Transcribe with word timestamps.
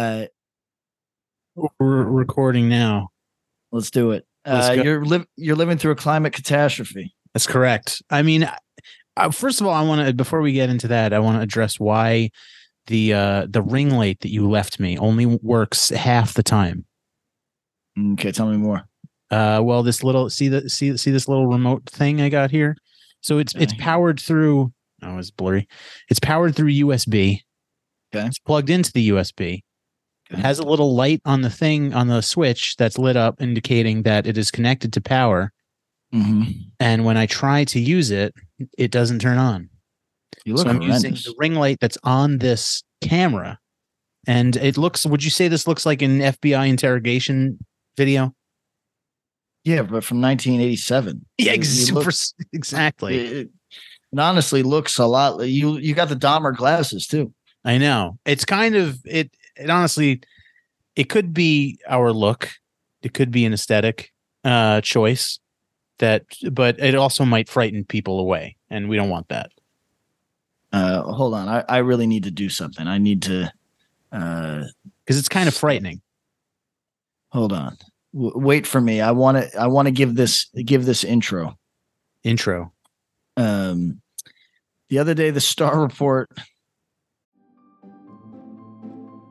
Uh, 0.00 0.24
We're 1.78 2.04
recording 2.04 2.70
now. 2.70 3.10
let's 3.70 3.90
do 3.90 4.12
it. 4.12 4.24
Let's 4.46 4.68
Uh, 4.68 4.76
go. 4.76 4.82
you're 4.82 5.04
li- 5.04 5.26
you're 5.36 5.56
living 5.56 5.76
through 5.76 5.92
a 5.92 5.96
climate 5.96 6.32
catastrophe. 6.32 7.14
That's 7.34 7.46
correct. 7.46 8.02
I 8.08 8.22
mean, 8.22 8.48
uh, 9.18 9.30
first 9.30 9.60
of 9.60 9.66
all, 9.66 9.74
I 9.74 9.82
want 9.82 10.06
to 10.06 10.14
before 10.14 10.40
we 10.40 10.52
get 10.52 10.70
into 10.70 10.88
that, 10.88 11.12
I 11.12 11.18
want 11.18 11.36
to 11.36 11.42
address 11.42 11.78
why 11.78 12.30
the 12.86 13.12
uh 13.12 13.46
the 13.50 13.60
ring 13.60 13.90
light 13.90 14.20
that 14.20 14.30
you 14.30 14.48
left 14.48 14.80
me 14.80 14.96
only 14.96 15.26
works 15.26 15.90
half 15.90 16.32
the 16.32 16.42
time. 16.42 16.86
Okay, 18.14 18.32
tell 18.32 18.46
me 18.48 18.56
more. 18.56 18.88
Uh, 19.30 19.60
well, 19.62 19.82
this 19.82 20.02
little 20.02 20.30
see 20.30 20.48
the 20.48 20.70
see 20.70 20.96
see 20.96 21.10
this 21.10 21.28
little 21.28 21.46
remote 21.46 21.84
thing 21.90 22.22
I 22.22 22.30
got 22.30 22.50
here. 22.50 22.74
So 23.20 23.36
it's 23.38 23.54
it's 23.56 23.74
Okay. 23.74 23.82
powered 23.82 24.18
through. 24.18 24.72
Oh, 25.02 25.18
it's 25.18 25.30
blurry. 25.30 25.68
It's 26.08 26.20
powered 26.20 26.56
through 26.56 26.70
USB. 26.70 27.42
Okay. 28.14 28.26
It's 28.26 28.38
plugged 28.38 28.70
into 28.70 28.90
the 28.92 29.10
USB. 29.10 29.62
Has 30.30 30.58
a 30.58 30.64
little 30.64 30.94
light 30.94 31.20
on 31.24 31.40
the 31.42 31.50
thing 31.50 31.92
on 31.92 32.06
the 32.06 32.20
switch 32.20 32.76
that's 32.76 32.98
lit 32.98 33.16
up, 33.16 33.40
indicating 33.42 34.02
that 34.04 34.26
it 34.26 34.38
is 34.38 34.50
connected 34.50 34.92
to 34.92 35.00
power. 35.00 35.52
Mm-hmm. 36.14 36.52
And 36.78 37.04
when 37.04 37.16
I 37.16 37.26
try 37.26 37.64
to 37.64 37.80
use 37.80 38.10
it, 38.10 38.34
it 38.78 38.90
doesn't 38.90 39.20
turn 39.20 39.38
on. 39.38 39.68
You 40.44 40.54
look 40.54 40.66
so 40.66 40.70
I'm 40.70 40.82
using 40.82 41.14
the 41.14 41.34
ring 41.38 41.54
light 41.54 41.78
that's 41.80 41.98
on 42.04 42.38
this 42.38 42.82
camera, 43.02 43.58
and 44.26 44.56
it 44.56 44.76
looks. 44.76 45.04
Would 45.04 45.24
you 45.24 45.30
say 45.30 45.48
this 45.48 45.66
looks 45.66 45.84
like 45.84 46.02
an 46.02 46.20
FBI 46.20 46.68
interrogation 46.68 47.58
video? 47.96 48.34
yeah, 49.64 49.82
but 49.82 50.04
from 50.04 50.20
1987. 50.22 51.26
Yeah, 51.38 51.52
ex- 51.52 51.90
look- 51.90 52.06
exactly. 52.52 53.18
It, 53.18 53.50
it 54.12 54.18
honestly 54.18 54.62
looks 54.62 54.98
a 54.98 55.06
lot. 55.06 55.40
You 55.46 55.78
you 55.78 55.94
got 55.94 56.08
the 56.08 56.16
Dahmer 56.16 56.56
glasses 56.56 57.06
too. 57.06 57.32
I 57.64 57.78
know. 57.78 58.18
It's 58.24 58.44
kind 58.44 58.74
of 58.74 58.98
it. 59.04 59.30
It 59.60 59.70
honestly, 59.70 60.22
it 60.96 61.04
could 61.04 61.32
be 61.34 61.78
our 61.88 62.12
look. 62.12 62.50
It 63.02 63.14
could 63.14 63.30
be 63.30 63.44
an 63.44 63.52
aesthetic 63.52 64.12
uh, 64.44 64.80
choice 64.80 65.38
that, 65.98 66.24
but 66.50 66.78
it 66.78 66.94
also 66.94 67.24
might 67.24 67.48
frighten 67.48 67.84
people 67.84 68.18
away, 68.20 68.56
and 68.70 68.88
we 68.88 68.96
don't 68.96 69.10
want 69.10 69.28
that. 69.28 69.52
Uh, 70.72 71.02
hold 71.02 71.34
on, 71.34 71.48
I, 71.48 71.64
I 71.68 71.78
really 71.78 72.06
need 72.06 72.24
to 72.24 72.30
do 72.30 72.48
something. 72.48 72.86
I 72.86 72.98
need 72.98 73.22
to. 73.22 73.52
Uh, 74.12 74.64
because 75.04 75.18
it's 75.18 75.28
kind 75.28 75.48
of 75.48 75.54
frightening. 75.54 76.00
hold 77.30 77.52
on, 77.52 77.76
w- 78.12 78.32
wait 78.36 78.66
for 78.66 78.80
me. 78.80 79.00
I 79.00 79.12
want 79.12 79.38
to. 79.38 79.60
I 79.60 79.66
want 79.66 79.86
to 79.86 79.92
give 79.92 80.14
this 80.14 80.48
give 80.64 80.84
this 80.84 81.04
intro. 81.04 81.56
Intro. 82.22 82.72
Um, 83.36 84.00
the 84.88 84.98
other 84.98 85.14
day, 85.14 85.30
the 85.30 85.40
Star 85.40 85.80
Report. 85.80 86.28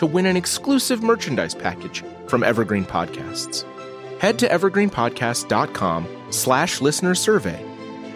to 0.00 0.06
win 0.06 0.24
an 0.24 0.34
exclusive 0.34 1.02
merchandise 1.02 1.54
package 1.54 2.02
from 2.26 2.42
Evergreen 2.42 2.86
Podcasts. 2.86 3.66
Head 4.18 4.38
to 4.38 4.48
evergreenpodcast.com 4.48 6.08
slash 6.30 6.80
listener 6.80 7.14
survey 7.14 7.62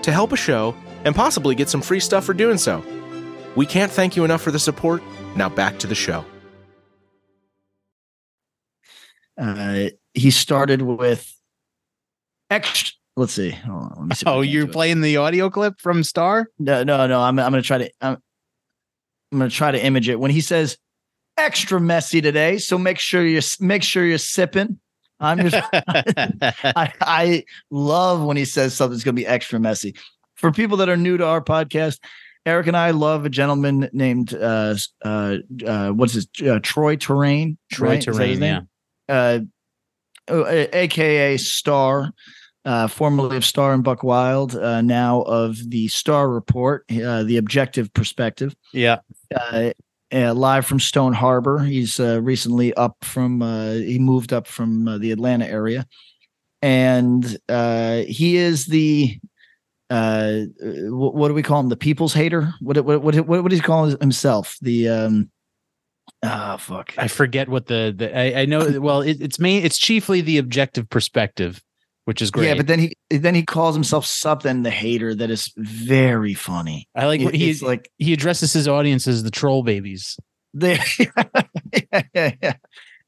to 0.01 0.11
help 0.11 0.33
a 0.33 0.37
show 0.37 0.75
and 1.05 1.15
possibly 1.15 1.55
get 1.55 1.69
some 1.69 1.83
free 1.83 2.01
stuff 2.01 2.25
for 2.25 2.33
doing 2.33 2.57
so. 2.57 2.83
We 3.55 3.67
can't 3.67 3.93
thank 3.93 4.17
you 4.17 4.25
enough 4.25 4.41
for 4.41 4.51
the 4.51 4.59
support. 4.59 5.03
Now 5.37 5.51
back 5.51 5.79
to 5.81 5.87
the 5.87 5.95
show. 5.95 6.25
Uh, 9.39 9.91
he 10.15 10.31
started 10.31 10.81
with 10.81 11.37
extra. 12.49 12.95
Let's 13.15 13.35
see. 13.35 13.51
Hold 13.51 13.83
on, 13.83 13.95
let 13.99 14.07
me 14.09 14.15
see 14.15 14.25
Oh, 14.27 14.41
you're 14.41 14.65
do 14.65 14.71
it. 14.71 14.73
playing 14.73 15.03
the 15.03 15.19
audio 15.19 15.51
clip 15.51 15.79
from 15.83 16.03
Star? 16.03 16.49
No, 16.59 16.83
no, 16.83 17.07
no. 17.07 17.21
I'm 17.21 17.39
I'm 17.39 17.53
gonna 17.53 17.61
try 17.61 17.77
to 17.77 17.91
I'm, 18.01 18.17
I'm 19.33 19.39
gonna 19.39 19.51
try 19.51 19.71
to 19.71 19.85
image 19.85 20.09
it 20.09 20.19
when 20.19 20.31
he 20.31 20.41
says 20.41 20.79
extra 21.37 21.81
messy 21.81 22.21
today. 22.21 22.59
So 22.59 22.79
make 22.79 22.99
sure 22.99 23.25
you 23.25 23.41
make 23.61 23.83
sure 23.83 24.05
you're 24.05 24.19
sipping. 24.19 24.79
I'm 25.21 25.39
just 25.49 25.57
I, 25.73 26.93
I 27.01 27.45
love 27.71 28.23
when 28.23 28.37
he 28.37 28.45
says 28.45 28.75
something's 28.75 29.05
gonna 29.05 29.15
be 29.15 29.27
extra 29.27 29.59
messy. 29.61 29.95
For 30.35 30.53
people 30.53 30.77
that 30.79 30.89
are 30.89 30.97
new 30.97 31.17
to 31.17 31.27
our 31.27 31.43
podcast, 31.43 31.99
Eric 32.47 32.67
and 32.67 32.77
I 32.77 32.91
love 32.91 33.25
a 33.25 33.31
gentleman 33.31 33.89
named 33.93 34.35
uh 34.35 34.77
uh 35.05 35.37
uh 35.67 35.91
what's 35.91 36.15
his 36.15 36.29
uh, 36.41 36.61
Troi 36.61 36.97
Torain. 36.97 37.57
Troy 37.73 37.89
right? 37.89 38.03
Torain, 38.03 38.39
name? 38.39 38.69
uh, 39.09 39.39
uh, 40.29 40.67
aka 40.73 41.37
Star, 41.37 42.13
uh, 42.65 42.89
formerly 42.89 43.37
of 43.37 43.45
Star 43.45 43.73
and 43.73 43.85
Buc 43.85 44.03
Wild, 44.03 44.57
uh, 44.57 44.81
now 44.83 45.23
of 45.23 45.59
the 45.71 45.89
Star 45.89 46.29
Report, 46.29 46.85
uh, 46.91 47.23
the 47.23 47.37
objective 47.37 47.93
perspective. 47.93 48.55
yeah. 48.73 48.99
Uh, 50.15 50.33
live 50.33 50.65
from 50.65 50.79
Stone 50.79 51.13
Harbor. 51.13 51.59
He's 51.59 51.99
uh, 51.99 52.23
recently 52.23 52.73
up 52.75 52.97
from, 53.03 53.43
uh, 53.43 53.73
he 53.73 53.99
moved 53.99 54.33
up 54.33 54.47
from 54.47 54.87
uh, 54.87 54.99
the 54.99 55.11
Atlanta 55.11 55.45
area. 55.45 55.87
And 56.63 57.37
uh, 57.49 58.03
he 58.07 58.37
is 58.37 58.67
the, 58.67 59.19
uh, 59.91 60.43
what, 60.61 61.17
what 61.17 61.29
do 61.29 61.35
we 61.35 61.43
call 61.43 61.59
him? 61.59 61.69
The 61.69 61.77
people's 61.77 62.15
hater? 62.15 62.55
What, 62.61 62.77
what, 62.85 63.03
what, 63.03 63.17
what, 63.17 63.43
what 63.43 63.51
does 63.51 63.59
he 63.59 63.65
call 63.65 63.87
himself? 63.87 64.57
The, 64.63 64.89
um, 64.89 65.31
ah, 66.23 66.59
fuck. 66.59 66.95
I 66.97 67.09
forget 67.09 67.49
what 67.49 67.67
the, 67.67 67.93
the 67.97 68.17
I, 68.17 68.43
I 68.43 68.45
know. 68.45 68.81
Well, 68.81 69.03
it, 69.03 69.21
it's 69.21 69.41
main. 69.41 69.65
It's 69.65 69.79
chiefly 69.79 70.21
the 70.21 70.39
objective 70.39 70.89
perspective, 70.89 71.61
which 72.05 72.21
is 72.23 72.31
great. 72.31 72.49
Yeah, 72.49 72.55
but 72.55 72.67
then 72.67 72.79
he 72.79 72.93
then 73.11 73.35
he 73.35 73.43
calls 73.43 73.75
himself 73.75 74.05
something 74.07 74.63
the 74.63 74.71
hater 74.71 75.15
that 75.15 75.31
is 75.31 75.53
very 75.57 76.35
funny. 76.35 76.89
I 76.95 77.07
like 77.07 77.21
what 77.21 77.35
he 77.35 77.51
It's 77.51 77.63
like 77.63 77.91
he 77.99 78.13
addresses 78.13 78.53
his 78.53 78.69
audience 78.69 79.07
as 79.09 79.23
the 79.23 79.31
troll 79.31 79.63
babies. 79.63 80.17
they 80.53 80.79
yeah, 80.99 82.03
yeah, 82.15 82.31
yeah. 82.43 82.53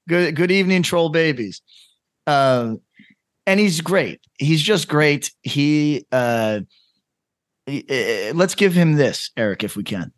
good 0.09 0.35
good 0.37 0.51
evening 0.51 0.83
troll 0.83 1.09
babies. 1.11 1.63
Um 2.27 2.81
and 3.47 3.61
he's 3.61 3.81
great. 3.81 4.21
He's 4.39 4.63
just 4.63 4.89
great. 4.89 5.31
He 5.43 6.05
uh 6.11 6.61
he- 7.67 8.29
uh, 8.31 8.35
let's 8.35 8.55
give 8.55 8.73
him 8.75 8.95
this, 8.95 9.31
Eric, 9.37 9.63
if 9.65 9.77
we 9.77 9.85
can. 9.85 10.13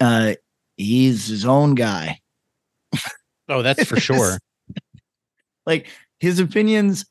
Uh 0.00 0.34
he's 0.76 1.26
his 1.26 1.44
own 1.44 1.74
guy. 1.74 2.20
Oh, 3.48 3.62
that's 3.62 3.84
for 3.84 3.98
sure. 4.00 4.38
like 5.66 5.88
his 6.20 6.38
opinions 6.38 7.04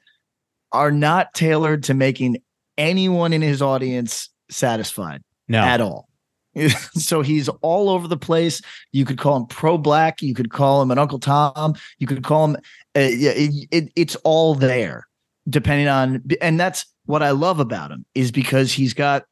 are 0.72 0.92
not 0.92 1.34
tailored 1.34 1.84
to 1.84 1.94
making 1.94 2.38
anyone 2.78 3.34
in 3.34 3.42
his 3.42 3.62
audience 3.62 4.30
satisfied 4.50 5.22
No, 5.48 5.60
at 5.60 5.82
all. 5.82 6.08
so 6.94 7.22
he's 7.22 7.48
all 7.62 7.90
over 7.90 8.08
the 8.08 8.18
place. 8.18 8.62
You 8.92 9.06
could 9.06 9.18
call 9.18 9.38
him 9.38 9.46
pro 9.48 9.78
black. 9.78 10.22
You 10.22 10.34
could 10.34 10.52
call 10.52 10.82
him 10.82 10.92
an 10.92 10.98
Uncle 10.98 11.20
Tom. 11.20 11.76
You 12.00 12.08
could 12.08 12.24
call 12.24 12.46
him. 12.46 12.56
Uh, 12.96 13.00
yeah, 13.00 13.32
it, 13.36 13.68
it, 13.72 13.92
it's 13.96 14.16
all 14.18 14.56
there, 14.56 15.08
depending 15.50 15.88
on. 15.88 16.22
And 16.42 16.60
that's 16.60 16.86
what 17.06 17.24
I 17.24 17.32
love 17.32 17.60
about 17.60 17.92
him 17.92 18.06
is 18.16 18.32
because 18.32 18.74
he's 18.74 18.94
got 18.94 19.24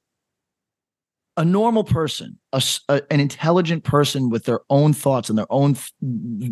a 1.36 1.44
normal 1.46 1.84
person, 1.84 2.38
a, 2.54 2.64
a- 2.90 3.02
an 3.12 3.20
intelligent 3.20 3.84
person 3.84 4.30
with 4.30 4.46
their 4.46 4.62
own 4.70 4.94
thoughts 4.94 5.30
and 5.30 5.38
their 5.38 5.52
own 5.52 5.76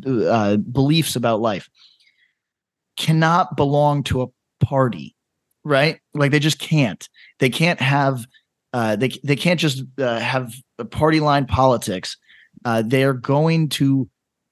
uh, 0.06 0.58
beliefs 0.58 1.16
about 1.16 1.40
life, 1.42 1.70
cannot 2.98 3.56
belong 3.56 4.04
to 4.04 4.22
a 4.24 4.28
party, 4.68 5.16
right? 5.64 6.00
Like 6.14 6.32
they 6.32 6.40
just 6.40 6.60
can't. 6.60 7.08
They 7.40 7.50
can't 7.50 7.80
have 7.80 8.26
Uh, 8.74 8.96
they 8.96 9.10
they 9.24 9.36
can't 9.36 9.60
just 9.60 9.84
uh, 9.98 10.20
have 10.20 10.54
party 10.92 11.20
line 11.20 11.46
politics. 11.46 12.18
Uh, 12.66 12.84
they 12.86 13.04
are 13.04 13.14
going 13.14 13.70
to 13.70 14.10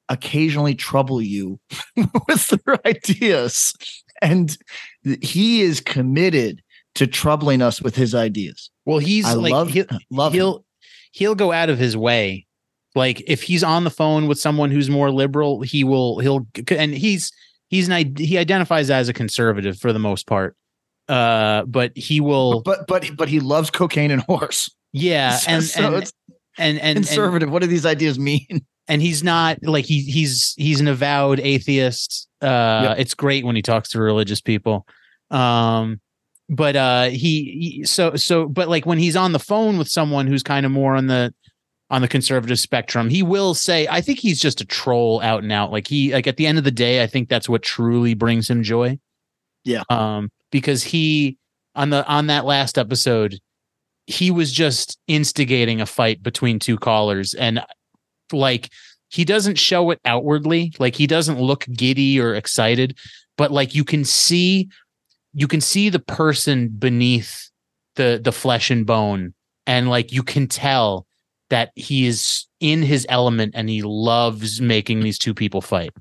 occasionally 0.09 0.75
trouble 0.75 1.21
you 1.21 1.59
with 2.27 2.47
their 2.47 2.77
ideas, 2.87 3.73
and 4.21 4.57
he 5.21 5.61
is 5.61 5.81
committed 5.81 6.61
to 6.95 7.07
troubling 7.07 7.61
us 7.61 7.81
with 7.81 7.95
his 7.95 8.15
ideas. 8.15 8.71
Well, 8.85 8.99
he's 8.99 9.25
I 9.25 9.33
like 9.33 9.51
love 9.51 9.69
he'll, 9.69 9.85
love 10.09 10.33
he'll 10.33 10.65
he'll 11.11 11.35
go 11.35 11.51
out 11.51 11.69
of 11.69 11.77
his 11.77 11.97
way. 11.97 12.45
Like 12.95 13.21
if 13.27 13.43
he's 13.43 13.63
on 13.63 13.83
the 13.83 13.89
phone 13.89 14.27
with 14.27 14.39
someone 14.39 14.71
who's 14.71 14.89
more 14.89 15.11
liberal, 15.11 15.61
he 15.61 15.83
will 15.83 16.19
he'll 16.19 16.47
and 16.69 16.93
he's 16.93 17.31
he's 17.69 17.89
an 17.89 18.15
he 18.17 18.37
identifies 18.37 18.89
as 18.89 19.09
a 19.09 19.13
conservative 19.13 19.77
for 19.79 19.91
the 19.93 19.99
most 19.99 20.27
part. 20.27 20.55
Uh, 21.07 21.63
but 21.65 21.95
he 21.95 22.19
will 22.19 22.61
but 22.61 22.87
but 22.87 23.09
but 23.15 23.29
he 23.29 23.39
loves 23.39 23.69
cocaine 23.69 24.09
and 24.11 24.21
horse. 24.23 24.69
yeah, 24.91 25.37
So- 25.37 25.51
and 25.51 25.63
so 25.63 25.85
and, 25.87 25.95
it's 25.97 26.13
and 26.57 26.77
and 26.79 26.79
and 26.79 26.95
conservative. 26.97 27.51
what 27.51 27.61
do 27.61 27.67
these 27.67 27.85
ideas 27.85 28.17
mean? 28.17 28.65
and 28.87 29.01
he's 29.01 29.23
not 29.23 29.57
like 29.63 29.85
he 29.85 30.01
he's 30.01 30.53
he's 30.57 30.79
an 30.79 30.87
avowed 30.87 31.39
atheist 31.39 32.27
uh 32.41 32.89
Yep. 32.89 32.99
it's 32.99 33.13
great 33.15 33.43
when 33.45 33.55
he 33.55 33.61
talks 33.63 33.89
to 33.89 33.99
religious 33.99 34.41
people 34.41 34.85
um 35.31 35.99
but 36.49 36.75
uh 36.75 37.05
he, 37.05 37.77
he 37.79 37.83
so 37.85 38.15
so 38.15 38.47
but 38.47 38.67
like 38.69 38.85
when 38.85 38.99
he's 38.99 39.15
on 39.15 39.31
the 39.31 39.39
phone 39.39 39.79
with 39.79 39.87
someone 39.89 40.27
who's 40.27 40.43
kind 40.43 40.65
of 40.67 40.71
more 40.71 40.95
on 40.95 41.07
the 41.07 41.33
on 41.89 42.01
the 42.01 42.07
conservative 42.07 42.59
spectrum 42.59 43.09
he 43.09 43.21
will 43.21 43.53
say 43.53 43.87
i 43.89 44.01
think 44.01 44.19
he's 44.19 44.39
just 44.39 44.61
a 44.61 44.65
troll 44.65 45.21
out 45.21 45.43
and 45.43 45.51
out. 45.51 45.71
Like 45.71 45.87
he 45.87 46.13
like 46.13 46.27
at 46.27 46.37
the 46.37 46.47
end 46.47 46.57
of 46.57 46.63
the 46.63 46.71
day 46.71 47.03
i 47.03 47.07
think 47.07 47.29
that's 47.29 47.49
what 47.49 47.61
truly 47.61 48.13
brings 48.13 48.49
him 48.49 48.63
joy. 48.63 48.97
Yeah. 49.63 49.83
um 49.89 50.29
because 50.51 50.83
he 50.83 51.37
on 51.75 51.89
the 51.89 52.05
on 52.07 52.27
that 52.27 52.45
last 52.45 52.77
episode 52.77 53.39
he 54.07 54.31
was 54.31 54.51
just 54.51 54.97
instigating 55.07 55.81
a 55.81 55.85
fight 55.85 56.21
between 56.21 56.59
two 56.59 56.77
callers. 56.77 57.33
And 57.33 57.61
like 58.31 58.69
he 59.09 59.25
doesn't 59.25 59.57
show 59.57 59.91
it 59.91 59.99
outwardly. 60.05 60.73
Like 60.79 60.95
he 60.95 61.07
doesn't 61.07 61.39
look 61.39 61.65
giddy 61.65 62.19
or 62.19 62.35
excited. 62.35 62.97
But 63.37 63.51
like 63.51 63.75
you 63.75 63.83
can 63.83 64.05
see 64.05 64.69
you 65.33 65.47
can 65.47 65.61
see 65.61 65.89
the 65.89 65.99
person 65.99 66.69
beneath 66.69 67.49
the 67.95 68.19
the 68.23 68.31
flesh 68.31 68.69
and 68.69 68.85
bone. 68.85 69.33
And 69.67 69.89
like 69.89 70.11
you 70.11 70.23
can 70.23 70.47
tell 70.47 71.07
that 71.49 71.71
he 71.75 72.05
is 72.07 72.45
in 72.59 72.81
his 72.81 73.05
element 73.09 73.53
and 73.55 73.69
he 73.69 73.81
loves 73.83 74.59
making 74.61 75.01
these 75.01 75.17
two 75.19 75.33
people 75.33 75.61
fight 75.61 75.91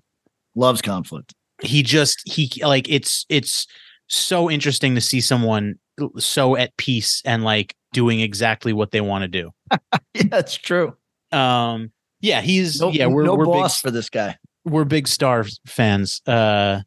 Loves 0.57 0.81
conflict. 0.83 1.35
he 1.63 1.83
just 1.83 2.21
he 2.27 2.51
like 2.65 2.89
it's 2.89 3.27
it's 3.29 3.67
so 4.09 4.51
interesting 4.51 4.95
to 4.95 5.01
see 5.01 5.21
someone 5.21 5.75
so 6.19 6.57
at 6.57 6.77
peace 6.77 7.23
and 7.25 7.45
like 7.45 7.75
doing 7.93 8.21
exactly 8.21 8.73
what 8.73 8.91
they 8.91 9.01
want 9.01 9.23
to 9.23 9.29
do 9.29 9.51
Yeah, 10.15 10.23
that's 10.31 10.55
true. 10.57 10.97
um 11.33 11.91
yeah 12.21 12.41
he's 12.41 12.81
No, 12.81 12.91
yeah 12.91 13.07
we're 13.07 13.25
no 13.25 13.35
we're 13.35 13.45
big 13.47 13.53
boss 13.55 13.81
for 13.81 13.91
this 13.91 14.09
guy. 14.11 14.37
we're 14.65 14.85
big 14.85 15.07
star 15.09 15.45
fans 15.67 16.21
uh 16.27 16.81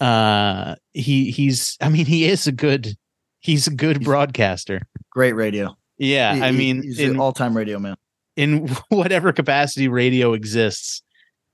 uh 0.00 0.74
he 0.92 1.30
he's 1.30 1.76
i 1.80 1.88
mean 1.88 2.06
he 2.06 2.24
is 2.24 2.46
a 2.46 2.52
good 2.52 2.96
he's 3.40 3.66
a 3.66 3.70
good 3.74 3.96
He's- 3.98 4.04
broadcaster 4.06 4.80
Great 5.12 5.32
radio. 5.34 5.76
Yeah 6.00 6.34
He- 6.34 6.42
i 6.42 6.50
mean 6.50 6.82
he's 6.82 6.98
in, 6.98 7.10
an 7.10 7.20
all-time 7.20 7.56
radio 7.56 7.78
man. 7.78 7.94
in 8.36 8.66
whatever 8.88 9.32
capacity 9.32 9.86
radio 9.88 10.32
exists 10.32 11.02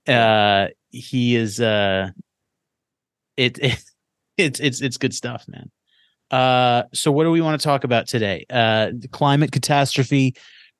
uh 0.07 0.67
he 0.89 1.35
is 1.35 1.59
uh 1.61 2.09
it, 3.35 3.59
it 3.61 3.83
it's 4.37 4.59
it's 4.59 4.81
it's 4.81 4.97
good 4.97 5.13
stuff 5.13 5.45
man 5.47 5.69
uh 6.31 6.83
so 6.93 7.11
what 7.11 7.23
do 7.25 7.31
we 7.31 7.41
want 7.41 7.59
to 7.59 7.63
talk 7.63 7.83
about 7.83 8.07
today 8.07 8.45
uh 8.49 8.89
the 8.97 9.07
climate 9.11 9.51
catastrophe 9.51 10.33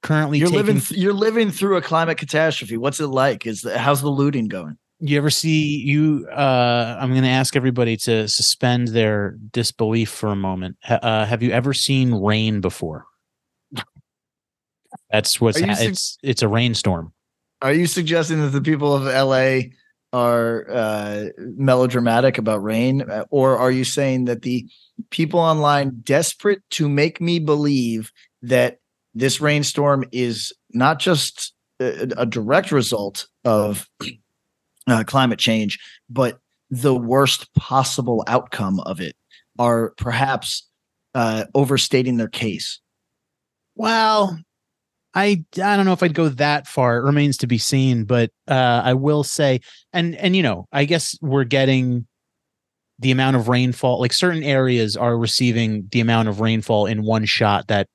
currently 0.03 0.37
You're 0.39 0.47
taking 0.49 0.65
living. 0.65 0.81
th- 0.81 0.99
you're 0.99 1.13
living 1.13 1.51
through 1.51 1.75
a 1.77 1.81
climate 1.81 2.17
catastrophe. 2.19 2.77
What's 2.77 2.99
it 2.99 3.07
like? 3.07 3.47
Is 3.47 3.61
the, 3.61 3.79
how's 3.79 4.01
the 4.01 4.09
looting 4.09 4.47
going? 4.47 4.77
you 4.99 5.15
ever 5.17 5.29
see 5.29 5.77
you 5.77 6.27
uh 6.31 6.97
i'm 6.99 7.11
going 7.11 7.21
to 7.21 7.29
ask 7.29 7.55
everybody 7.55 7.95
to 7.95 8.27
suspend 8.27 8.87
their 8.87 9.35
disbelief 9.51 10.09
for 10.09 10.29
a 10.29 10.35
moment 10.35 10.75
uh 10.89 11.23
have 11.23 11.43
you 11.43 11.51
ever 11.51 11.71
seen 11.71 12.15
rain 12.15 12.61
before 12.61 13.05
that's 15.11 15.39
what's 15.39 15.61
Are 15.61 15.67
ha- 15.67 15.75
sug- 15.75 15.89
it's 15.89 16.17
it's 16.23 16.41
a 16.41 16.47
rainstorm. 16.47 17.13
Are 17.61 17.73
you 17.73 17.87
suggesting 17.87 18.41
that 18.41 18.49
the 18.49 18.61
people 18.61 18.93
of 18.93 19.03
LA 19.05 19.69
are 20.13 20.69
uh, 20.69 21.25
melodramatic 21.37 22.37
about 22.37 22.63
rain, 22.63 23.01
Uh, 23.09 23.25
or 23.29 23.57
are 23.57 23.71
you 23.71 23.83
saying 23.83 24.25
that 24.25 24.41
the 24.41 24.65
people 25.09 25.39
online 25.39 25.99
desperate 26.03 26.61
to 26.71 26.87
make 26.87 27.19
me 27.19 27.39
believe 27.39 28.11
that 28.41 28.79
this 29.13 29.41
rainstorm 29.41 30.05
is 30.11 30.53
not 30.71 30.99
just 30.99 31.53
a, 31.79 32.07
a 32.17 32.25
direct 32.25 32.71
result 32.71 33.27
of 33.43 33.89
uh, 34.87 35.03
climate 35.05 35.39
change, 35.39 35.79
but 36.09 36.39
the 36.69 36.95
worst 36.95 37.53
possible 37.53 38.23
outcome 38.27 38.79
of 38.81 39.01
it? 39.01 39.15
Are 39.59 39.93
perhaps 39.97 40.67
uh, 41.15 41.45
overstating 41.55 42.17
their 42.17 42.27
case? 42.29 42.79
Well, 43.75 44.39
I 45.17 45.43
I 45.55 45.75
don't 45.75 45.87
know 45.87 45.93
if 45.93 46.03
I'd 46.03 46.13
go 46.13 46.29
that 46.29 46.67
far. 46.67 46.97
It 46.97 47.03
remains 47.03 47.37
to 47.37 47.47
be 47.47 47.57
seen, 47.57 48.03
but 48.03 48.29
uh, 48.47 48.81
I 48.85 48.93
will 48.93 49.23
say, 49.23 49.61
and 49.91 50.15
and 50.15 50.35
you 50.35 50.43
know, 50.43 50.67
I 50.71 50.85
guess 50.85 51.17
we're 51.23 51.43
getting 51.43 52.05
the 52.99 53.09
amount 53.09 53.35
of 53.35 53.47
rainfall. 53.47 53.99
Like 53.99 54.13
certain 54.13 54.43
areas 54.43 54.95
are 54.95 55.17
receiving 55.17 55.87
the 55.91 56.01
amount 56.01 56.29
of 56.29 56.39
rainfall 56.39 56.85
in 56.85 57.03
one 57.03 57.25
shot 57.25 57.67
that 57.67 57.87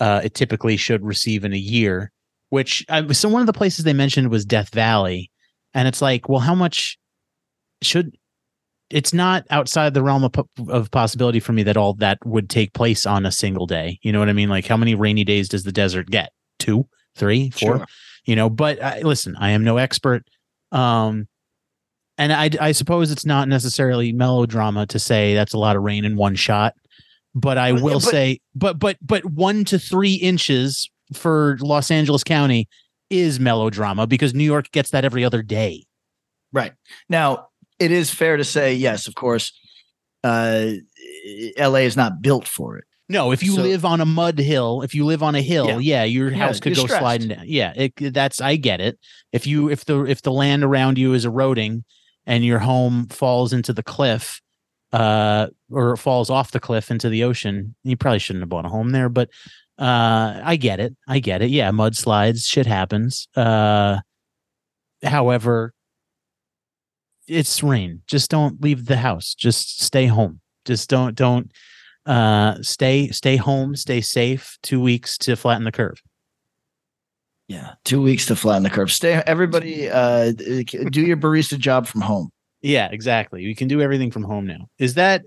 uh, 0.00 0.20
it 0.22 0.34
typically 0.34 0.76
should 0.76 1.02
receive 1.02 1.46
in 1.46 1.54
a 1.54 1.58
year. 1.58 2.12
Which 2.50 2.84
uh, 2.90 3.10
so 3.14 3.30
one 3.30 3.40
of 3.40 3.46
the 3.46 3.54
places 3.54 3.86
they 3.86 3.94
mentioned 3.94 4.28
was 4.30 4.44
Death 4.44 4.74
Valley, 4.74 5.30
and 5.72 5.88
it's 5.88 6.02
like, 6.02 6.28
well, 6.28 6.40
how 6.40 6.54
much 6.54 6.98
should? 7.82 8.18
It's 8.90 9.14
not 9.14 9.46
outside 9.48 9.94
the 9.94 10.02
realm 10.02 10.24
of, 10.24 10.34
of 10.68 10.90
possibility 10.90 11.40
for 11.40 11.54
me 11.54 11.62
that 11.62 11.78
all 11.78 11.94
that 11.94 12.18
would 12.26 12.50
take 12.50 12.74
place 12.74 13.06
on 13.06 13.24
a 13.24 13.32
single 13.32 13.66
day. 13.66 13.98
You 14.02 14.12
know 14.12 14.18
what 14.18 14.28
I 14.28 14.34
mean? 14.34 14.50
Like, 14.50 14.66
how 14.66 14.76
many 14.76 14.94
rainy 14.94 15.24
days 15.24 15.48
does 15.48 15.64
the 15.64 15.72
desert 15.72 16.10
get? 16.10 16.32
Two, 16.58 16.86
three, 17.16 17.50
four? 17.50 17.78
Sure. 17.78 17.86
You 18.24 18.36
know, 18.36 18.50
but 18.50 18.82
I, 18.82 19.00
listen, 19.00 19.36
I 19.38 19.50
am 19.50 19.64
no 19.64 19.76
expert. 19.76 20.24
Um, 20.72 21.28
and 22.18 22.32
I, 22.32 22.50
I 22.60 22.72
suppose 22.72 23.10
it's 23.10 23.26
not 23.26 23.48
necessarily 23.48 24.12
melodrama 24.12 24.86
to 24.86 24.98
say 24.98 25.34
that's 25.34 25.52
a 25.52 25.58
lot 25.58 25.76
of 25.76 25.82
rain 25.82 26.04
in 26.04 26.16
one 26.16 26.34
shot. 26.34 26.74
But 27.34 27.58
I 27.58 27.72
will 27.72 28.00
but- 28.00 28.10
say, 28.10 28.40
but 28.54 28.78
but 28.78 28.96
but 29.02 29.24
one 29.24 29.64
to 29.66 29.78
three 29.78 30.14
inches 30.14 30.90
for 31.12 31.58
Los 31.60 31.90
Angeles 31.90 32.24
County 32.24 32.68
is 33.10 33.38
melodrama 33.38 34.06
because 34.06 34.34
New 34.34 34.44
York 34.44 34.70
gets 34.72 34.90
that 34.90 35.04
every 35.04 35.24
other 35.24 35.42
day. 35.42 35.84
Right. 36.52 36.72
Now, 37.08 37.48
it 37.78 37.92
is 37.92 38.10
fair 38.10 38.36
to 38.36 38.44
say, 38.44 38.74
yes, 38.74 39.06
of 39.06 39.14
course, 39.14 39.52
uh, 40.24 40.72
LA 41.58 41.80
is 41.80 41.96
not 41.96 42.22
built 42.22 42.48
for 42.48 42.78
it. 42.78 42.84
No, 43.08 43.30
if 43.30 43.42
you 43.42 43.52
So- 43.54 43.62
live 43.62 43.84
on 43.84 44.00
a 44.00 44.04
mud 44.06 44.38
hill, 44.38 44.82
if 44.82 44.94
you 44.94 45.04
live 45.04 45.22
on 45.22 45.34
a 45.36 45.42
hill, 45.42 45.66
Yeah. 45.80 46.02
yeah, 46.02 46.04
your 46.04 46.30
Yeah, 46.30 46.38
house 46.38 46.58
could 46.60 46.76
you're 46.76 46.86
go 46.88 46.98
sliding 46.98 47.28
down. 47.28 47.44
Yeah, 47.46 47.72
it, 47.76 47.92
that's 48.12 48.40
I 48.40 48.56
get 48.56 48.80
it. 48.80 48.98
If 49.32 49.46
you 49.46 49.70
if 49.70 49.84
the 49.84 50.02
if 50.04 50.22
the 50.22 50.32
land 50.32 50.64
around 50.64 50.98
you 50.98 51.14
is 51.14 51.24
eroding 51.24 51.84
and 52.26 52.44
your 52.44 52.58
home 52.58 53.06
falls 53.06 53.52
into 53.52 53.72
the 53.72 53.84
cliff, 53.84 54.40
uh, 54.92 55.46
or 55.70 55.96
falls 55.96 56.30
off 56.30 56.50
the 56.50 56.58
cliff 56.60 56.90
into 56.90 57.08
the 57.08 57.22
ocean, 57.22 57.76
you 57.84 57.96
probably 57.96 58.18
shouldn't 58.18 58.42
have 58.42 58.48
bought 58.48 58.66
a 58.66 58.68
home 58.68 58.90
there. 58.90 59.08
But 59.08 59.30
uh, 59.78 60.40
I 60.42 60.56
get 60.56 60.80
it. 60.80 60.96
I 61.06 61.18
get 61.20 61.42
it. 61.42 61.50
Yeah, 61.50 61.70
mudslides, 61.70 62.44
shit 62.48 62.66
happens. 62.66 63.28
Uh, 63.36 63.98
however, 65.04 65.74
it's 67.28 67.62
rain. 67.62 68.02
Just 68.06 68.30
don't 68.30 68.60
leave 68.62 68.86
the 68.86 68.96
house. 68.96 69.34
Just 69.34 69.80
stay 69.82 70.06
home. 70.06 70.40
Just 70.64 70.88
don't 70.88 71.14
don't 71.14 71.52
uh 72.06 72.54
stay 72.62 73.08
stay 73.08 73.36
home 73.36 73.74
stay 73.76 74.00
safe 74.00 74.58
two 74.62 74.80
weeks 74.80 75.18
to 75.18 75.36
flatten 75.36 75.64
the 75.64 75.72
curve 75.72 76.00
Yeah. 77.48 77.74
Two 77.84 78.02
weeks 78.02 78.26
to 78.26 78.34
flatten 78.36 78.64
the 78.64 78.70
curve. 78.70 78.90
Stay, 78.90 79.22
everybody, 79.26 79.88
uh, 79.88 80.32
do 80.32 81.00
your 81.00 81.16
barista 81.16 81.56
job 81.58 81.86
from 81.86 82.00
home. 82.00 82.30
yeah 82.62 82.88
exactly 82.90 83.44
we 83.46 83.54
can 83.54 83.68
do 83.68 83.80
everything 83.80 84.10
from 84.10 84.24
home 84.24 84.46
now 84.46 84.66
is 84.78 84.94
that 84.94 85.22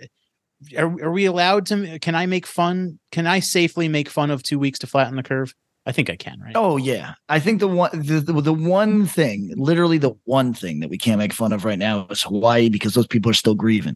are, 0.77 0.87
are 1.05 1.11
we 1.11 1.25
allowed 1.25 1.65
to 1.67 1.99
can 1.99 2.15
i 2.15 2.25
make 2.25 2.45
fun 2.45 2.99
can 3.11 3.25
i 3.27 3.39
safely 3.39 3.87
make 3.87 4.09
fun 4.09 4.29
of 4.31 4.43
two 4.43 4.59
weeks 4.59 4.79
to 4.79 4.87
flatten 4.87 5.15
the 5.15 5.23
curve 5.23 5.53
i 5.85 5.91
think 5.93 6.09
i 6.09 6.15
can 6.17 6.37
right 6.41 6.55
Oh 6.55 6.75
yeah, 6.77 7.13
I 7.29 7.39
think 7.39 7.59
the 7.61 7.67
one 7.69 7.91
the, 7.93 8.19
the 8.19 8.33
the 8.41 8.53
one 8.53 9.05
thing, 9.05 9.53
literally 9.55 9.97
the 9.99 10.11
one 10.25 10.53
thing 10.53 10.81
that 10.81 10.89
we 10.89 10.97
can't 10.97 11.19
make 11.19 11.31
fun 11.33 11.53
of 11.53 11.63
right 11.63 11.79
now 11.79 12.07
is 12.09 12.23
Hawaii 12.23 12.67
because 12.69 12.93
those 12.93 13.07
people 13.07 13.29
are 13.31 13.41
still 13.43 13.55
grieving. 13.55 13.95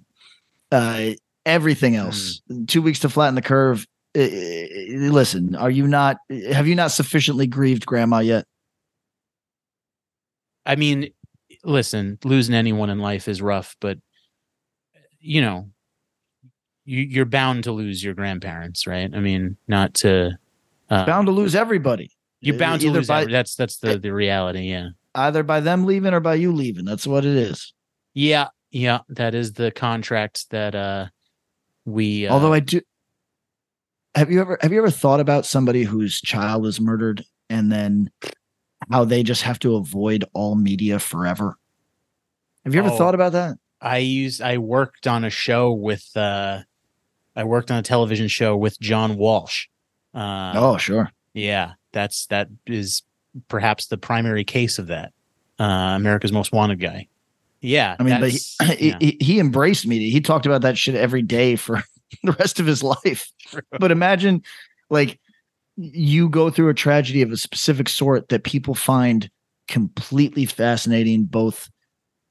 Uh, 0.72 1.12
everything 1.46 1.96
else, 1.96 2.42
two 2.68 2.82
weeks 2.82 3.00
to 3.00 3.10
flatten 3.10 3.36
the 3.36 3.42
curve. 3.42 3.86
Listen, 4.16 5.56
are 5.56 5.72
you 5.72 5.88
not? 5.88 6.18
Have 6.52 6.68
you 6.68 6.76
not 6.76 6.92
sufficiently 6.92 7.48
grieved 7.48 7.86
Grandma 7.86 8.20
yet? 8.20 8.46
i 10.66 10.78
mean 10.78 11.10
listen 11.66 12.18
losing 12.24 12.56
anyone 12.56 12.90
in 12.90 12.98
life 13.00 13.28
is 13.28 13.42
rough 13.42 13.76
but 13.82 13.98
you 15.20 15.42
know 15.42 15.70
you, 16.86 17.02
you're 17.02 17.26
bound 17.26 17.66
to 17.66 17.74
lose 17.74 18.02
your 18.02 18.14
grandparents 18.14 18.88
right 18.88 19.12
i 19.14 19.20
mean 19.20 19.58
not 19.68 19.94
to 19.94 20.32
Uh, 20.90 21.06
bound 21.06 21.28
to 21.28 21.34
lose 21.34 21.54
everybody. 21.54 22.12
you're 22.40 22.58
bound 22.58 22.80
to 22.80 22.88
either 22.88 23.00
lose. 23.00 23.08
by 23.08 23.22
every- 23.24 23.34
that's 23.34 23.56
that's 23.56 23.78
the 23.80 23.98
the 24.00 24.14
reality. 24.14 24.70
Yeah. 24.70 24.90
either 25.16 25.44
by 25.44 25.60
them 25.60 25.86
leaving 25.86 26.14
or 26.14 26.20
by 26.22 26.36
you 26.36 26.54
leaving. 26.54 26.86
That's 26.86 27.06
what 27.08 27.26
it 27.26 27.36
is. 27.36 27.74
Yeah, 28.14 28.48
yeah, 28.72 29.00
that 29.10 29.36
is 29.36 29.52
the 29.54 29.72
contract 29.72 30.50
that 30.52 30.76
uh 30.76 31.08
we 31.86 32.28
uh, 32.28 32.34
Although 32.34 32.54
I 32.54 32.60
do 32.60 32.82
have 34.16 34.32
you 34.32 34.42
ever 34.42 34.58
have 34.62 34.72
you 34.72 34.78
ever 34.80 34.90
thought 34.92 35.20
about 35.20 35.46
somebody 35.46 35.84
whose 35.84 36.22
child 36.22 36.66
is 36.66 36.80
murdered 36.80 37.24
and 37.50 37.72
then 37.72 38.10
how 38.92 39.04
they 39.06 39.24
just 39.24 39.42
have 39.44 39.60
to 39.60 39.75
avoid 39.75 40.24
all 40.34 40.56
media 40.56 41.00
forever? 41.00 41.58
Have 42.66 42.74
you 42.74 42.80
ever 42.82 42.90
Oh. 42.92 42.98
thought 42.98 43.16
about 43.16 43.32
that? 43.34 43.58
I 43.82 43.98
used 43.98 44.42
I 44.42 44.58
worked 44.60 45.08
on 45.08 45.24
a 45.25 45.30
show 45.30 45.72
with 45.74 46.10
uh 46.16 46.60
I 47.36 47.44
worked 47.44 47.72
on 47.72 47.78
a 47.80 47.84
television 47.84 48.28
show 48.28 48.56
with 48.56 48.80
John 48.80 49.18
Walsh. 49.18 49.66
Uh 50.13 50.54
oh, 50.56 50.78
sure. 50.78 51.12
yeah, 51.34 51.74
that's 51.92 52.28
that 52.28 52.48
is 52.68 53.02
perhaps 53.48 53.88
the 53.88 53.98
primary 53.98 54.44
case 54.44 54.78
of 54.80 54.88
that. 54.88 55.12
Uh 55.60 55.63
America's 55.96 56.32
Most 56.32 56.52
Wanted 56.54 56.80
guy. 56.80 57.08
Yeah, 57.63 57.96
I 57.98 58.03
mean, 58.03 58.20
but 58.20 58.29
he, 58.29 58.39
yeah. 58.89 58.98
he, 59.00 59.17
he 59.22 59.39
embraced 59.39 59.88
media. 59.88 60.12
He 60.12 60.20
talked 60.20 60.46
about 60.46 60.62
that 60.62 60.77
shit 60.77 60.96
every 60.96 61.22
day 61.22 61.55
for 61.55 61.82
the 62.24 62.34
rest 62.34 62.60
of 62.60 62.65
his 62.65 62.84
life. 62.84 63.32
But 63.79 63.91
imagine 63.91 64.41
like 64.89 65.20
you 65.77 66.27
go 66.27 66.50
through 66.50 66.70
a 66.70 66.74
tragedy 66.74 67.22
of 67.22 67.32
a 67.32 67.38
specific 67.38 67.88
sort 67.88 68.29
that 68.29 68.43
people 68.43 68.74
find 68.74 69.29
completely 69.67 70.46
fascinating, 70.46 71.25
both 71.25 71.70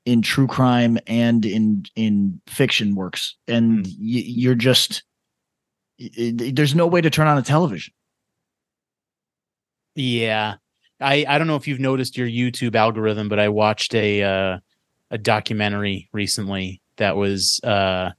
in 0.05 0.21
true 0.21 0.49
crime 0.49 0.99
and 1.07 1.47
in 1.47 1.85
in 1.95 2.41
fiction 2.49 2.97
works, 2.97 3.37
and 3.47 3.87
y- 3.87 3.93
you're 3.99 4.57
just 4.57 5.05
there's 6.17 6.75
no 6.75 6.87
way 6.89 7.01
to 7.01 7.11
turn 7.11 7.29
on 7.29 7.39
a 7.39 7.43
television. 7.43 7.95
Yeah. 9.95 10.57
I 11.01 11.25
I 11.29 11.39
don't 11.39 11.47
know 11.47 11.57
if 11.57 11.69
you've 11.69 11.81
noticed 11.81 12.17
your 12.17 12.29
YouTube 12.29 12.75
algorithm, 12.75 13.29
but 13.29 13.39
I 13.39 13.49
watched 13.49 13.95
a 13.95 14.23
uh 14.23 14.59
a 15.13 15.19
documentary 15.19 16.09
recently 16.13 16.81
that 16.97 17.17
was 17.17 17.61
uh 17.63 18.11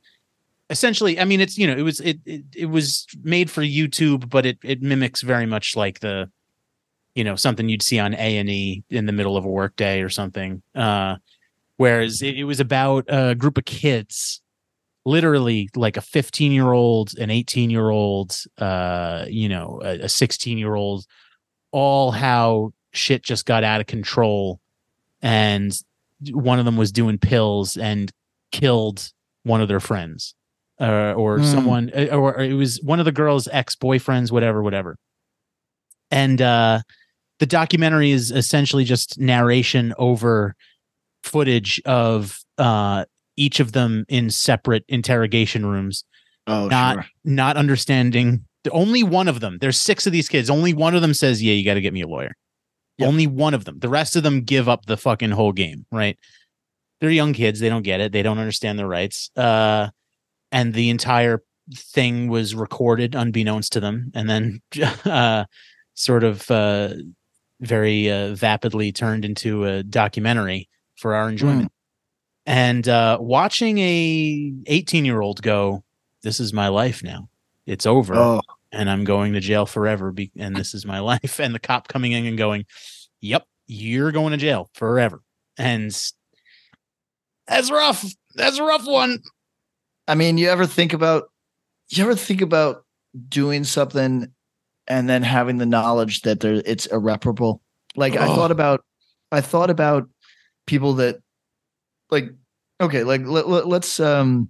essentially 0.70 1.20
I 1.20 1.26
mean 1.26 1.42
it's 1.42 1.58
you 1.58 1.68
know 1.68 1.76
it 1.76 1.82
was 1.82 2.00
it 2.00 2.20
it, 2.26 2.44
it 2.56 2.66
was 2.68 3.06
made 3.24 3.50
for 3.50 3.62
YouTube 3.62 4.30
but 4.30 4.46
it 4.46 4.60
it 4.64 4.82
mimics 4.82 5.22
very 5.22 5.46
much 5.46 5.76
like 5.76 6.00
the 6.00 6.30
you 7.16 7.24
know 7.24 7.36
something 7.36 7.68
you'd 7.68 7.82
see 7.82 8.00
on 8.00 8.14
A&E 8.14 8.84
in 8.90 9.06
the 9.06 9.12
middle 9.12 9.36
of 9.36 9.46
a 9.46 9.50
workday 9.50 10.02
or 10.02 10.10
something. 10.10 10.62
Uh 10.76 11.18
whereas 11.78 12.22
it, 12.22 12.38
it 12.38 12.44
was 12.46 12.60
about 12.60 13.06
a 13.08 13.36
group 13.36 13.58
of 13.58 13.66
kids 13.66 14.42
literally 15.06 15.68
like 15.76 15.98
a 15.98 16.02
15 16.02 16.52
year 16.52 16.72
old 16.72 17.18
an 17.18 17.30
18 17.30 17.70
year 17.72 17.90
old 17.90 18.38
uh 18.60 19.26
you 19.28 19.50
know 19.50 19.82
a 19.84 20.08
16 20.08 20.58
year 20.58 20.76
old 20.76 21.06
all 21.72 22.12
how 22.12 22.72
shit 22.94 23.24
just 23.24 23.46
got 23.46 23.64
out 23.64 23.82
of 23.82 23.88
control 23.88 24.62
and 25.22 25.74
one 26.32 26.60
of 26.60 26.66
them 26.66 26.78
was 26.78 26.92
doing 26.92 27.18
pills 27.18 27.78
and 27.78 28.12
killed 28.52 29.10
one 29.44 29.62
of 29.62 29.68
their 29.68 29.80
friends 29.80 30.36
uh, 30.80 31.14
or 31.14 31.40
Hmm. 31.40 31.44
someone 31.46 31.92
uh, 31.96 32.06
or, 32.16 32.36
or 32.36 32.42
it 32.44 32.54
was 32.54 32.80
one 32.84 33.00
of 33.00 33.06
the 33.06 33.12
girls 33.12 33.48
ex-boyfriends 33.52 34.32
whatever 34.32 34.62
whatever 34.64 34.98
and 36.12 36.42
uh 36.42 36.82
the 37.40 37.46
documentary 37.46 38.12
is 38.12 38.32
essentially 38.32 38.84
just 38.84 39.20
narration 39.20 39.94
over 39.98 40.56
footage 41.24 41.82
of 41.86 42.40
uh 42.58 43.06
each 43.36 43.60
of 43.60 43.72
them 43.72 44.06
in 44.08 44.30
separate 44.30 44.84
interrogation 44.88 45.66
rooms 45.66 46.04
Oh, 46.46 46.68
Not- 46.68 46.96
sure. 46.96 47.06
not 47.24 47.56
understanding 47.58 48.46
the 48.66 48.72
only 48.72 49.02
one 49.04 49.28
of 49.28 49.40
them 49.40 49.58
there's 49.62 49.78
six 49.80 50.06
of 50.06 50.12
these 50.14 50.28
kids 50.30 50.50
only 50.50 50.74
one 50.74 50.94
of 50.96 51.02
them 51.02 51.14
says 51.14 51.42
yeah 51.42 51.54
you 51.54 51.64
got 51.66 51.76
to 51.76 51.82
get 51.82 51.94
me 51.94 52.02
a 52.02 52.08
lawyer 52.08 52.34
Yep. 52.98 53.08
only 53.08 53.28
one 53.28 53.54
of 53.54 53.66
them. 53.66 53.80
The 53.80 53.90
rest 53.90 54.16
of 54.16 54.24
them 54.24 54.42
give 54.42 54.70
up 54.70 54.86
the 54.86 54.98
fucking 54.98 55.32
whole 55.32 55.52
game 55.52 55.86
right? 55.92 56.18
They're 57.00 57.10
young 57.10 57.34
kids. 57.34 57.60
They 57.60 57.70
don't 57.70 57.84
get 57.84 58.00
it. 58.00 58.12
They 58.12 58.22
don't 58.24 58.38
understand 58.38 58.78
their 58.80 58.88
rights. 58.88 59.30
Uh 59.36 59.90
and 60.52 60.74
the 60.74 60.90
entire 60.90 61.44
thing 61.74 62.28
was 62.28 62.54
recorded 62.54 63.16
unbeknownst 63.16 63.74
to 63.74 63.80
them 63.80 64.12
and 64.14 64.30
then 64.30 64.62
uh 65.06 65.46
sort 65.96 66.24
of 66.24 66.50
uh 66.52 66.94
very 67.62 68.10
uh, 68.12 68.34
vapidly 68.36 68.94
turned 68.94 69.24
into 69.24 69.64
a 69.66 69.84
documentary 69.84 70.68
for 70.98 71.16
our 71.16 71.30
enjoyment. 71.30 71.72
And 72.46 72.88
uh 72.88 73.18
watching 73.22 73.78
a 73.80 74.54
18 74.68 75.06
year 75.06 75.22
old 75.22 75.42
go 75.42 75.84
this 76.24 76.40
is 76.40 76.54
my 76.54 76.70
life 76.70 77.04
now. 77.04 77.30
It's 77.66 77.86
over. 77.86 78.16
Oh, 78.16 78.42
and 78.74 78.90
I'm 78.90 79.04
going 79.04 79.34
to 79.34 79.40
jail 79.40 79.66
forever. 79.66 80.12
Be- 80.12 80.32
and 80.38 80.56
this 80.56 80.74
is 80.74 80.86
my 80.86 81.00
life. 81.14 81.40
And 81.40 81.56
the 81.56 81.60
cop 81.60 81.88
coming 81.88 82.12
in 82.12 82.26
and 82.26 82.38
going, 82.38 82.66
"Yep, 83.22 83.46
you're 83.68 84.12
going 84.12 84.32
to 84.32 84.38
jail 84.38 84.70
forever." 84.74 85.22
And 85.58 85.96
that's 87.48 87.72
rough. 87.72 88.06
That's 88.36 88.58
a 88.58 88.64
rough 88.64 88.86
one. 88.86 89.20
I 90.08 90.16
mean, 90.16 90.38
you 90.38 90.50
ever 90.50 90.66
think 90.66 90.94
about 90.94 91.30
you 91.90 92.04
ever 92.04 92.16
think 92.16 92.42
about 92.42 92.84
doing 93.30 93.64
something 93.64 94.28
and 94.88 95.10
then 95.10 95.24
having 95.24 95.58
the 95.58 95.66
knowledge 95.66 96.22
that 96.22 96.40
there 96.40 96.62
it's 96.66 96.86
irreparable? 96.88 97.62
Like 97.96 98.16
I 98.16 98.28
thought 98.28 98.52
about 98.52 98.84
I 99.32 99.42
thought 99.42 99.70
about 99.70 100.10
people 100.66 100.94
that 100.96 101.18
like 102.10 102.30
okay, 102.82 103.04
like 103.04 103.26
let, 103.26 103.48
let, 103.48 103.68
let's 103.68 104.00
um 104.00 104.50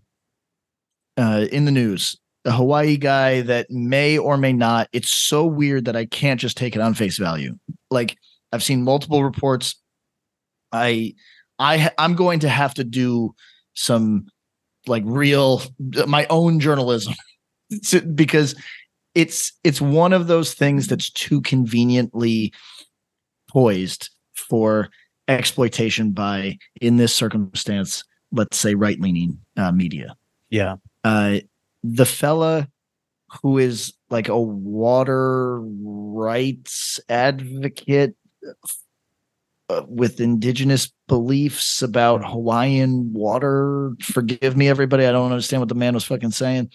uh 1.18 1.46
in 1.51 1.65
the 1.65 1.72
news, 1.72 2.18
the 2.44 2.52
Hawaii 2.52 2.98
guy 2.98 3.42
that 3.42 3.70
may 3.70 4.18
or 4.18 4.38
may 4.38 4.54
not 4.54 4.90
it's 4.92 5.12
so 5.12 5.46
weird 5.46 5.86
that 5.86 5.96
I 5.96 6.06
can't 6.06 6.40
just 6.40 6.58
take 6.58 6.76
it 6.76 6.82
on 6.82 6.94
face 6.94 7.18
value. 7.18 7.58
Like 7.90 8.18
I've 8.52 8.64
seen 8.64 8.84
multiple 8.84 9.24
reports 9.24 9.76
I 10.72 11.14
I 11.60 11.92
I'm 11.98 12.16
going 12.16 12.40
to 12.42 12.50
have 12.50 12.74
to 12.76 12.84
do 12.84 13.34
some 13.76 14.28
like 14.88 15.04
real 15.06 15.62
my 16.08 16.26
own 16.30 16.60
journalism 16.60 17.14
to- 17.86 18.02
because 18.02 18.56
it's 19.16 19.54
it's 19.64 19.80
one 19.80 20.12
of 20.12 20.28
those 20.28 20.54
things 20.54 20.88
that's 20.88 21.10
too 21.12 21.42
conveniently 21.42 22.52
poised 23.50 24.10
for 24.34 24.90
exploitation 25.28 26.12
by 26.12 26.58
in 26.82 26.98
this 26.98 27.14
circumstance 27.14 28.04
let's 28.32 28.58
say 28.58 28.76
right 28.76 29.00
leaning 29.00 29.38
uh, 29.58 29.72
media 29.72 30.16
Yeah. 30.50 30.76
uh 31.06 31.40
the 31.84 32.06
fella 32.06 32.68
who 33.42 33.58
is 33.58 33.94
like 34.10 34.30
a 34.30 34.40
water 34.40 35.60
rights 35.62 37.00
advocate 37.10 38.16
uh, 39.70 39.84
with 39.88 40.20
indigenous 40.20 40.92
beliefs 41.08 41.82
about 41.82 42.25
Hawaiian 42.25 43.12
water. 43.13 43.94
Forgive 44.02 44.56
me, 44.56 44.70
everybody. 44.70 45.06
I 45.06 45.12
don't 45.12 45.32
understand 45.32 45.62
what 45.62 45.70
the 45.70 45.75
man 45.75 45.94
was 45.94 46.04
fucking 46.04 46.32
saying. 46.32 46.70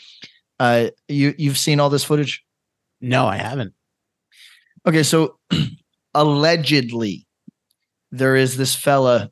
Uh, 0.59 0.88
you 1.07 1.35
you've 1.38 1.59
seen 1.59 1.81
all 1.81 1.91
this 1.91 2.05
footage? 2.05 2.45
No, 3.00 3.27
I 3.27 3.37
haven't. 3.37 3.75
Okay, 4.87 5.03
so 5.03 5.38
allegedly, 6.15 7.27
there 8.11 8.37
is 8.37 8.57
this 8.57 8.75
fella 8.75 9.31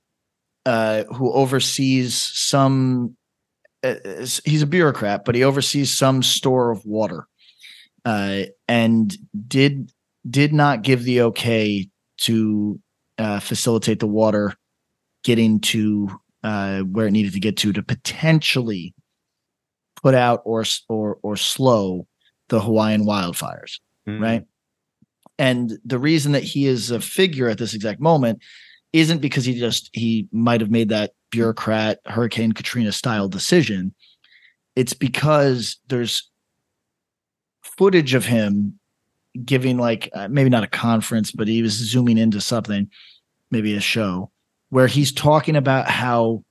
uh, 0.64 1.04
who 1.04 1.32
oversees 1.32 2.14
some. 2.14 3.15
He's 4.44 4.62
a 4.62 4.66
bureaucrat, 4.66 5.24
but 5.24 5.34
he 5.34 5.44
oversees 5.44 5.96
some 5.96 6.22
store 6.22 6.70
of 6.70 6.84
water, 6.84 7.26
uh, 8.04 8.42
and 8.68 9.16
did 9.48 9.92
did 10.28 10.52
not 10.52 10.82
give 10.82 11.04
the 11.04 11.20
okay 11.22 11.88
to 12.22 12.80
uh, 13.18 13.40
facilitate 13.40 14.00
the 14.00 14.06
water 14.06 14.54
getting 15.24 15.60
to 15.60 16.08
uh, 16.42 16.80
where 16.80 17.06
it 17.06 17.12
needed 17.12 17.32
to 17.32 17.40
get 17.40 17.56
to 17.58 17.72
to 17.72 17.82
potentially 17.82 18.94
put 20.02 20.14
out 20.14 20.42
or 20.44 20.64
or 20.88 21.18
or 21.22 21.36
slow 21.36 22.06
the 22.48 22.60
Hawaiian 22.60 23.04
wildfires 23.04 23.78
Mm. 24.08 24.20
right? 24.20 24.44
And 25.38 25.78
the 25.84 25.98
reason 25.98 26.32
that 26.32 26.44
he 26.44 26.66
is 26.66 26.90
a 26.90 27.00
figure 27.00 27.48
at 27.48 27.58
this 27.58 27.74
exact 27.74 28.00
moment 28.00 28.40
isn't 28.92 29.20
because 29.20 29.44
he 29.44 29.58
just 29.58 29.90
he 29.92 30.28
might 30.32 30.60
have 30.60 30.70
made 30.70 30.90
that 30.90 31.12
bureaucrat 31.30 31.98
Hurricane 32.06 32.52
Katrina 32.52 32.92
style 32.92 33.28
decision. 33.28 33.94
It's 34.74 34.92
because 34.92 35.78
there's 35.88 36.30
footage 37.62 38.14
of 38.14 38.24
him 38.24 38.78
giving 39.44 39.78
like 39.78 40.10
uh, 40.14 40.28
maybe 40.28 40.50
not 40.50 40.64
a 40.64 40.68
conference, 40.68 41.30
but 41.30 41.48
he 41.48 41.62
was 41.62 41.72
zooming 41.72 42.18
into 42.18 42.40
something, 42.40 42.90
maybe 43.50 43.74
a 43.74 43.80
show 43.80 44.30
where 44.70 44.86
he's 44.86 45.12
talking 45.12 45.56
about 45.56 45.88
how 45.88 46.42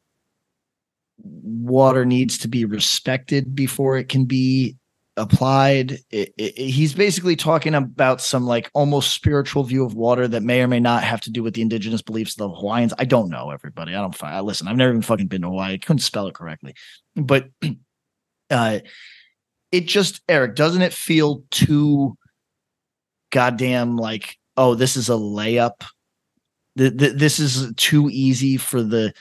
water 1.17 2.05
needs 2.05 2.37
to 2.39 2.47
be 2.47 2.65
respected 2.65 3.55
before 3.55 3.97
it 3.97 4.09
can 4.09 4.25
be 4.25 4.75
applied. 5.17 5.99
It, 6.09 6.33
it, 6.37 6.57
he's 6.57 6.93
basically 6.93 7.35
talking 7.35 7.75
about 7.75 8.21
some 8.21 8.45
like 8.45 8.69
almost 8.73 9.13
spiritual 9.13 9.63
view 9.63 9.85
of 9.85 9.95
water 9.95 10.27
that 10.27 10.43
may 10.43 10.61
or 10.61 10.67
may 10.67 10.79
not 10.79 11.03
have 11.03 11.21
to 11.21 11.31
do 11.31 11.43
with 11.43 11.53
the 11.53 11.61
indigenous 11.61 12.01
beliefs 12.01 12.33
of 12.33 12.49
the 12.49 12.55
Hawaiians. 12.55 12.93
I 12.99 13.05
don't 13.05 13.29
know 13.29 13.51
everybody. 13.51 13.95
I 13.95 14.01
don't. 14.01 14.23
I 14.23 14.41
listen. 14.41 14.67
I've 14.67 14.77
never 14.77 14.91
even 14.91 15.01
fucking 15.01 15.27
been 15.27 15.41
to 15.41 15.49
Hawaii. 15.49 15.73
I 15.73 15.77
couldn't 15.77 15.99
spell 15.99 16.27
it 16.27 16.35
correctly, 16.35 16.75
but 17.15 17.49
uh, 18.49 18.79
it 19.71 19.87
just 19.87 20.21
Eric 20.29 20.55
doesn't 20.55 20.81
it 20.81 20.93
feel 20.93 21.43
too 21.51 22.17
goddamn 23.31 23.97
like 23.97 24.37
oh 24.55 24.75
this 24.75 24.95
is 24.95 25.09
a 25.09 25.13
layup 25.13 25.83
th- 26.77 26.97
th- 26.97 27.13
this 27.15 27.39
is 27.39 27.73
too 27.75 28.09
easy 28.09 28.55
for 28.55 28.81
the 28.81 29.13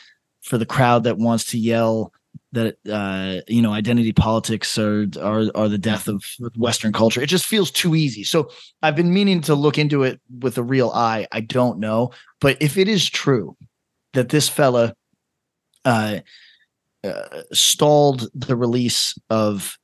for 0.43 0.59
the 0.59 0.67
crowd 0.67 1.05
that 1.05 1.19
wants 1.19 1.47
to 1.47 1.59
yell 1.59 2.13
that 2.55 2.77
uh 2.91 3.41
you 3.47 3.61
know 3.61 3.73
identity 3.73 4.13
politics 4.13 4.79
are 4.79 5.07
are 5.21 5.45
are 5.55 5.69
the 5.69 5.79
death 5.79 6.09
of 6.09 6.25
western 6.57 6.93
culture. 6.93 7.21
It 7.21 7.27
just 7.27 7.47
feels 7.47 7.71
too 7.71 7.95
easy. 7.95 8.25
So 8.25 8.51
i've 8.83 8.97
been 8.97 9.13
meaning 9.13 9.41
to 9.43 9.55
look 9.55 9.79
into 9.79 10.03
it 10.03 10.21
with 10.41 10.59
a 10.59 10.63
real 10.63 10.91
eye. 10.91 11.27
I 11.33 11.41
don't 11.41 11.79
know. 11.79 12.11
But 12.41 12.57
if 12.61 12.79
it 12.79 12.89
is 12.89 13.09
true 13.09 13.57
that 14.15 14.31
this 14.31 14.49
fella 14.49 14.95
uh, 15.85 16.21
uh 17.03 17.43
stalled 17.53 18.29
the 18.35 18.57
release 18.57 19.19
of 19.31 19.77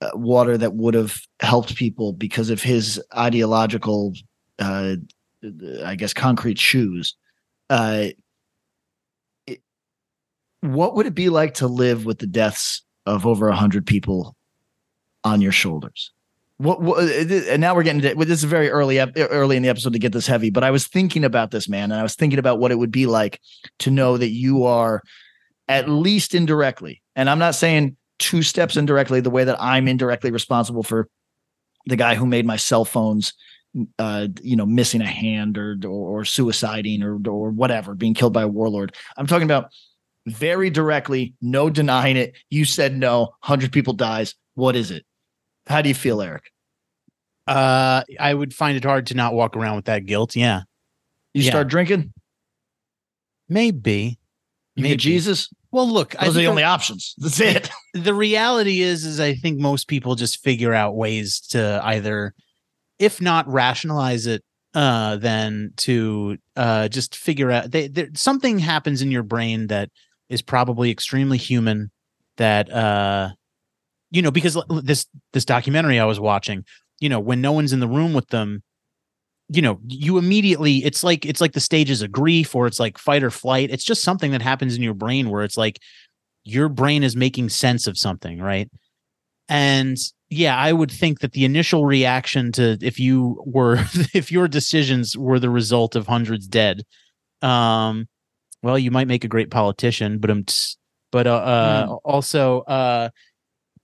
uh, 0.00 0.10
water 0.14 0.58
that 0.58 0.74
would 0.74 0.94
have 0.94 1.18
helped 1.40 1.74
people 1.74 2.12
because 2.12 2.50
of 2.50 2.62
his 2.62 3.02
ideological 3.16 4.12
uh 4.58 4.96
i 5.84 5.94
guess 5.94 6.12
concrete 6.12 6.58
shoes 6.58 7.16
uh 7.70 8.08
what 10.74 10.94
would 10.94 11.06
it 11.06 11.14
be 11.14 11.28
like 11.28 11.54
to 11.54 11.66
live 11.66 12.04
with 12.04 12.18
the 12.18 12.26
deaths 12.26 12.82
of 13.04 13.26
over 13.26 13.48
100 13.48 13.86
people 13.86 14.36
on 15.24 15.40
your 15.40 15.52
shoulders? 15.52 16.12
What, 16.58 16.80
what 16.80 17.04
and 17.04 17.60
now 17.60 17.74
we're 17.74 17.82
getting 17.82 18.00
to 18.00 18.14
this 18.14 18.38
is 18.38 18.44
very 18.44 18.70
early 18.70 18.98
early 18.98 19.56
in 19.58 19.62
the 19.62 19.68
episode 19.68 19.92
to 19.92 19.98
get 19.98 20.14
this 20.14 20.26
heavy 20.26 20.48
but 20.48 20.64
i 20.64 20.70
was 20.70 20.86
thinking 20.86 21.22
about 21.22 21.50
this 21.50 21.68
man 21.68 21.92
and 21.92 22.00
i 22.00 22.02
was 22.02 22.14
thinking 22.14 22.38
about 22.38 22.58
what 22.58 22.72
it 22.72 22.76
would 22.76 22.90
be 22.90 23.04
like 23.04 23.42
to 23.78 23.90
know 23.90 24.16
that 24.16 24.30
you 24.30 24.64
are 24.64 25.02
at 25.68 25.86
least 25.86 26.34
indirectly 26.34 27.02
and 27.14 27.28
i'm 27.28 27.38
not 27.38 27.54
saying 27.54 27.94
two 28.18 28.42
steps 28.42 28.76
indirectly 28.76 29.20
the 29.20 29.30
way 29.30 29.44
that 29.44 29.60
I'm 29.60 29.88
indirectly 29.88 30.30
responsible 30.30 30.82
for 30.82 31.08
the 31.86 31.96
guy 31.96 32.14
who 32.14 32.26
made 32.26 32.46
my 32.46 32.56
cell 32.56 32.84
phones 32.84 33.34
uh 33.98 34.28
you 34.40 34.56
know 34.56 34.64
missing 34.64 35.02
a 35.02 35.06
hand 35.06 35.58
or 35.58 35.76
or, 35.84 36.20
or 36.20 36.22
suiciding 36.22 37.02
or 37.02 37.30
or 37.30 37.50
whatever 37.50 37.94
being 37.94 38.14
killed 38.14 38.32
by 38.32 38.42
a 38.42 38.48
warlord. 38.48 38.94
I'm 39.16 39.26
talking 39.26 39.44
about 39.44 39.70
very 40.26 40.70
directly 40.70 41.34
no 41.40 41.70
denying 41.70 42.16
it. 42.16 42.34
You 42.50 42.64
said 42.64 42.96
no 42.96 43.20
100 43.40 43.72
people 43.72 43.92
dies. 43.94 44.34
What 44.54 44.74
is 44.76 44.90
it? 44.90 45.04
How 45.66 45.82
do 45.82 45.88
you 45.88 45.94
feel 45.94 46.20
eric? 46.22 46.44
Uh 47.46 48.02
i 48.18 48.34
would 48.34 48.52
find 48.54 48.76
it 48.76 48.84
hard 48.84 49.06
to 49.06 49.14
not 49.14 49.34
walk 49.34 49.56
around 49.56 49.76
with 49.76 49.84
that 49.86 50.04
guilt 50.06 50.34
yeah. 50.36 50.62
You 51.34 51.42
Yeah. 51.42 51.50
start 51.50 51.68
drinking? 51.68 52.12
Maybe. 53.48 54.18
You 54.74 54.82
Maybe. 54.82 54.96
jesus? 54.96 55.48
Well 55.70 55.88
look 55.88 56.14
I 56.20 56.26
those 56.26 56.36
are 56.36 56.40
the 56.40 56.46
only 56.48 56.62
options. 56.62 57.14
That's 57.18 57.40
it. 57.40 57.70
the 57.94 58.14
reality 58.14 58.80
is 58.80 59.04
is 59.04 59.20
i 59.20 59.34
think 59.34 59.58
most 59.60 59.88
people 59.88 60.14
just 60.16 60.42
figure 60.42 60.74
out 60.74 60.96
ways 60.96 61.40
to 61.50 61.80
either 61.84 62.34
if 62.98 63.20
not 63.20 63.46
rationalize 63.48 64.26
it 64.26 64.42
uh 64.74 65.16
then 65.16 65.72
to 65.76 66.36
uh 66.56 66.88
just 66.88 67.14
figure 67.16 67.50
out 67.50 67.70
they, 67.70 67.88
there, 67.88 68.08
something 68.14 68.58
happens 68.58 69.02
in 69.02 69.10
your 69.10 69.22
brain 69.22 69.68
that 69.68 69.90
is 70.28 70.42
probably 70.42 70.90
extremely 70.90 71.38
human 71.38 71.90
that 72.36 72.70
uh 72.72 73.30
you 74.10 74.22
know 74.22 74.30
because 74.30 74.58
this 74.82 75.06
this 75.32 75.44
documentary 75.44 75.98
i 75.98 76.04
was 76.04 76.20
watching 76.20 76.64
you 77.00 77.08
know 77.08 77.20
when 77.20 77.40
no 77.40 77.52
one's 77.52 77.72
in 77.72 77.80
the 77.80 77.88
room 77.88 78.12
with 78.12 78.28
them 78.28 78.62
you 79.48 79.62
know 79.62 79.78
you 79.86 80.18
immediately 80.18 80.84
it's 80.84 81.04
like 81.04 81.24
it's 81.24 81.40
like 81.40 81.52
the 81.52 81.60
stages 81.60 82.02
of 82.02 82.10
grief 82.10 82.54
or 82.54 82.66
it's 82.66 82.80
like 82.80 82.98
fight 82.98 83.22
or 83.22 83.30
flight. 83.30 83.70
It's 83.70 83.84
just 83.84 84.02
something 84.02 84.32
that 84.32 84.42
happens 84.42 84.74
in 84.74 84.82
your 84.82 84.94
brain 84.94 85.30
where 85.30 85.44
it's 85.44 85.56
like 85.56 85.78
your 86.44 86.68
brain 86.68 87.04
is 87.04 87.14
making 87.14 87.50
sense 87.50 87.86
of 87.86 87.96
something 87.96 88.40
right? 88.40 88.68
And 89.48 89.96
yeah 90.28 90.56
i 90.56 90.72
would 90.72 90.90
think 90.90 91.20
that 91.20 91.32
the 91.32 91.44
initial 91.44 91.86
reaction 91.86 92.50
to 92.52 92.76
if 92.82 92.98
you 92.98 93.40
were 93.46 93.76
if 94.14 94.32
your 94.32 94.48
decisions 94.48 95.16
were 95.16 95.38
the 95.38 95.50
result 95.50 95.94
of 95.94 96.06
hundreds 96.06 96.46
dead 96.48 96.82
um 97.42 98.06
well 98.66 98.78
you 98.78 98.90
might 98.90 99.06
make 99.08 99.24
a 99.24 99.28
great 99.28 99.50
politician 99.50 100.18
but 100.18 100.30
um 100.30 100.44
but 101.12 101.26
uh, 101.26 101.34
uh 101.34 101.96
also 102.04 102.60
uh 102.62 103.08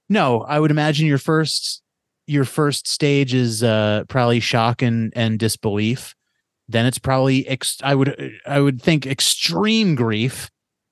no 0.09 0.43
i 0.43 0.59
would 0.59 0.71
imagine 0.73 1.07
your 1.07 1.19
first 1.19 1.83
your 2.27 2.45
first 2.45 2.89
stage 2.89 3.35
is 3.35 3.63
uh 3.63 4.05
probably 4.09 4.41
shock 4.41 4.83
and 4.83 5.13
and 5.17 5.39
disbelief. 5.39 6.15
Then 6.69 6.87
it's 6.87 6.99
probably 6.99 7.47
ex- 7.47 7.81
i 7.83 7.95
would 7.95 8.33
i 8.47 8.61
would 8.61 8.81
think 8.81 9.07
extreme 9.07 9.95
grief 9.95 10.51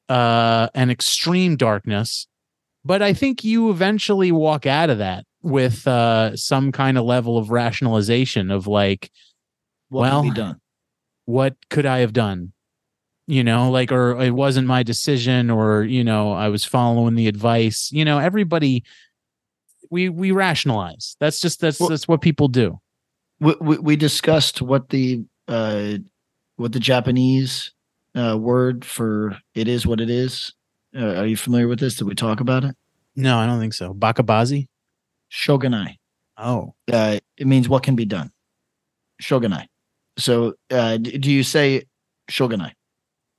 uh 0.09 0.69
and 0.75 0.91
extreme 0.91 1.57
darkness. 1.57 2.27
But 2.85 3.03
i 3.03 3.13
think 3.13 3.45
you 3.45 3.71
eventually 3.71 4.33
walk 4.33 4.67
out 4.67 4.91
of 4.91 4.99
that 4.99 5.25
with 5.43 5.87
uh 5.87 6.37
some 6.37 6.73
kind 6.73 6.99
of 6.99 7.05
level 7.05 7.39
of 7.39 7.51
rationalization 7.51 8.51
of 8.51 8.67
like 8.67 9.11
what 9.89 10.03
Well, 10.03 10.23
done? 10.35 10.61
what 11.25 11.55
could 11.71 11.87
i 11.87 11.99
have 12.01 12.13
done 12.13 12.53
you 13.31 13.45
know 13.45 13.71
like 13.71 13.93
or 13.93 14.21
it 14.21 14.31
wasn't 14.35 14.67
my 14.67 14.83
decision 14.83 15.51
or 15.51 15.85
you 15.85 16.03
know 16.03 16.33
i 16.33 16.49
was 16.49 16.65
following 16.65 17.15
the 17.15 17.29
advice 17.29 17.91
you 17.93 18.05
know 18.05 18.19
everybody 18.19 18.83
we 19.91 20.09
we 20.09 20.31
rationalize. 20.31 21.17
That's 21.21 21.41
just 21.41 21.61
that's 21.61 21.81
Well- 21.81 21.89
that's 21.89 22.07
what 22.07 22.21
people 22.21 22.49
do. 22.49 22.81
We, 23.41 23.55
we, 23.61 23.79
we 23.79 23.97
discussed 23.97 24.63
what 24.63 24.91
the 24.91 25.25
uh 25.49 25.95
what 26.57 26.73
the 26.73 26.79
japanese 26.81 27.73
uh 28.15 28.37
word 28.39 28.85
for 28.85 29.37
it 29.55 29.67
is 29.67 29.87
what 29.87 30.01
it 30.01 30.11
is. 30.11 30.53
Uh, 30.95 31.15
are 31.17 31.27
you 31.27 31.37
familiar 31.37 31.67
with 31.69 31.81
this? 31.81 31.97
Did 31.97 32.07
we 32.07 32.15
talk 32.15 32.41
about 32.41 32.65
it? 32.65 32.77
No 33.17 33.39
i 33.39 33.47
don't 33.47 33.59
think 33.61 33.75
so. 33.75 33.95
Bakabazi? 33.95 34.69
Shoganai. 35.33 35.97
Oh. 36.37 36.75
Uh 36.93 37.19
it 37.37 37.47
means 37.47 37.69
what 37.69 37.83
can 37.83 37.97
be 37.97 38.05
done. 38.05 38.31
Shoganai. 39.23 39.67
So 40.19 40.55
uh 40.71 40.99
do 40.99 41.31
you 41.33 41.43
say 41.43 41.85
shoganai 42.31 42.73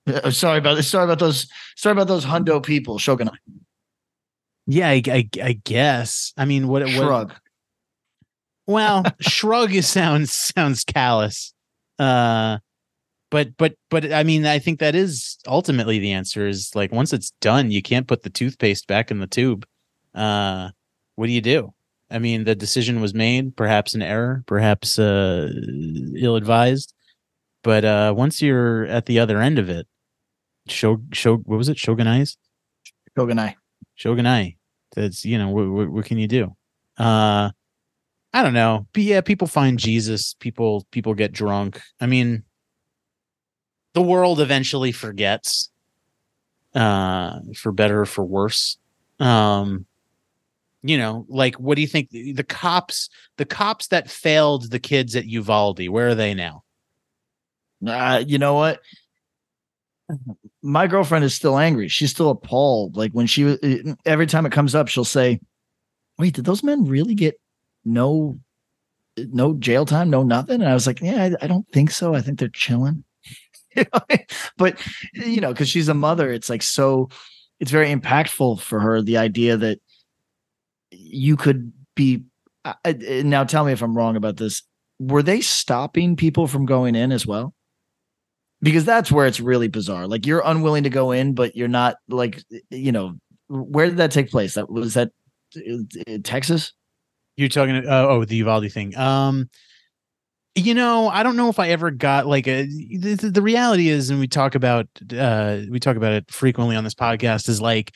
Uh, 0.08 0.32
sorry 0.32 0.58
about 0.58 0.76
this 0.76 0.88
sorry 0.88 1.04
about 1.04 1.20
those 1.20 1.48
sorry 1.76 1.92
about 1.92 2.08
those 2.08 2.26
hundo 2.26 2.64
people 2.64 2.98
shoganai. 2.98 3.36
Yeah 4.68 4.90
i 4.90 5.04
i, 5.08 5.30
I 5.44 5.54
guess. 5.64 6.34
I 6.38 6.46
mean 6.46 6.68
what, 6.68 6.82
what 6.84 6.92
shrug. 6.92 7.34
Well 8.68 9.04
shrug 9.22 9.74
is 9.74 9.88
sounds 9.88 10.32
sounds 10.32 10.84
callous. 10.84 11.54
Uh 12.00 12.58
but 13.30 13.56
but 13.58 13.76
but 13.90 14.12
i 14.12 14.24
mean 14.24 14.46
i 14.46 14.60
think 14.60 14.80
that 14.80 14.94
is 14.94 15.38
ultimately 15.48 16.00
the 16.00 16.12
answer 16.12 16.48
is 16.48 16.72
like 16.76 16.92
once 16.92 17.14
it's 17.14 17.32
done 17.40 17.72
you 17.72 17.82
can't 17.82 18.08
put 18.08 18.24
the 18.24 18.30
toothpaste 18.30 18.88
back 18.88 19.12
in 19.12 19.20
the 19.20 19.28
tube. 19.28 19.66
Uh 20.16 20.70
what 21.16 21.28
do 21.28 21.32
you 21.34 21.42
do? 21.42 21.74
I 22.10 22.20
mean 22.20 22.44
the 22.44 22.56
decision 22.56 23.02
was 23.02 23.14
made 23.14 23.56
perhaps 23.56 23.94
an 23.94 24.02
error 24.02 24.44
perhaps 24.48 24.98
uh 24.98 25.50
ill 26.18 26.36
advised 26.36 26.94
but 27.64 27.86
uh 27.86 28.14
once 28.16 28.42
you're 28.42 28.86
at 28.86 29.06
the 29.06 29.20
other 29.20 29.40
end 29.40 29.60
of 29.60 29.70
it 29.70 29.88
show 30.68 31.02
show 31.12 31.38
what 31.38 31.58
was 31.58 31.70
it 31.70 31.78
shoganai's 31.78 32.38
shoganai 33.18 33.56
Shoganai. 34.02 34.58
That's 34.96 35.26
you 35.26 35.38
know 35.38 35.50
what, 35.50 35.70
what, 35.70 35.90
what 35.90 36.06
can 36.06 36.18
you 36.18 36.28
do? 36.28 36.56
Uh, 36.98 37.52
I 38.34 38.44
don't 38.44 38.54
know. 38.54 38.88
But 38.94 39.04
yeah, 39.04 39.22
people 39.22 39.48
find 39.48 39.78
Jesus. 39.78 40.36
People 40.40 40.86
people 40.92 41.14
get 41.14 41.32
drunk. 41.32 41.82
I 42.00 42.08
mean, 42.08 42.44
the 43.94 44.02
world 44.02 44.42
eventually 44.42 44.92
forgets, 44.92 45.70
uh, 46.74 47.40
for 47.56 47.72
better 47.72 48.02
or 48.02 48.06
for 48.06 48.24
worse. 48.24 48.78
Um, 49.20 49.86
you 50.82 50.98
know, 50.98 51.26
like 51.30 51.56
what 51.56 51.76
do 51.76 51.82
you 51.82 51.88
think? 51.88 52.10
The, 52.10 52.34
the 52.34 52.44
cops, 52.44 53.10
the 53.38 53.46
cops 53.46 53.88
that 53.88 54.10
failed 54.10 54.72
the 54.72 54.80
kids 54.80 55.16
at 55.16 55.26
Uvalde, 55.26 55.88
where 55.90 56.10
are 56.10 56.16
they 56.16 56.34
now? 56.34 56.64
Uh, 57.86 58.24
you 58.26 58.40
know 58.40 58.56
what? 58.56 58.80
My 60.64 60.88
girlfriend 60.88 61.26
is 61.26 61.34
still 61.34 61.58
angry. 61.58 61.88
She's 61.88 62.12
still 62.12 62.30
appalled. 62.30 62.96
Like 62.96 63.12
when 63.14 63.28
she 63.28 63.58
every 64.06 64.28
time 64.28 64.46
it 64.46 64.52
comes 64.52 64.76
up, 64.76 64.88
she'll 64.88 65.04
say, 65.06 65.40
"Wait, 66.20 66.36
did 66.36 66.46
those 66.46 66.64
men 66.64 66.86
really 66.86 67.16
get 67.16 67.40
no 67.84 68.40
no 69.18 69.54
jail 69.56 69.86
time, 69.86 70.10
no 70.10 70.24
nothing?" 70.24 70.62
And 70.62 70.70
I 70.70 70.74
was 70.74 70.86
like, 70.86 71.02
"Yeah, 71.02 71.24
I, 71.40 71.46
I 71.46 71.48
don't 71.48 71.68
think 71.72 71.90
so. 71.92 72.14
I 72.14 72.22
think 72.22 72.40
they're 72.40 72.50
chilling." 72.50 73.04
But 74.58 74.80
you 75.14 75.42
know, 75.42 75.52
because 75.52 75.70
she's 75.70 75.88
a 75.90 75.94
mother, 75.94 76.32
it's 76.32 76.50
like 76.50 76.62
so. 76.62 77.10
It's 77.60 77.72
very 77.72 77.94
impactful 77.94 78.60
for 78.62 78.80
her 78.80 79.02
the 79.02 79.18
idea 79.18 79.58
that 79.58 79.80
you 80.92 81.38
could 81.38 81.72
be. 81.96 82.24
I- 82.64 83.24
now, 83.26 83.44
tell 83.44 83.66
me 83.66 83.72
if 83.72 83.82
I'm 83.82 83.98
wrong 83.98 84.16
about 84.16 84.38
this. 84.38 84.62
Were 85.00 85.24
they 85.24 85.42
stopping 85.42 86.16
people 86.16 86.46
from 86.46 86.68
going 86.68 86.94
in 86.96 87.12
as 87.12 87.26
well? 87.26 87.56
Because 88.62 88.86
that's 88.86 89.12
where 89.12 89.28
it's 89.28 89.40
really 89.40 89.68
bizarre. 89.68 90.08
Like 90.08 90.26
you're 90.26 90.42
unwilling 90.46 90.84
to 90.84 90.90
go 90.90 91.12
in, 91.12 91.34
but 91.34 91.56
you're 91.56 91.68
not 91.68 91.96
like 92.08 92.42
you 92.70 92.92
know 92.92 93.16
where 93.50 93.88
did 93.88 93.98
that 93.98 94.12
take 94.12 94.32
place? 94.32 94.54
That 94.56 94.70
was 94.70 94.94
that 94.96 95.12
uh, 95.58 96.18
Texas. 96.24 96.74
You're 97.38 97.50
talking 97.50 97.76
uh, 97.76 98.08
oh 98.10 98.26
the 98.26 98.36
Uvalde 98.38 98.72
thing. 98.72 98.96
Um 98.98 99.50
you 100.54 100.74
know, 100.74 101.08
I 101.08 101.24
don't 101.24 101.38
know 101.38 101.48
if 101.50 101.60
I 101.60 101.70
ever 101.70 101.92
got 101.92 102.28
like 102.28 102.48
a 102.48 102.64
the, 102.66 103.16
the- 103.16 103.32
the 103.32 103.42
reality 103.42 103.88
is 103.88 104.10
and 104.10 104.20
we 104.20 104.28
talk 104.28 104.56
about 104.56 104.88
uh 105.18 105.60
we 105.70 105.80
talk 105.80 105.96
about 105.96 106.12
it 106.14 106.30
frequently 106.32 106.76
on 106.76 106.84
this 106.84 106.94
podcast 106.94 107.48
is 107.48 107.62
like 107.62 107.94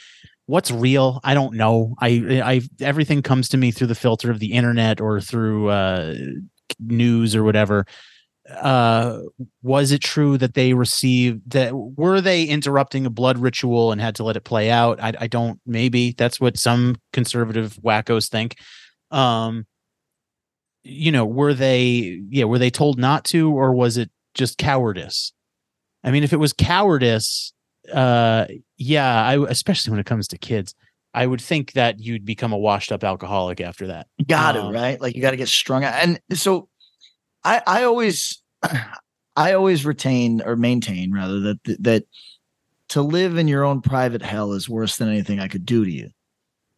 what's 0.48 0.72
real? 0.72 1.20
I 1.24 1.34
don't 1.34 1.56
know. 1.56 1.96
I 2.00 2.42
I 2.44 2.62
everything 2.80 3.22
comes 3.22 3.50
to 3.50 3.58
me 3.58 3.72
through 3.72 3.88
the 3.88 3.96
filter 3.96 4.32
of 4.32 4.40
the 4.40 4.54
internet 4.54 5.02
or 5.02 5.20
through 5.20 5.70
uh 5.70 6.16
news 6.80 7.36
or 7.36 7.44
whatever. 7.44 7.86
Uh, 8.50 9.22
was 9.64 9.92
it 9.92 10.02
true 10.02 10.38
that 10.38 10.54
they 10.54 10.74
received 10.74 11.50
that? 11.52 11.72
Were 11.74 12.22
they 12.22 12.44
interrupting 12.44 13.06
a 13.06 13.10
blood 13.10 13.40
ritual 13.40 13.92
and 13.92 14.00
had 14.00 14.16
to 14.16 14.24
let 14.24 14.38
it 14.38 14.44
play 14.44 14.70
out? 14.70 15.00
I, 15.02 15.14
I 15.22 15.28
don't. 15.28 15.60
Maybe 15.66 16.12
that's 16.12 16.40
what 16.40 16.58
some 16.58 16.98
conservative 17.12 17.78
wackos 17.84 18.30
think. 18.30 18.56
Um, 19.10 19.66
you 20.84 21.12
know, 21.12 21.26
were 21.26 21.56
they? 21.56 22.22
Yeah, 22.30 22.46
were 22.46 22.60
they 22.60 22.70
told 22.70 23.00
not 23.00 23.26
to, 23.26 23.52
or 23.52 23.74
was 23.74 23.98
it 23.98 24.12
just 24.36 24.60
cowardice? 24.60 25.34
I 26.04 26.12
mean, 26.12 26.24
if 26.24 26.32
it 26.32 26.38
was 26.38 26.54
cowardice, 26.54 27.52
uh, 27.92 28.46
yeah, 28.78 29.24
I 29.26 29.44
especially 29.50 29.90
when 29.90 30.00
it 30.00 30.06
comes 30.06 30.28
to 30.28 30.38
kids, 30.38 30.76
I 31.16 31.26
would 31.26 31.42
think 31.42 31.72
that 31.72 32.00
you'd 32.00 32.26
become 32.26 32.54
a 32.54 32.58
washed 32.60 32.92
up 32.92 33.04
alcoholic 33.04 33.60
after 33.60 33.88
that. 33.88 34.06
You 34.18 34.26
got 34.26 34.56
Um, 34.56 34.68
it 34.68 34.78
right. 34.78 35.02
Like 35.02 35.16
you 35.16 35.22
got 35.24 35.32
to 35.32 35.38
get 35.38 35.48
strung 35.48 35.84
out, 35.84 35.96
and 35.96 36.20
so 36.34 36.70
I 37.46 37.62
I 37.66 37.84
always 37.84 38.42
I 39.38 39.54
always 39.54 39.86
retain 39.86 40.42
or 40.42 40.56
maintain 40.56 41.14
rather 41.14 41.40
that 41.42 41.60
that 41.80 42.04
to 42.90 43.02
live 43.02 43.38
in 43.38 43.48
your 43.48 43.64
own 43.64 43.82
private 43.82 44.22
hell 44.22 44.54
is 44.54 44.68
worse 44.70 44.98
than 44.98 45.10
anything 45.10 45.40
I 45.40 45.48
could 45.48 45.66
do 45.66 45.86
to 45.86 45.92
you. 45.92 46.10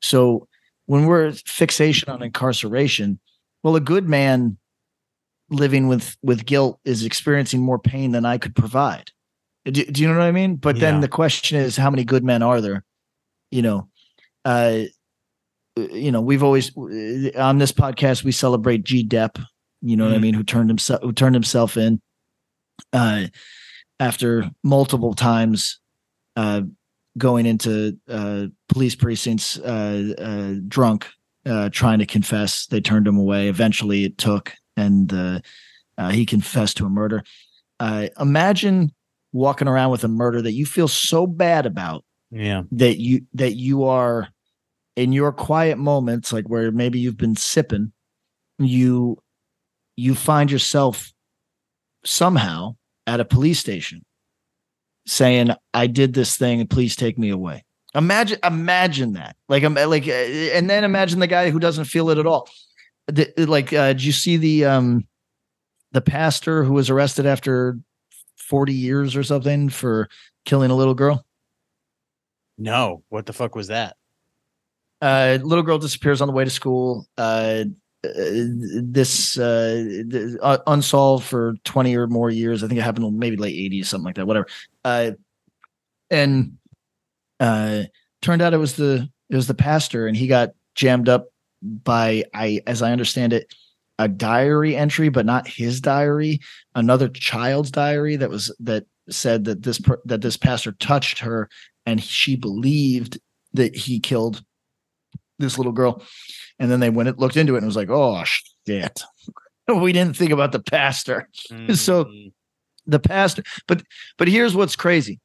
So 0.02 0.48
when 0.86 1.06
we're 1.06 1.32
fixation 1.46 2.10
on 2.10 2.22
incarceration, 2.24 3.20
well, 3.64 3.76
a 3.76 3.82
good 3.82 4.08
man 4.08 4.58
living 5.50 5.88
with 5.88 6.16
with 6.22 6.46
guilt 6.46 6.80
is 6.86 7.04
experiencing 7.06 7.62
more 7.62 7.80
pain 7.80 8.12
than 8.12 8.26
I 8.26 8.38
could 8.38 8.56
provide. 8.56 9.12
Do, 9.66 9.84
do 9.84 10.02
you 10.02 10.08
know 10.08 10.14
what 10.18 10.24
I 10.24 10.32
mean? 10.32 10.56
But 10.56 10.76
Yeah. 10.76 10.92
then 10.92 11.02
the 11.02 11.08
question 11.10 11.58
is, 11.58 11.76
how 11.76 11.90
many 11.90 12.04
good 12.06 12.24
men 12.24 12.42
are 12.42 12.62
there? 12.62 12.84
You 13.52 13.62
know, 13.62 13.90
uh, 14.46 14.84
you 15.76 16.12
know, 16.12 16.22
we've 16.22 16.44
always 16.44 16.76
on 16.78 17.58
this 17.58 17.72
podcast 17.72 18.24
we 18.24 18.32
celebrate 18.32 18.84
G. 18.84 19.06
Depp. 19.06 19.44
You 19.82 19.96
know 19.96 20.06
what 20.06 20.14
I 20.14 20.18
Mhm. 20.18 20.22
mean? 20.22 20.34
Who 20.34 20.44
turned 20.44 20.70
himself 20.70 21.02
who 21.02 21.14
turned 21.14 21.36
himself 21.36 21.78
in 21.78 22.02
uh, 22.94 23.28
after 24.00 24.50
multiple 24.64 25.14
times 25.14 25.80
uh, 26.36 26.62
going 27.18 27.46
into 27.46 27.98
uh, 28.08 28.48
police 28.70 28.96
precincts 28.96 29.58
uh, 29.60 30.14
uh, 30.20 30.60
drunk, 30.68 31.08
uh, 31.46 31.70
trying 31.70 32.00
to 32.00 32.06
confess. 32.06 32.68
They 32.68 32.82
turned 32.82 33.08
him 33.08 33.18
away. 33.18 33.50
Eventually, 33.50 34.04
it 34.04 34.18
took, 34.18 34.54
and 34.76 35.12
uh, 35.14 35.40
uh, 35.98 36.10
he 36.10 36.26
confessed 36.26 36.78
to 36.78 36.86
a 36.86 36.90
murder. 36.90 37.24
Uh, 37.80 38.08
imagine 38.20 38.92
walking 39.34 39.68
around 39.68 39.92
with 39.92 40.04
a 40.04 40.08
murder 40.08 40.42
that 40.42 40.54
you 40.54 40.66
feel 40.66 40.88
so 40.88 41.28
bad 41.28 41.66
about 41.66 42.04
Yeah. 42.32 42.64
that 42.72 42.98
you 43.00 43.22
that 43.34 43.56
you 43.56 43.84
are 43.84 44.30
in 44.96 45.12
your 45.12 45.32
quiet 45.32 45.78
moments 45.78 46.34
like 46.34 46.46
where 46.50 46.72
maybe 46.72 47.00
you've 47.00 47.18
been 47.18 47.36
sipping 47.36 47.92
you 48.58 49.18
you 49.98 50.16
find 50.16 50.50
yourself 50.50 51.12
somehow 52.06 52.76
at 53.08 53.20
a 53.20 53.26
police 53.26 53.60
station 53.60 54.06
saying 55.06 55.50
i 55.74 55.88
did 55.88 56.14
this 56.14 56.38
thing 56.38 56.62
and 56.62 56.70
please 56.70 56.96
take 56.96 57.18
me 57.18 57.30
away. 57.30 57.66
Imagine 57.96 58.38
imagine 58.44 59.14
that. 59.14 59.36
Like 59.50 59.64
i'm 59.64 59.74
like 59.74 60.08
uh, 60.08 60.12
and 60.12 60.70
then 60.70 60.84
imagine 60.84 61.20
the 61.20 61.28
guy 61.28 61.50
who 61.50 61.60
doesn't 61.60 61.86
feel 61.86 62.10
it 62.10 62.18
at 62.18 62.28
all. 62.28 62.48
The, 63.08 63.34
like 63.38 63.74
uh 63.74 63.94
did 63.94 64.04
you 64.04 64.12
see 64.12 64.38
the 64.38 64.66
um 64.66 65.08
the 65.94 66.02
pastor 66.02 66.64
who 66.64 66.74
was 66.74 66.90
arrested 66.90 67.26
after 67.26 67.80
40 68.38 68.74
years 68.74 69.16
or 69.16 69.24
something 69.24 69.70
for 69.70 70.10
killing 70.46 70.72
a 70.72 70.76
little 70.76 70.94
girl? 70.94 71.26
No. 72.58 73.04
What 73.10 73.26
the 73.26 73.34
fuck 73.34 73.56
was 73.56 73.68
that? 73.68 73.96
uh 75.02 75.38
little 75.42 75.64
girl 75.64 75.78
disappears 75.78 76.22
on 76.22 76.28
the 76.28 76.34
way 76.34 76.44
to 76.44 76.50
school. 76.50 77.08
Uh, 77.18 77.66
this 78.14 79.38
uh 79.38 80.04
uh, 80.42 80.58
unsolved 80.68 81.26
for 81.26 81.56
20 81.64 81.96
or 81.96 82.08
more 82.08 82.30
years. 82.30 82.64
I 82.64 82.68
think 82.68 82.80
it 82.80 82.84
happened 82.84 83.18
maybe 83.18 83.38
late 83.38 83.72
80s 83.72 83.86
something 83.86 84.06
like 84.06 84.16
that 84.16 84.28
whatever. 84.28 84.48
Uh 84.84 85.12
and 86.10 86.58
uh 87.40 87.84
turned 88.22 88.42
out 88.42 88.54
it 88.54 88.58
was 88.58 88.76
the 88.76 89.10
it 89.30 89.36
was 89.36 89.48
the 89.48 89.54
pastor 89.54 90.08
and 90.08 90.18
he 90.18 90.28
got 90.28 90.50
jammed 90.76 91.10
up 91.10 91.28
by 91.62 92.24
i 92.34 92.62
as 92.68 92.82
i 92.82 92.92
understand 92.92 93.34
it 93.34 93.54
a 94.00 94.08
diary 94.08 94.76
entry 94.76 95.10
but 95.10 95.26
not 95.26 95.48
his 95.48 95.82
diary 95.82 96.40
another 96.76 97.10
child's 97.10 97.72
diary 97.72 98.16
that 98.16 98.30
was 98.30 98.56
that 98.60 98.86
said 99.10 99.46
that 99.46 99.64
this 99.64 99.82
that 100.06 100.22
this 100.22 100.38
pastor 100.38 100.72
touched 100.74 101.20
her 101.20 101.50
and 101.86 102.04
she 102.04 102.36
believed 102.36 103.20
that 103.54 103.76
he 103.76 104.00
killed 104.00 104.44
this 105.40 105.58
little 105.58 105.72
girl. 105.74 106.04
And 106.60 106.72
then 106.72 106.80
they 106.80 106.90
went 106.90 107.10
and 107.10 107.18
looked 107.20 107.38
into 107.38 107.56
it 107.56 107.60
and 107.60 107.66
was 107.68 107.76
like, 107.76 107.90
oh 107.90 108.24
shit. 108.26 109.04
we 109.68 109.92
didn't 109.94 110.16
think 110.16 110.32
about 110.32 110.52
the 110.52 110.62
pastor. 110.62 111.30
So- 111.76 112.06
Mm. 112.06 112.32
The 112.90 113.00
pastor, 113.00 113.44
but 113.68 113.84
but 114.18 114.30
here's 114.30 114.56
what's 114.56 114.78
crazy. 114.78 115.20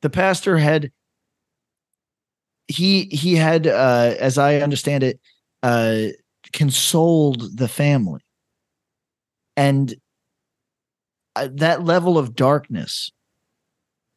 The 0.00 0.08
pastor 0.08 0.56
had 0.56 0.90
he 2.66 3.04
he 3.12 3.34
had 3.36 3.66
uh 3.66 4.14
as 4.18 4.38
I 4.38 4.56
understand 4.60 5.02
it, 5.02 5.20
uh 5.62 6.06
consoled 6.54 7.58
the 7.58 7.68
family. 7.68 8.22
And 9.54 9.94
uh, 11.36 11.48
that 11.52 11.84
level 11.84 12.16
of 12.16 12.34
darkness 12.34 13.10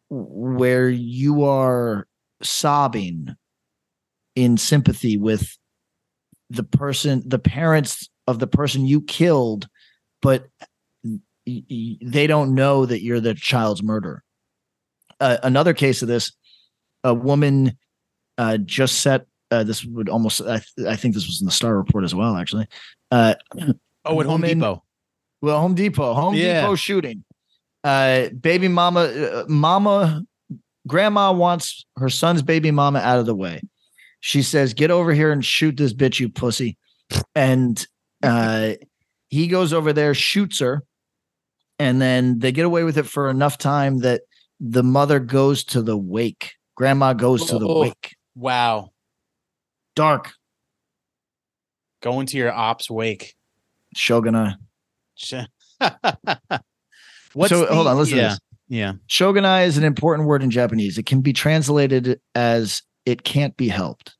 where 0.09 0.89
you 0.89 1.43
are 1.43 2.07
sobbing 2.41 3.35
in 4.35 4.57
sympathy 4.57 5.17
with 5.17 5.57
the 6.49 6.63
person 6.63 7.23
the 7.25 7.39
parents 7.39 8.09
of 8.27 8.39
the 8.39 8.47
person 8.47 8.85
you 8.85 9.01
killed 9.01 9.67
but 10.21 10.47
they 11.45 12.27
don't 12.27 12.53
know 12.53 12.85
that 12.85 13.01
you're 13.01 13.19
the 13.19 13.33
child's 13.33 13.81
murderer 13.83 14.23
uh, 15.19 15.37
another 15.43 15.73
case 15.73 16.01
of 16.01 16.07
this 16.07 16.31
a 17.03 17.13
woman 17.13 17.77
uh, 18.37 18.57
just 18.57 19.01
set 19.01 19.25
uh, 19.49 19.63
this 19.63 19.83
would 19.85 20.07
almost 20.09 20.41
I, 20.41 20.61
th- 20.77 20.87
I 20.87 20.95
think 20.95 21.13
this 21.13 21.25
was 21.27 21.41
in 21.41 21.45
the 21.45 21.51
star 21.51 21.75
report 21.75 22.03
as 22.03 22.15
well 22.15 22.35
actually 22.35 22.67
uh, 23.11 23.35
Oh, 24.03 24.19
at 24.19 24.25
Home 24.25 24.41
Depot. 24.41 24.83
well, 25.41 25.59
Home 25.59 25.75
Depot, 25.75 26.15
Home 26.15 26.33
Yeah. 26.33 26.61
Depot 26.61 26.73
shooting. 26.73 27.23
Uh, 27.83 28.29
baby 28.29 28.67
mama, 28.67 29.01
uh, 29.01 29.45
mama, 29.47 30.23
grandma 30.87 31.31
wants 31.31 31.85
her 31.97 32.09
son's 32.09 32.41
baby 32.41 32.71
mama 32.71 32.97
out 32.97 33.19
of 33.19 33.27
the 33.27 33.35
way. 33.35 33.61
She 34.21 34.41
says, 34.41 34.73
"Get 34.73 34.89
over 34.91 35.13
here 35.13 35.31
and 35.31 35.43
shoot 35.43 35.75
this 35.77 35.93
bitch, 35.93 36.19
you 36.19 36.29
pussy." 36.29 36.77
And 37.35 37.85
uh, 38.23 38.73
he 39.27 39.47
goes 39.47 39.73
over 39.73 39.91
there, 39.93 40.13
shoots 40.13 40.59
her, 40.59 40.83
and 41.79 42.01
then 42.01 42.39
they 42.39 42.51
get 42.51 42.65
away 42.65 42.83
with 42.83 42.97
it 42.97 43.07
for 43.07 43.29
enough 43.29 43.57
time 43.57 43.99
that 43.99 44.21
the 44.59 44.83
mother 44.83 45.19
goes 45.19 45.63
to 45.65 45.81
the 45.81 45.97
wake. 45.97 46.53
Grandma 46.75 47.13
goes 47.13 47.45
to 47.47 47.59
the 47.59 47.67
Oh. 47.67 47.81
wake. 47.81 48.15
Wow. 48.35 48.91
Dark 49.95 50.31
Going 52.01 52.25
to 52.27 52.37
your 52.37 52.51
ops 52.51 52.89
wake. 52.89 53.35
Shoganai. 53.95 54.55
What's 57.33 57.49
so 57.51 57.59
the- 57.65 57.73
hold 57.73 57.87
on, 57.87 57.97
listen 57.97 58.17
yeah, 58.17 58.23
to 58.23 58.29
this. 58.29 58.39
Yeah. 58.69 58.93
Shoganai 59.07 59.65
is 59.67 59.77
an 59.77 59.83
important 59.83 60.27
word 60.27 60.41
in 60.43 60.49
Japanese. 60.49 60.97
It 60.97 61.05
can 61.05 61.21
be 61.21 61.33
translated 61.33 62.19
as 62.35 62.81
it 63.11 63.23
can't 63.23 63.55
be 63.57 63.67
helped. 63.67 64.15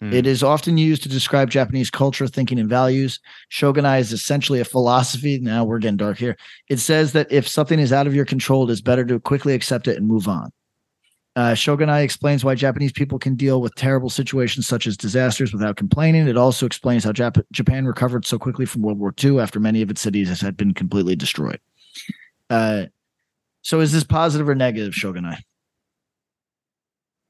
Hmm. 0.00 0.12
It 0.12 0.26
is 0.26 0.42
often 0.42 0.76
used 0.76 1.02
to 1.04 1.08
describe 1.08 1.50
Japanese 1.50 1.90
culture, 1.90 2.26
thinking, 2.26 2.58
and 2.58 2.68
values. 2.68 3.20
Shoganai 3.50 4.00
is 4.00 4.12
essentially 4.12 4.60
a 4.60 4.64
philosophy. 4.64 5.38
Now 5.40 5.64
we're 5.64 5.78
getting 5.78 5.96
dark 5.96 6.18
here. 6.18 6.36
It 6.68 6.78
says 6.78 7.12
that 7.12 7.30
if 7.30 7.48
something 7.48 7.78
is 7.78 7.92
out 7.92 8.06
of 8.06 8.14
your 8.14 8.24
control, 8.24 8.68
it 8.68 8.72
is 8.72 8.82
better 8.82 9.04
to 9.06 9.18
quickly 9.20 9.54
accept 9.54 9.88
it 9.88 9.96
and 9.96 10.06
move 10.06 10.28
on. 10.28 10.50
Uh, 11.36 11.52
Shoganai 11.52 12.04
explains 12.04 12.44
why 12.44 12.54
Japanese 12.54 12.92
people 12.92 13.18
can 13.18 13.34
deal 13.34 13.60
with 13.60 13.74
terrible 13.74 14.10
situations 14.10 14.68
such 14.68 14.86
as 14.86 14.96
disasters 14.96 15.52
without 15.52 15.76
complaining. 15.76 16.28
It 16.28 16.36
also 16.36 16.64
explains 16.64 17.02
how 17.02 17.10
Jap- 17.10 17.42
Japan 17.50 17.86
recovered 17.86 18.24
so 18.24 18.38
quickly 18.38 18.66
from 18.66 18.82
World 18.82 19.00
War 19.00 19.12
II 19.22 19.40
after 19.40 19.58
many 19.58 19.82
of 19.82 19.90
its 19.90 20.00
cities 20.00 20.40
had 20.40 20.56
been 20.56 20.74
completely 20.74 21.16
destroyed. 21.16 21.58
Uh, 22.50 22.84
so, 23.62 23.80
is 23.80 23.90
this 23.90 24.04
positive 24.04 24.48
or 24.48 24.54
negative, 24.54 24.92
Shoganai? 24.92 25.38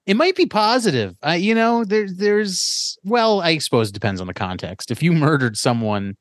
It 0.07 0.17
might 0.17 0.37
be 0.37 0.47
positive. 0.47 1.15
I, 1.23 1.37
you 1.37 1.55
know, 1.55 1.85
there's, 1.85 2.17
there's, 2.17 2.99
well, 3.05 3.41
I 3.41 3.59
suppose 3.59 3.89
it 3.89 3.95
depends 3.95 4.21
on 4.21 4.27
the 4.27 4.35
context. 4.35 4.91
If 4.91 5.03
you 5.03 5.13
murdered 5.13 5.57
someone, 5.57 6.17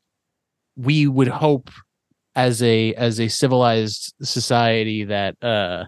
we 0.75 1.07
would 1.07 1.27
hope 1.27 1.69
as 2.35 2.63
a, 2.63 2.93
as 2.95 3.19
a 3.19 3.27
civilized 3.27 4.13
society 4.21 5.03
that, 5.03 5.35
uh, 5.43 5.85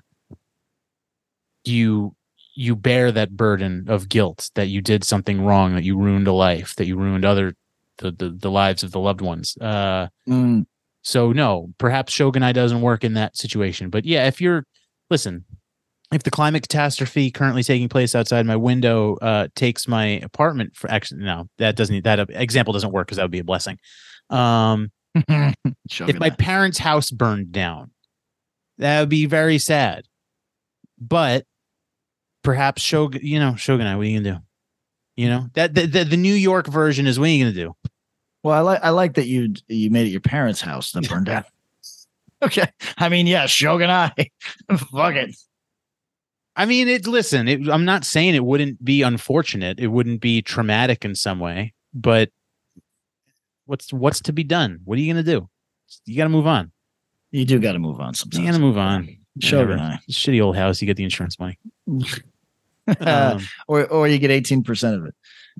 you, 1.64 2.16
you 2.56 2.76
bear 2.76 3.12
that 3.12 3.32
burden 3.32 3.86
of 3.88 4.10
guilt 4.10 4.50
that 4.56 4.68
you 4.68 4.82
did 4.82 5.04
something 5.04 5.44
wrong, 5.44 5.76
that 5.76 5.84
you 5.84 5.98
ruined 5.98 6.28
a 6.28 6.34
life, 6.34 6.76
that 6.76 6.86
you 6.86 6.98
ruined 6.98 7.26
other, 7.26 7.56
the, 7.98 8.12
the, 8.12 8.30
the 8.30 8.52
lives 8.52 8.84
of 8.84 8.92
the 8.92 9.00
loved 9.00 9.22
ones. 9.22 9.58
Uh, 9.58 10.08
Mm, 10.28 10.66
so 11.02 11.32
no, 11.32 11.72
perhaps 11.78 12.14
Shoganai 12.14 12.54
doesn't 12.54 12.82
work 12.82 13.04
in 13.04 13.14
that 13.14 13.38
situation. 13.38 13.90
But 13.90 14.06
yeah, 14.06 14.28
if 14.28 14.42
you're 14.42 14.66
listen, 15.10 15.46
if 16.14 16.24
the 16.24 16.32
climate 16.32 16.62
catastrophe 16.62 17.32
currently 17.32 17.64
taking 17.64 17.90
place 17.90 18.16
outside 18.16 18.46
my 18.46 18.56
window 18.56 19.16
uh 19.22 19.48
takes 19.56 19.88
my 19.88 20.06
apartment 20.06 20.76
for 20.76 20.90
actually 20.90 21.24
no, 21.24 21.50
that 21.58 21.76
doesn't 21.76 22.04
that 22.04 22.30
example 22.30 22.74
doesn't 22.74 22.92
work 22.92 23.08
because 23.08 23.18
that 23.18 23.24
would 23.24 23.32
be 23.32 23.40
a 23.40 23.44
blessing. 23.44 23.78
Um 24.30 24.92
if 25.16 26.20
my 26.20 26.30
parents' 26.30 26.78
house 26.78 27.10
burned 27.10 27.52
down, 27.52 27.92
that 28.78 29.00
would 29.00 29.10
be 29.10 29.26
very 29.26 29.58
sad. 29.58 30.06
But 31.00 31.46
perhaps 32.44 32.82
Shogun, 32.82 33.22
you 33.24 33.40
know, 33.40 33.52
Shoganai, 33.52 33.96
what 33.96 34.02
are 34.02 34.04
you 34.06 34.20
gonna 34.20 34.38
do? 34.38 34.44
You 35.16 35.30
know 35.30 35.48
that 35.54 35.74
the, 35.74 35.86
the, 35.86 36.04
the 36.04 36.18
New 36.18 36.34
York 36.34 36.68
version 36.68 37.08
is 37.08 37.20
what 37.20 37.30
are 37.30 37.32
you 37.32 37.46
gonna 37.46 37.56
do? 37.56 37.76
Well, 38.44 38.54
I 38.54 38.60
like 38.60 38.84
I 38.84 38.90
like 38.90 39.16
that 39.16 39.28
you 39.28 39.54
you 39.68 39.90
made 39.90 40.08
it 40.08 40.12
your 40.12 40.22
parents' 40.22 40.62
house 40.62 40.92
that 40.92 41.10
burned 41.10 41.26
down. 41.26 41.46
okay, 42.44 42.68
I 42.98 43.10
mean, 43.10 43.28
yeah, 43.28 43.46
Shoganai, 43.46 44.30
fuck 44.92 45.16
it. 45.16 45.36
I 46.56 46.66
mean, 46.66 46.88
it. 46.88 47.08
Listen, 47.08 47.48
it, 47.48 47.68
I'm 47.70 47.86
not 47.86 48.06
saying 48.06 48.36
it 48.36 48.46
wouldn't 48.46 48.84
be 48.84 49.02
unfortunate. 49.02 49.80
It 49.80 49.88
wouldn't 49.88 50.22
be 50.22 50.42
traumatic 50.42 51.04
in 51.04 51.16
some 51.16 51.40
way, 51.40 51.74
but 51.94 52.30
what's 53.66 53.92
what's 53.92 54.22
to 54.22 54.34
be 54.34 54.44
done? 54.44 54.80
What 54.86 54.98
are 54.98 55.02
you 55.02 55.12
gonna 55.12 55.24
do? 55.24 55.50
You 56.06 56.18
got 56.18 56.24
to 56.24 56.30
move 56.30 56.48
on. 56.48 56.72
You 57.32 57.46
do 57.46 57.60
got 57.60 57.74
to 57.74 57.80
move 57.80 58.00
on 58.00 58.14
sometimes. 58.14 58.40
You 58.40 58.50
got 58.50 58.58
to 58.58 58.62
move 58.62 58.78
on. 58.78 59.18
Shoganai, 59.40 60.00
shitty 60.10 60.42
old 60.42 60.56
house. 60.56 60.82
You 60.82 60.86
get 60.86 60.96
the 60.96 61.04
insurance 61.04 61.38
money, 61.38 61.60
um, 63.02 63.42
or 63.68 63.86
or 63.88 64.08
you 64.08 64.18
get 64.18 64.32
eighteen 64.32 64.64
percent 64.64 64.96
of 64.96 65.06
it. 65.06 65.16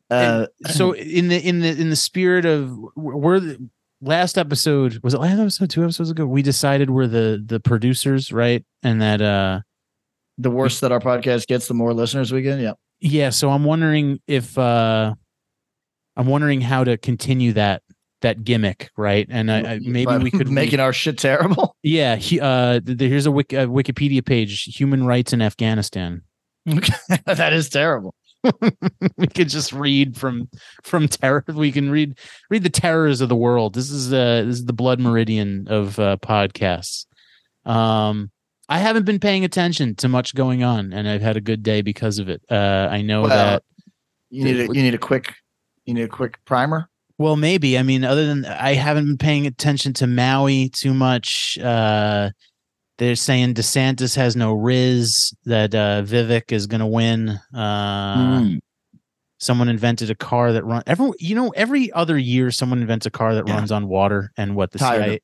Uh, 0.10 0.48
so 0.70 0.94
in 0.94 1.28
the 1.28 1.46
in 1.46 1.60
the 1.60 1.70
in 1.70 1.90
the 1.90 1.96
spirit 1.96 2.46
of 2.46 2.78
we're 2.96 3.40
the 3.42 3.70
last 4.02 4.38
episode 4.38 5.00
was 5.04 5.14
it 5.14 5.20
last 5.20 5.40
episode 5.40 5.70
two 5.70 5.84
episodes 5.84 6.12
ago 6.12 6.26
we 6.26 6.42
decided 6.42 6.90
we're 6.90 7.08
the 7.08 7.44
the 7.44 7.60
producers 7.60 8.32
right 8.32 8.64
and 8.84 9.02
that 9.02 9.22
uh 9.22 9.60
the 10.38 10.52
worse 10.52 10.80
that 10.80 10.92
our 10.92 11.00
podcast 11.00 11.48
gets 11.48 11.68
the 11.68 11.74
more 11.74 11.94
listeners 11.94 12.32
we 12.32 12.42
get 12.42 12.60
yeah 12.60 12.74
yeah 13.00 13.30
so 13.30 13.50
i'm 13.52 13.64
wondering 13.64 14.20
if 14.28 14.58
uh 14.58 15.14
i'm 16.16 16.28
wondering 16.28 16.62
how 16.62 16.84
to 16.84 16.98
continue 16.98 17.54
that 17.54 17.82
that 18.22 18.44
gimmick 18.44 18.90
right 18.98 19.28
and 19.30 19.52
I, 19.52 19.74
I 19.74 19.80
maybe 19.82 20.18
we 20.18 20.32
could 20.32 20.50
making 20.52 20.80
our 20.80 20.94
shit 20.94 21.18
terrible 21.18 21.76
yeah 21.84 22.16
he, 22.16 22.40
uh 22.40 22.80
here's 22.86 23.26
a, 23.26 23.32
Wiki, 23.32 23.56
a 23.56 23.68
wikipedia 23.68 24.26
page 24.26 24.64
human 24.64 25.06
rights 25.06 25.34
in 25.34 25.42
afghanistan 25.42 26.22
that 26.66 27.54
is 27.54 27.70
terrible 27.70 28.16
we 29.18 29.28
could 29.28 29.50
just 29.50 29.74
read 29.74 30.16
from 30.16 30.50
from 30.84 31.08
terror. 31.08 31.44
We 31.48 31.72
can 31.72 31.90
read 31.90 32.20
read 32.50 32.64
the 32.64 32.70
terrors 32.70 33.22
of 33.22 33.30
the 33.30 33.36
world. 33.36 33.74
This 33.74 33.90
is 33.90 34.14
uh 34.14 34.44
this 34.46 34.58
is 34.58 34.66
the 34.66 34.74
blood 34.74 35.00
meridian 35.00 35.68
of 35.68 36.00
uh, 36.00 36.18
podcasts. 36.18 37.06
Um, 37.66 38.32
I 38.68 38.80
haven't 38.80 39.06
been 39.06 39.20
paying 39.20 39.46
attention 39.46 39.96
to 39.96 40.08
much 40.08 40.34
going 40.34 40.64
on, 40.64 40.94
and 40.94 41.08
I've 41.08 41.22
had 41.22 41.38
a 41.38 41.42
good 41.42 41.64
day 41.64 41.82
because 41.82 42.20
of 42.20 42.30
it. 42.30 42.42
Uh, 42.50 42.88
I 42.90 43.02
know 43.02 43.24
well, 43.24 43.30
that 43.30 43.64
you 44.30 44.44
need 44.44 44.60
a, 44.60 44.64
you 44.64 44.82
need 44.82 44.94
a 44.94 45.00
quick 45.00 45.34
you 45.86 45.94
need 45.94 46.04
a 46.04 46.08
quick 46.08 46.44
primer. 46.46 46.90
Well, 47.18 47.36
maybe. 47.36 47.78
I 47.78 47.84
mean, 47.84 48.04
other 48.04 48.26
than 48.26 48.46
I 48.46 48.74
haven't 48.74 49.06
been 49.06 49.18
paying 49.18 49.48
attention 49.48 49.94
to 49.94 50.08
Maui 50.08 50.70
too 50.70 50.94
much. 50.94 51.58
Uh, 51.60 52.32
they're 52.98 53.16
saying 53.16 53.56
DeSantis 53.56 54.16
has 54.16 54.36
no 54.36 54.54
riz, 54.54 55.34
that 55.46 55.76
uh, 55.76 56.02
Vivek 56.04 56.52
is 56.52 56.66
going 56.66 56.80
to 56.80 56.88
win. 56.88 57.40
Uh, 57.54 58.40
mm. 58.40 58.60
Someone 59.38 59.68
invented 59.68 60.10
a 60.10 60.16
car 60.16 60.54
that 60.54 60.64
runs. 60.64 60.84
every 60.88 61.12
you 61.20 61.36
know 61.36 61.50
every 61.50 61.92
other 61.92 62.18
year 62.18 62.52
someone 62.52 62.80
invents 62.80 63.06
a 63.06 63.12
car 63.12 63.36
that 63.36 63.48
yeah. 63.48 63.56
runs 63.56 63.72
on 63.72 63.88
water 63.88 64.32
and 64.38 64.56
what 64.56 64.72
the 64.72 64.80
tired 64.80 65.04
CIA 65.04 65.20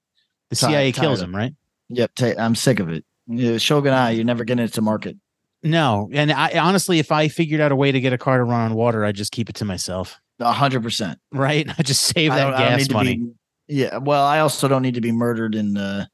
the 0.50 0.56
CIA 0.56 0.92
kills 0.92 1.22
him 1.22 1.34
right. 1.34 1.54
Yep, 1.90 2.12
i 2.20 2.36
I'm 2.38 2.56
sick 2.56 2.80
of 2.80 2.90
it. 2.90 3.06
Shoganai, 3.32 4.16
you're 4.16 4.26
never 4.26 4.44
getting 4.44 4.66
it 4.66 4.74
to 4.74 4.82
market. 4.82 5.18
No, 5.64 6.10
and 6.12 6.32
I 6.32 6.58
honestly, 6.58 7.00
if 7.00 7.12
I 7.12 7.28
figured 7.28 7.62
out 7.62 7.72
a 7.72 7.76
way 7.76 7.92
to 7.92 8.00
get 8.00 8.14
a 8.14 8.18
car 8.18 8.38
to 8.38 8.44
run 8.44 8.72
on 8.72 8.74
water, 8.74 9.06
I'd 9.06 9.16
just 9.16 9.32
keep 9.32 9.50
it 9.50 9.56
to 9.58 9.66
myself. 9.66 10.20
A 10.40 10.52
hundred 10.52 10.82
percent. 10.82 11.20
Right, 11.32 11.68
I 11.78 11.84
just 11.84 12.04
save 12.04 12.32
that 12.32 12.58
gas 12.58 12.90
money. 12.90 13.18
Be, 13.18 13.32
yeah, 13.68 13.98
well, 13.98 14.26
I 14.26 14.40
also 14.40 14.68
don't 14.68 14.82
need 14.82 14.96
to 14.96 15.02
be 15.02 15.12
murdered 15.12 15.54
in 15.54 15.78
uh, 15.78 16.06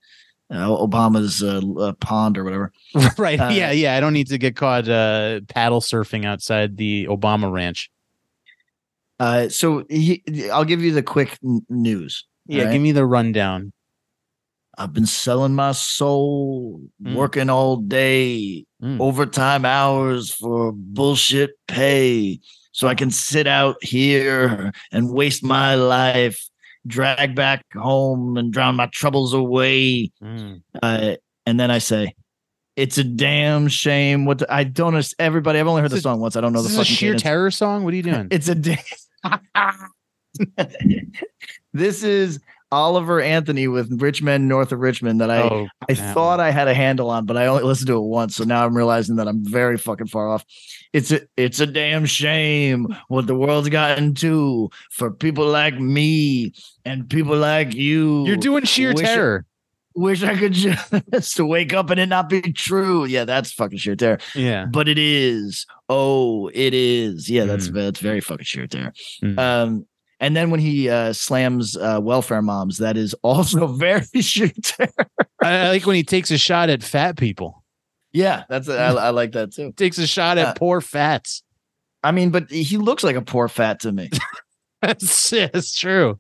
uh, 0.50 0.68
Obama's 0.68 1.44
uh, 1.44 1.62
uh, 1.80 1.94
pond 1.94 2.38
or 2.38 2.44
whatever. 2.44 2.72
right. 3.18 3.40
Uh, 3.40 3.50
yeah. 3.50 3.72
Yeah. 3.72 3.96
I 3.96 4.00
don't 4.00 4.14
need 4.14 4.28
to 4.28 4.38
get 4.38 4.56
caught 4.56 4.88
uh, 4.88 5.42
paddle 5.50 5.82
surfing 5.82 6.26
outside 6.26 6.78
the 6.78 7.08
Obama 7.08 7.52
ranch. 7.52 7.90
Uh, 9.20 9.50
so 9.50 9.84
he, 9.90 10.24
I'll 10.52 10.66
give 10.66 10.82
you 10.82 10.92
the 10.94 11.04
quick 11.04 11.38
n- 11.44 11.66
news. 11.70 12.26
Yeah. 12.46 12.64
Right? 12.64 12.74
Give 12.74 12.82
me 12.82 12.92
the 12.92 13.06
rundown. 13.06 13.74
I've 14.78 14.94
been 14.94 15.06
selling 15.06 15.56
my 15.56 15.72
soul, 15.72 16.82
mm. 17.02 17.16
working 17.16 17.50
all 17.50 17.78
day, 17.78 18.66
mm. 18.82 19.00
overtime 19.00 19.66
hours 19.66 20.32
for 20.34 20.72
bullshit 20.72 21.52
pay. 21.68 22.40
So 22.72 22.88
I 22.88 22.94
can 22.94 23.10
sit 23.10 23.48
out 23.48 23.84
here 23.84 24.72
and 24.92 25.12
waste 25.12 25.44
my 25.44 25.76
life 25.76 26.48
drag 26.88 27.36
back 27.36 27.66
home 27.74 28.38
and 28.38 28.52
drown 28.52 28.76
my 28.76 28.88
troubles 28.88 29.34
away. 29.34 30.12
Mm. 30.24 30.62
Uh, 30.82 31.16
and 31.46 31.60
then 31.60 31.70
I 31.70 31.78
say, 31.80 32.16
it's 32.76 32.98
a 32.98 33.04
damn 33.04 33.68
shame. 33.68 34.26
What 34.26 34.40
the, 34.40 34.54
I 34.54 34.64
don't 34.64 34.94
know. 34.94 35.02
Everybody, 35.20 35.60
I've 35.60 35.68
only 35.68 35.82
heard 35.82 35.92
the 35.92 36.02
song 36.02 36.20
once. 36.20 36.36
I 36.36 36.42
don't 36.42 36.54
know 36.54 36.62
the 36.62 36.70
fucking 36.70 36.84
sheer 36.86 37.10
cadence. 37.10 37.24
terror 37.24 37.52
song. 37.52 37.84
What 37.84 37.94
are 37.94 37.98
you 37.98 38.04
doing? 38.12 38.28
It's 38.32 38.48
a. 38.48 38.56
damn. 38.56 38.78
this 41.74 42.04
is 42.04 42.40
Oliver 42.72 43.22
Anthony 43.22 43.68
with 43.68 44.02
Rich 44.02 44.22
Men 44.22 44.48
North 44.48 44.72
of 44.72 44.80
Richmond 44.80 45.22
that 45.22 45.32
I 45.32 45.42
oh, 45.42 45.68
I 45.88 45.94
thought 45.94 46.40
I 46.40 46.52
had 46.52 46.68
a 46.68 46.74
handle 46.74 47.10
on, 47.10 47.26
but 47.26 47.38
I 47.38 47.48
only 47.48 47.64
listened 47.64 47.88
to 47.88 47.98
it 47.98 48.08
once. 48.08 48.36
So 48.36 48.44
now 48.44 48.66
I'm 48.66 48.76
realizing 48.76 49.16
that 49.18 49.28
I'm 49.28 49.44
very 49.44 49.78
fucking 49.78 50.08
far 50.08 50.30
off. 50.30 50.44
It's 50.92 51.12
a 51.12 51.22
it's 51.38 51.60
a 51.60 51.66
damn 51.66 52.06
shame 52.06 52.88
what 53.08 53.28
the 53.28 53.36
world's 53.36 53.70
gotten 53.70 54.14
to 54.16 54.70
for 54.92 55.12
people 55.12 55.48
like 55.48 55.80
me 55.80 56.54
and 56.84 57.10
people 57.10 57.38
like 57.38 57.74
you. 57.74 58.26
You're 58.26 58.36
doing 58.36 58.66
sheer 58.66 58.94
wish 58.94 59.06
terror. 59.06 59.46
I, 59.46 60.00
wish 60.00 60.24
I 60.24 60.36
could 60.36 60.54
just 61.14 61.38
to 61.38 61.46
wake 61.46 61.74
up 61.74 61.90
and 61.90 62.00
it 62.00 62.08
not 62.08 62.28
be 62.28 62.42
true. 62.42 63.06
Yeah, 63.06 63.24
that's 63.24 63.54
fucking 63.54 63.78
sheer 63.78 63.96
terror. 63.96 64.20
Yeah, 64.36 64.66
but 64.66 64.90
it 64.90 65.00
is. 65.00 65.66
Oh, 65.88 66.50
it 66.54 66.74
is. 66.74 67.30
Yeah, 67.30 67.46
that's 67.46 67.70
mm. 67.70 67.76
that's 67.76 68.02
very 68.02 68.20
fucking 68.20 68.46
sheer 68.46 68.68
terror. 68.68 68.94
Mm. 69.24 69.40
Um, 69.40 69.86
and 70.20 70.36
then 70.36 70.50
when 70.50 70.60
he 70.60 70.90
uh, 70.90 71.14
slams 71.14 71.78
uh, 71.78 72.00
welfare 72.02 72.42
moms, 72.42 72.78
that 72.78 72.98
is 72.98 73.14
also 73.22 73.68
very 73.68 74.06
shit. 74.22 74.76
I 75.42 75.70
like 75.70 75.86
when 75.86 75.96
he 75.96 76.04
takes 76.04 76.32
a 76.32 76.38
shot 76.38 76.70
at 76.70 76.84
fat 76.84 77.18
people. 77.18 77.64
Yeah, 78.12 78.44
that's 78.50 78.68
I, 78.70 78.88
I 78.94 79.10
like 79.12 79.34
that 79.34 79.54
too. 79.54 79.74
Takes 79.74 79.98
a 79.98 80.08
shot 80.08 80.38
at 80.38 80.48
uh, 80.48 80.54
poor 80.54 80.82
fats. 80.82 81.44
I 82.04 82.12
mean, 82.12 82.30
but 82.30 82.50
he 82.50 82.78
looks 82.78 83.04
like 83.04 83.16
a 83.16 83.22
poor 83.22 83.48
fat 83.48 83.82
to 83.82 83.92
me. 83.92 84.10
that's, 84.82 85.30
that's 85.30 85.78
true. 85.78 86.20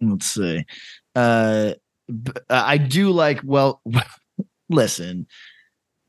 Let's 0.00 0.26
see. 0.26 0.64
Uh, 1.14 1.74
I 2.50 2.78
do 2.78 3.10
like. 3.10 3.40
Well, 3.44 3.80
listen. 4.68 5.26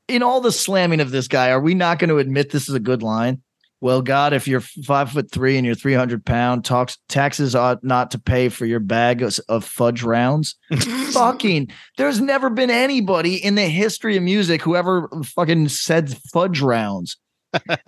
In 0.07 0.23
all 0.23 0.39
the 0.39 0.51
slamming 0.51 0.99
of 0.99 1.11
this 1.11 1.27
guy, 1.27 1.49
are 1.49 1.59
we 1.59 1.73
not 1.73 1.99
going 1.99 2.09
to 2.09 2.19
admit 2.19 2.51
this 2.51 2.69
is 2.69 2.75
a 2.75 2.79
good 2.79 3.01
line? 3.01 3.41
Well, 3.85 4.01
God, 4.01 4.33
if 4.33 4.47
you're 4.47 4.61
five 4.61 5.11
foot 5.11 5.29
three 5.29 5.57
and 5.57 5.63
you're 5.63 5.75
300 5.75 6.25
pound, 6.25 6.65
talks, 6.65 6.97
taxes 7.07 7.53
ought 7.53 7.83
not 7.83 8.09
to 8.11 8.19
pay 8.19 8.49
for 8.49 8.65
your 8.65 8.79
bag 8.79 9.21
of, 9.21 9.39
of 9.47 9.63
fudge 9.63 10.01
rounds. 10.01 10.55
fucking, 11.11 11.67
there's 11.95 12.19
never 12.19 12.49
been 12.49 12.71
anybody 12.71 13.35
in 13.35 13.53
the 13.53 13.67
history 13.67 14.17
of 14.17 14.23
music 14.23 14.63
who 14.63 14.75
ever 14.75 15.07
fucking 15.23 15.67
said 15.67 16.17
fudge 16.33 16.61
rounds. 16.61 17.17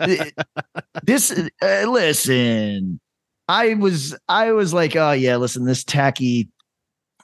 this, 1.02 1.32
uh, 1.60 1.84
listen, 1.88 3.00
I 3.48 3.74
was, 3.74 4.16
I 4.28 4.52
was 4.52 4.72
like, 4.72 4.94
oh 4.94 5.10
yeah, 5.10 5.34
listen, 5.34 5.64
this 5.64 5.82
tacky, 5.82 6.48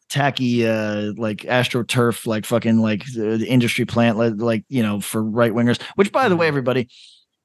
tacky, 0.08 0.66
uh, 0.66 1.12
like 1.16 1.42
astroturf, 1.42 2.26
like 2.26 2.44
fucking, 2.44 2.78
like 2.78 3.02
uh, 3.02 3.36
the 3.36 3.46
industry 3.46 3.84
plant, 3.84 4.18
like, 4.18 4.32
like 4.38 4.64
you 4.68 4.82
know, 4.82 5.00
for 5.00 5.22
right 5.22 5.52
wingers. 5.52 5.80
Which, 5.94 6.10
by 6.10 6.28
the 6.28 6.34
way, 6.34 6.46
mm-hmm. 6.46 6.48
everybody, 6.48 6.88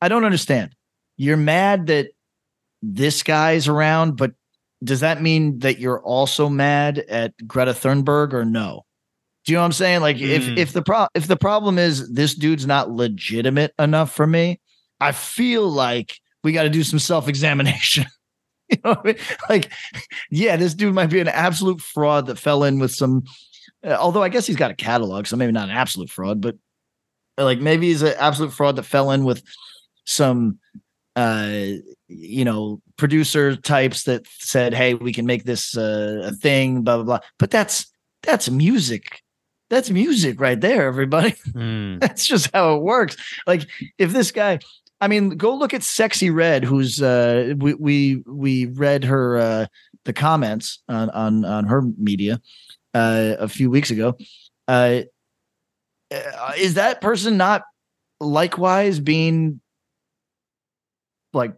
I 0.02 0.08
don't 0.08 0.26
understand 0.26 0.74
you're 1.20 1.38
mad 1.38 1.88
that 1.88 2.12
this 2.82 3.24
guy's 3.24 3.68
around, 3.68 4.16
but 4.16 4.32
does 4.82 5.02
that 5.02 5.22
mean 5.22 5.60
that 5.60 5.78
you're 5.78 6.02
also 6.02 6.48
mad 6.48 7.00
at 7.10 7.34
Greta 7.46 7.74
Thunberg 7.74 8.34
or 8.34 8.46
no? 8.46 8.86
Do 9.44 9.52
you 9.52 9.58
know 9.58 9.64
what 9.64 9.66
I'm 9.66 9.72
saying? 9.74 10.00
Like 10.00 10.16
mm. 10.16 10.30
if 10.30 10.48
hmm. 10.48 10.58
if 10.58 10.72
the 10.72 10.82
pro 10.82 11.08
if 11.14 11.28
the 11.28 11.36
problem 11.36 11.78
is 11.78 12.10
this 12.10 12.36
dude's 12.36 12.66
not 12.66 12.90
legitimate 12.90 13.74
enough 13.78 14.14
for 14.14 14.26
me, 14.26 14.62
I 15.02 15.12
feel 15.12 15.70
like 15.70 16.18
we 16.42 16.54
got 16.54 16.64
to 16.64 16.70
do 16.70 16.84
some 16.84 17.00
self-examination. 17.00 18.06
you 18.70 18.78
know 18.86 18.96
I 19.04 19.08
mean? 19.08 19.16
Like, 19.50 19.72
yeah, 20.32 20.56
this 20.56 20.74
dude 20.74 20.94
might 20.94 21.10
be 21.10 21.20
an 21.20 21.28
absolute 21.28 21.82
fraud 21.82 22.28
that 22.28 22.40
fell 22.40 22.64
in 22.64 22.80
with 22.80 22.92
some 22.92 23.26
uh, 23.86 23.98
although 24.00 24.24
I 24.24 24.30
guess 24.30 24.48
he's 24.48 24.56
got 24.56 24.72
a 24.72 24.76
catalog, 24.76 25.28
so 25.28 25.36
maybe 25.36 25.52
not 25.52 25.70
an 25.70 25.76
absolute 25.76 26.10
fraud, 26.10 26.40
but 26.40 26.56
like 27.38 27.60
maybe 27.60 27.88
he's 27.88 28.04
an 28.04 28.14
absolute 28.18 28.54
fraud 28.54 28.78
that 28.78 28.84
fell 28.84 29.12
in 29.12 29.26
with 29.26 29.44
some 30.06 30.60
uh, 31.20 31.74
you 32.08 32.46
know, 32.46 32.82
producer 32.96 33.58
types 33.58 34.04
that 34.04 34.26
said, 34.40 34.74
"Hey, 34.74 34.94
we 34.94 35.12
can 35.12 35.26
make 35.26 35.44
this 35.44 35.76
uh, 35.76 36.22
a 36.24 36.32
thing," 36.32 36.84
blah 36.84 36.96
blah 36.96 37.04
blah. 37.04 37.20
But 37.38 37.52
that's 37.52 37.92
that's 38.24 38.50
music. 38.50 39.22
That's 39.70 39.90
music 39.90 40.40
right 40.40 40.60
there, 40.60 40.88
everybody. 40.88 41.36
Mm. 41.54 42.00
that's 42.00 42.26
just 42.26 42.50
how 42.54 42.76
it 42.76 42.82
works. 42.82 43.18
Like 43.46 43.68
if 43.98 44.14
this 44.14 44.32
guy, 44.32 44.60
I 45.02 45.10
mean, 45.10 45.32
go 45.32 45.54
look 45.54 45.74
at 45.74 45.82
Sexyy 45.82 46.34
Red, 46.34 46.64
who's 46.64 47.02
uh, 47.02 47.54
we 47.58 47.74
we 47.74 48.24
we 48.26 48.66
read 48.68 49.04
her 49.04 49.38
uh, 49.38 49.66
the 50.06 50.14
comments 50.14 50.82
on 50.88 51.10
on 51.10 51.44
on 51.44 51.66
her 51.66 51.82
media 51.98 52.40
uh, 52.94 53.36
a 53.40 53.50
few 53.50 53.70
weeks 53.70 53.92
ago. 53.92 54.16
Uh, 54.70 55.02
uh, 56.12 56.54
is 56.58 56.76
that 56.76 57.02
person 57.02 57.36
not 57.36 57.64
likewise 58.22 59.02
being 59.02 59.60
like 61.34 61.54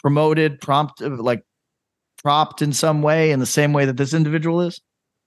promoted, 0.00 0.60
prompt, 0.60 1.00
like 1.00 1.42
propped 2.22 2.62
in 2.62 2.72
some 2.72 3.02
way, 3.02 3.30
in 3.32 3.40
the 3.40 3.46
same 3.46 3.72
way 3.72 3.84
that 3.84 3.96
this 3.96 4.14
individual 4.14 4.60
is? 4.62 4.80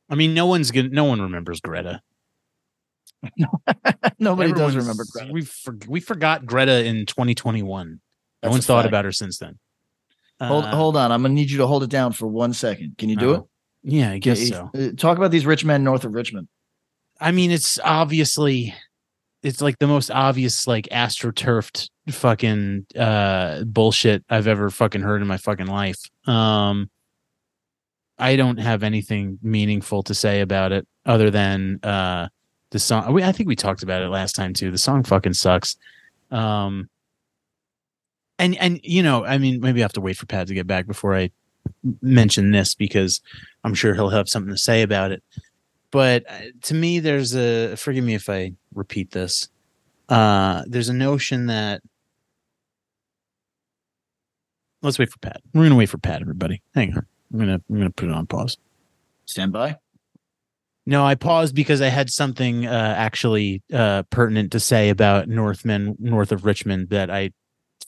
I 0.09 0.15
mean, 0.15 0.33
no 0.33 0.45
one's 0.45 0.71
gonna. 0.71 0.89
No 0.89 1.05
one 1.05 1.21
remembers 1.21 1.61
Greta. 1.61 2.01
Nobody 4.19 4.51
does 4.53 4.75
remember 4.75 5.03
Greta. 5.11 5.31
We 5.31 5.41
for, 5.43 5.75
we 5.87 5.99
forgot 5.99 6.45
Greta 6.45 6.85
in 6.85 7.05
2021. 7.05 7.99
No 8.43 8.49
one's 8.49 8.65
thought 8.65 8.85
about 8.85 9.05
her 9.05 9.11
since 9.11 9.39
then. 9.39 9.57
Hold 10.41 10.65
Uh, 10.65 10.75
hold 10.75 10.97
on, 10.97 11.11
I'm 11.11 11.21
gonna 11.21 11.33
need 11.33 11.49
you 11.49 11.57
to 11.59 11.67
hold 11.67 11.83
it 11.83 11.89
down 11.89 12.11
for 12.13 12.27
one 12.27 12.53
second. 12.53 12.97
Can 12.97 13.09
you 13.09 13.15
do 13.15 13.29
Oh, 13.31 13.33
it? 13.33 13.43
Yeah, 13.83 14.11
I 14.11 14.17
guess 14.19 14.49
Yeah, 14.49 14.69
so. 14.75 14.79
uh, 14.79 14.91
Talk 14.97 15.17
about 15.17 15.31
these 15.31 15.45
rich 15.45 15.63
men 15.65 15.83
north 15.83 16.03
of 16.03 16.13
Richmond. 16.13 16.47
I 17.19 17.31
mean, 17.31 17.51
it's 17.51 17.79
obviously 17.83 18.75
it's 19.45 19.61
like 19.61 19.77
the 19.77 19.87
most 19.87 20.09
obvious 20.09 20.65
like 20.65 20.87
astroturfed 20.91 21.89
fucking 22.09 22.85
uh 22.97 23.63
bullshit 23.63 24.23
I've 24.27 24.47
ever 24.47 24.71
fucking 24.71 25.01
heard 25.01 25.21
in 25.21 25.27
my 25.27 25.37
fucking 25.37 25.67
life. 25.67 25.99
Um 26.27 26.89
I 28.17 28.37
don't 28.37 28.57
have 28.57 28.81
anything 28.81 29.37
meaningful 29.43 30.01
to 30.03 30.15
say 30.15 30.41
about 30.41 30.71
it 30.71 30.87
other 31.05 31.29
than 31.29 31.79
uh 31.83 32.27
the 32.71 32.79
song 32.79 33.13
we, 33.13 33.23
I 33.23 33.31
think 33.31 33.47
we 33.47 33.55
talked 33.55 33.83
about 33.83 34.01
it 34.01 34.09
last 34.09 34.33
time 34.33 34.53
too. 34.53 34.71
The 34.71 34.79
song 34.79 35.03
fucking 35.03 35.33
sucks. 35.33 35.77
Um 36.31 36.89
and 38.39 38.57
and 38.57 38.79
you 38.83 39.03
know, 39.03 39.25
I 39.25 39.37
mean 39.37 39.61
maybe 39.61 39.81
I 39.81 39.83
have 39.83 39.93
to 39.93 40.01
wait 40.01 40.17
for 40.17 40.25
Pat 40.25 40.47
to 40.47 40.55
get 40.55 40.65
back 40.65 40.87
before 40.87 41.15
I 41.15 41.29
mention 42.01 42.49
this 42.49 42.73
because 42.73 43.21
I'm 43.63 43.75
sure 43.75 43.93
he'll 43.93 44.09
have 44.09 44.27
something 44.27 44.53
to 44.53 44.57
say 44.57 44.81
about 44.81 45.11
it 45.11 45.23
but 45.95 46.25
uh, 46.29 46.41
to 46.61 46.73
me 46.73 46.99
there's 46.99 47.33
a 47.35 47.73
forgive 47.77 48.03
me 48.03 48.15
if 48.15 48.29
i 48.29 48.51
repeat 48.75 49.11
this 49.11 49.49
uh 50.09 50.63
there's 50.67 50.89
a 50.89 50.93
notion 50.93 51.47
that 51.47 51.81
let's 54.81 54.99
wait 54.99 55.09
for 55.09 55.17
pat 55.19 55.41
we're 55.53 55.63
gonna 55.63 55.75
wait 55.75 55.89
for 55.89 55.97
pat 55.97 56.21
everybody 56.21 56.61
hang 56.73 56.93
on 56.95 57.05
i'm 57.33 57.39
gonna 57.39 57.61
i'm 57.69 57.77
gonna 57.77 57.89
put 57.89 58.09
it 58.09 58.13
on 58.13 58.27
pause 58.27 58.57
Stand 59.25 59.51
by. 59.51 59.77
no 60.85 61.03
i 61.05 61.15
paused 61.15 61.55
because 61.55 61.81
i 61.81 61.87
had 61.87 62.09
something 62.09 62.67
uh 62.67 62.93
actually 62.97 63.63
uh 63.73 64.03
pertinent 64.11 64.51
to 64.51 64.59
say 64.59 64.89
about 64.89 65.27
northmen 65.27 65.95
north 65.99 66.31
of 66.31 66.45
richmond 66.45 66.89
that 66.89 67.09
i 67.09 67.31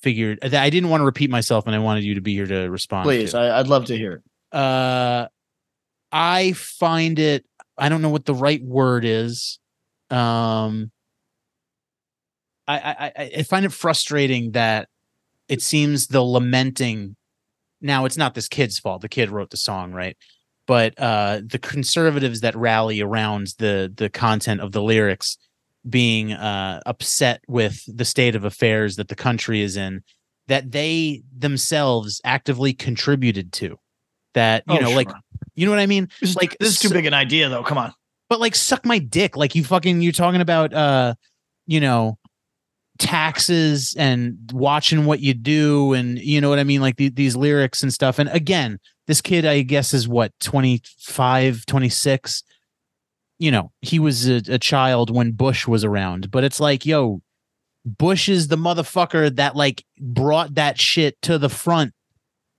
figured 0.02 0.40
that 0.42 0.56
i 0.56 0.70
didn't 0.70 0.90
want 0.90 1.02
to 1.02 1.06
repeat 1.06 1.30
myself 1.30 1.66
and 1.68 1.76
i 1.76 1.80
wanted 1.80 2.04
you 2.04 2.16
to 2.16 2.22
be 2.22 2.34
here 2.34 2.48
to 2.48 2.68
respond 2.70 3.04
Please, 3.04 3.32
to. 3.32 3.40
I, 3.40 3.60
I'd 3.60 3.68
love 3.68 3.86
to 3.86 3.98
hear 3.98 4.14
it. 4.54 4.58
uh 4.58 5.28
i 6.12 6.54
find 6.54 7.20
it 7.20 7.46
i 7.78 7.90
don't 7.90 8.02
know 8.02 8.10
what 8.10 8.26
the 8.26 8.34
right 8.34 8.64
word 8.64 9.06
is 9.06 9.60
um 10.10 10.92
I, 12.68 13.12
I 13.18 13.30
I- 13.38 13.44
find 13.44 13.66
it 13.66 13.72
frustrating 13.72 14.52
that 14.52 14.90
it 15.48 15.62
seems 15.62 16.08
the 16.08 16.22
lamenting. 16.22 17.16
Now 17.80 18.06
it's 18.06 18.18
not 18.18 18.34
this 18.36 18.48
kid's 18.50 18.80
fault. 18.80 19.02
The 19.02 19.10
kid 19.10 19.30
wrote 19.30 19.50
the 19.52 19.58
song, 19.58 19.92
right? 19.94 20.18
But 20.66 21.00
uh, 21.00 21.42
the 21.46 21.60
conservatives 21.60 22.42
that 22.42 22.56
rally 22.56 23.00
around 23.02 23.54
the 23.58 23.94
the 23.96 24.10
content 24.10 24.60
of 24.60 24.74
the 24.74 24.82
lyrics 24.82 25.38
being 25.90 26.34
uh, 26.34 26.82
upset 26.86 27.42
with 27.48 27.82
the 27.88 28.04
state 28.04 28.36
of 28.36 28.44
affairs 28.44 28.98
that 28.98 29.08
the 29.08 29.16
country 29.16 29.62
is 29.62 29.78
in, 29.78 30.04
that 30.50 30.72
they 30.74 31.22
themselves 31.38 32.20
actively 32.26 32.74
contributed 32.74 33.54
to. 33.54 33.78
That 34.34 34.64
you 34.68 34.76
Oh, 34.78 34.82
know, 34.82 34.92
like 34.92 35.10
you 35.56 35.66
know 35.66 35.72
what 35.72 35.80
I 35.80 35.86
mean? 35.86 36.10
This 36.20 36.32
is, 36.32 36.36
like, 36.36 36.58
this 36.60 36.70
is 36.72 36.80
too 36.80 36.90
so- 36.90 36.94
big 36.96 37.06
an 37.06 37.14
idea, 37.14 37.48
though. 37.48 37.64
Come 37.64 37.78
on. 37.78 37.94
But 38.30 38.40
like 38.40 38.56
suck 38.56 38.86
my 38.86 39.00
dick. 39.00 39.38
Like 39.38 39.56
you 39.56 39.64
fucking 39.64 40.02
you're 40.02 40.12
talking 40.12 40.42
about 40.42 40.74
uh 40.74 41.16
you 41.66 41.80
know 41.80 42.18
taxes 43.00 43.96
and 43.98 44.38
watching 44.52 45.06
what 45.06 45.20
you 45.20 45.34
do 45.34 45.94
and 45.94 46.18
you 46.18 46.42
know 46.42 46.50
what 46.50 46.60
i 46.60 46.64
mean? 46.64 46.82
Like 46.82 46.98
the, 46.98 47.10
these 47.10 47.36
lyrics 47.36 47.84
and 47.84 47.94
stuff. 47.94 48.20
And 48.20 48.30
again 48.30 48.80
this 49.08 49.22
kid 49.22 49.46
i 49.46 49.62
guess 49.62 49.94
is 49.94 50.06
what 50.06 50.34
25 50.42 51.66
26 51.66 52.44
you 53.40 53.52
know 53.52 53.72
he 53.82 54.00
was 54.00 54.28
a, 54.28 54.42
a 54.50 54.60
child 54.60 55.14
when 55.14 55.32
bush 55.32 55.68
was 55.68 55.84
around. 55.84 56.32
But 56.32 56.44
it's 56.44 56.60
like 56.60 56.86
yo 56.86 57.22
bush 57.86 58.28
is 58.28 58.50
the 58.50 58.58
motherfucker 58.58 59.34
that 59.36 59.56
like 59.56 59.86
brought 60.00 60.56
that 60.56 60.80
shit 60.80 61.22
to 61.22 61.38
the 61.38 61.50
front. 61.50 61.94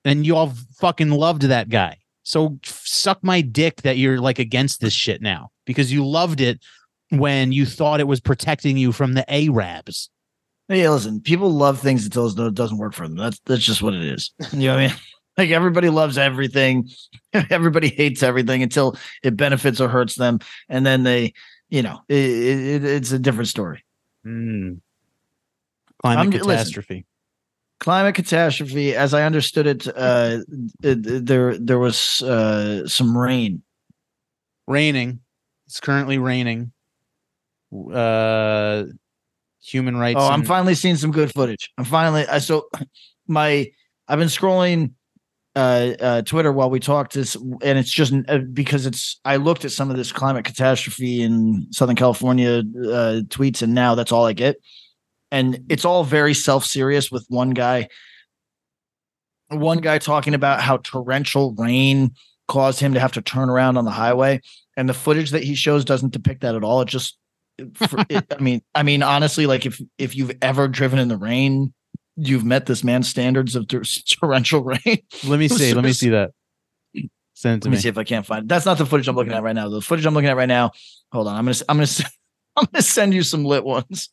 And 0.05 0.25
y'all 0.25 0.55
fucking 0.79 1.11
loved 1.11 1.43
that 1.43 1.69
guy 1.69 1.99
so 2.29 2.59
suck 2.63 3.25
my 3.25 3.41
dick 3.41 3.81
that 3.83 3.97
you're 3.97 4.21
like 4.21 4.39
against 4.39 4.83
this 4.83 4.93
shit 4.93 5.23
now 5.23 5.49
because 5.65 5.91
you 5.91 6.07
loved 6.07 6.43
it 6.43 6.63
when 7.09 7.53
you 7.53 7.65
thought 7.65 8.01
it 8.01 8.07
was 8.07 8.21
protecting 8.21 8.77
you 8.77 8.93
from 8.93 9.15
the 9.15 9.25
Arabs. 9.33 10.11
Hey, 10.69 10.87
listen, 10.91 11.23
people 11.23 11.49
love 11.49 11.81
things 11.81 12.05
until 12.05 12.27
it 12.27 12.55
doesn't 12.55 12.77
work 12.77 12.93
for 12.93 13.09
them. 13.09 13.17
That's 13.17 13.41
that's 13.47 13.65
just 13.65 13.81
what 13.81 13.95
it 13.95 14.03
is. 14.03 14.31
You 14.53 14.69
know 14.69 14.75
what 14.75 14.83
I 14.83 14.87
mean? 14.89 14.97
Like 15.39 15.51
everybody 15.51 15.89
loves 15.89 16.19
everything, 16.19 16.91
everybody 17.33 17.89
hates 17.89 18.23
everything 18.23 18.63
until 18.63 18.99
it 19.23 19.35
benefits 19.35 19.81
or 19.81 19.89
hurts 19.89 20.17
them, 20.17 20.41
and 20.69 20.85
then 20.85 21.05
they, 21.05 21.33
you 21.71 21.81
know, 21.81 22.01
it, 22.11 22.15
it, 22.15 22.85
it's 22.85 23.13
a 23.13 23.19
different 23.19 23.49
story. 23.49 23.87
Mm. 24.27 24.83
Climate 26.03 26.35
I'm- 26.35 26.47
listen. 26.47 27.05
Climate 27.81 28.17
catastrophe, 28.17 28.95
as 28.95 29.15
I 29.15 29.23
understood 29.23 29.67
it, 29.67 29.87
uh, 29.97 30.41
there 30.81 31.57
there 31.57 31.79
was 31.79 32.23
uh, 32.23 32.89
some 32.89 33.17
rain. 33.17 33.63
Raining. 34.67 35.21
It's 35.67 35.81
currently 35.81 36.19
raining. 36.19 36.73
Uh, 37.73 38.85
human 39.63 39.97
rights. 39.97 40.19
Oh, 40.21 40.29
I'm 40.29 40.45
finally 40.45 40.75
seeing 40.75 40.97
some 40.97 41.11
good 41.11 41.33
footage. 41.33 41.71
I'm 41.79 41.85
finally 41.85 42.27
I 42.27 42.39
so 42.39 42.69
my 43.27 43.71
I've 44.09 44.19
been 44.19 44.29
scrolling 44.29 44.93
uh, 45.55 45.93
uh 46.01 46.23
Twitter 46.23 46.53
while 46.53 46.71
we 46.71 46.81
talked 46.81 47.15
this 47.15 47.35
and 47.37 47.79
it's 47.79 47.91
just 47.91 48.13
uh, 48.29 48.39
because 48.53 48.87
it's 48.87 49.21
I 49.25 49.37
looked 49.37 49.65
at 49.65 49.73
some 49.73 49.91
of 49.91 49.97
this 49.97 50.13
climate 50.13 50.45
catastrophe 50.45 51.23
in 51.23 51.67
Southern 51.71 51.97
California 51.97 52.59
uh 52.59 53.23
tweets 53.29 53.63
and 53.63 53.75
now 53.75 53.95
that's 53.95 54.13
all 54.13 54.27
I 54.27 54.33
get. 54.33 54.57
And 55.31 55.65
it's 55.69 55.85
all 55.85 56.05
very 56.05 56.35
self-serious 56.35 57.11
with 57.11 57.27
one 57.29 57.51
guy 57.51 57.89
one 59.51 59.79
guy 59.79 59.99
talking 59.99 60.35
about 60.35 60.61
how 60.61 60.77
torrential 60.79 61.55
rain 61.55 62.13
caused 62.49 62.81
him 62.81 62.95
to 62.95 63.01
have 63.01 63.13
to 63.13 63.23
turn 63.23 63.49
around 63.49 63.77
on 63.77 63.85
the 63.85 63.91
highway 63.91 64.41
and 64.77 64.89
the 64.89 64.95
footage 64.95 65.31
that 65.31 65.43
he 65.43 65.55
shows 65.55 65.85
doesn't 65.85 66.13
depict 66.13 66.43
that 66.43 66.55
at 66.55 66.65
all. 66.65 66.81
It 66.83 66.89
just 66.89 67.19
for, 67.75 68.05
it, 68.09 68.27
I 68.39 68.41
mean, 68.41 68.63
I 68.75 68.83
mean, 68.83 69.03
honestly, 69.03 69.47
like 69.47 69.67
if 69.67 69.81
if 69.99 70.17
you've 70.17 70.33
ever 70.43 70.69
driven 70.69 70.99
in 70.99 71.09
the 71.09 71.17
rain, 71.17 71.73
you've 72.17 72.45
met 72.45 72.67
this 72.67 72.85
man's 72.85 73.09
standards 73.09 73.57
of 73.57 73.69
tor- 73.69 73.83
torrential 74.21 74.63
rain. 74.63 74.99
Let 75.25 75.39
me 75.39 75.49
see. 75.49 75.75
Let 75.75 75.85
me 75.85 75.93
see 75.93 76.11
that. 76.11 76.33
Send 77.35 77.65
Let 77.65 77.71
me 77.71 77.77
me. 77.77 77.81
see 77.83 77.89
if 77.89 77.97
I 77.97 78.05
can't 78.05 78.27
find. 78.27 78.43
It. 78.45 78.49
That's 78.49 78.67
not 78.67 78.79
the 78.79 78.87
footage 78.87 79.07
I'm 79.07 79.15
looking 79.15 79.33
at 79.33 79.43
right 79.45 79.55
now. 79.55 79.69
The 79.69 79.81
footage 79.81 80.05
I'm 80.07 80.15
looking 80.15 80.29
at 80.29 80.37
right 80.37 80.49
now. 80.49 80.73
Hold 81.13 81.29
on, 81.29 81.37
I'm 81.37 81.45
gonna 81.45 81.57
I'm 81.69 81.77
gonna 81.77 81.89
I'm 82.57 82.67
gonna 82.73 82.83
send 82.83 83.15
you 83.15 83.23
some 83.23 83.45
lit 83.45 83.65
ones. 83.65 84.11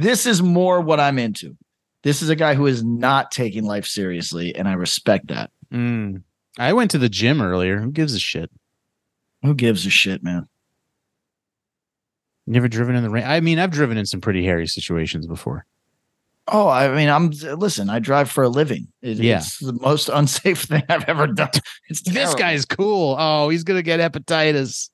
This 0.00 0.26
is 0.26 0.42
more 0.42 0.80
what 0.80 1.00
I'm 1.00 1.18
into. 1.18 1.56
This 2.02 2.22
is 2.22 2.28
a 2.30 2.36
guy 2.36 2.54
who 2.54 2.66
is 2.66 2.82
not 2.82 3.30
taking 3.30 3.64
life 3.64 3.86
seriously, 3.86 4.54
and 4.54 4.66
I 4.66 4.72
respect 4.72 5.28
that. 5.28 5.50
Mm. 5.72 6.22
I 6.58 6.72
went 6.72 6.90
to 6.92 6.98
the 6.98 7.08
gym 7.08 7.40
earlier. 7.42 7.78
Who 7.80 7.90
gives 7.92 8.14
a 8.14 8.18
shit? 8.18 8.50
Who 9.42 9.54
gives 9.54 9.84
a 9.86 9.90
shit, 9.90 10.22
man? 10.22 10.48
Never 12.46 12.68
driven 12.68 12.96
in 12.96 13.02
the 13.02 13.10
rain. 13.10 13.24
I 13.24 13.40
mean, 13.40 13.58
I've 13.58 13.70
driven 13.70 13.96
in 13.96 14.06
some 14.06 14.20
pretty 14.20 14.44
hairy 14.44 14.66
situations 14.66 15.26
before. 15.26 15.66
Oh, 16.48 16.68
I 16.68 16.88
mean, 16.88 17.08
I'm 17.08 17.30
listen. 17.58 17.88
I 17.90 18.00
drive 18.00 18.30
for 18.30 18.42
a 18.42 18.48
living. 18.48 18.88
It- 19.02 19.18
Yeah. 19.18 19.36
It's 19.38 19.58
the 19.58 19.72
most 19.74 20.08
unsafe 20.12 20.62
thing 20.62 20.82
I've 20.88 21.08
ever 21.08 21.26
done. 21.28 21.50
It's 21.88 22.00
This 22.02 22.34
guy's 22.34 22.64
cool. 22.64 23.14
Oh, 23.18 23.50
he's 23.50 23.62
gonna 23.62 23.82
get 23.82 24.00
hepatitis. 24.00 24.90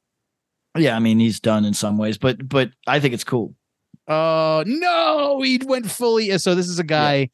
Yeah, 0.77 0.95
I 0.97 0.99
mean, 0.99 1.19
he's 1.19 1.41
done 1.41 1.65
in 1.65 1.73
some 1.73 1.97
ways, 1.97 2.19
but 2.19 2.47
but 2.47 2.71
I 2.87 3.01
think 3.01 3.15
it's 3.15 3.25
cool. 3.25 3.55
Oh 4.09 4.63
no, 4.67 5.41
he 5.43 5.61
went 5.65 5.91
fully. 5.91 6.37
So 6.39 6.55
this 6.55 6.69
is 6.69 6.79
a 6.79 6.85
guy 6.85 7.31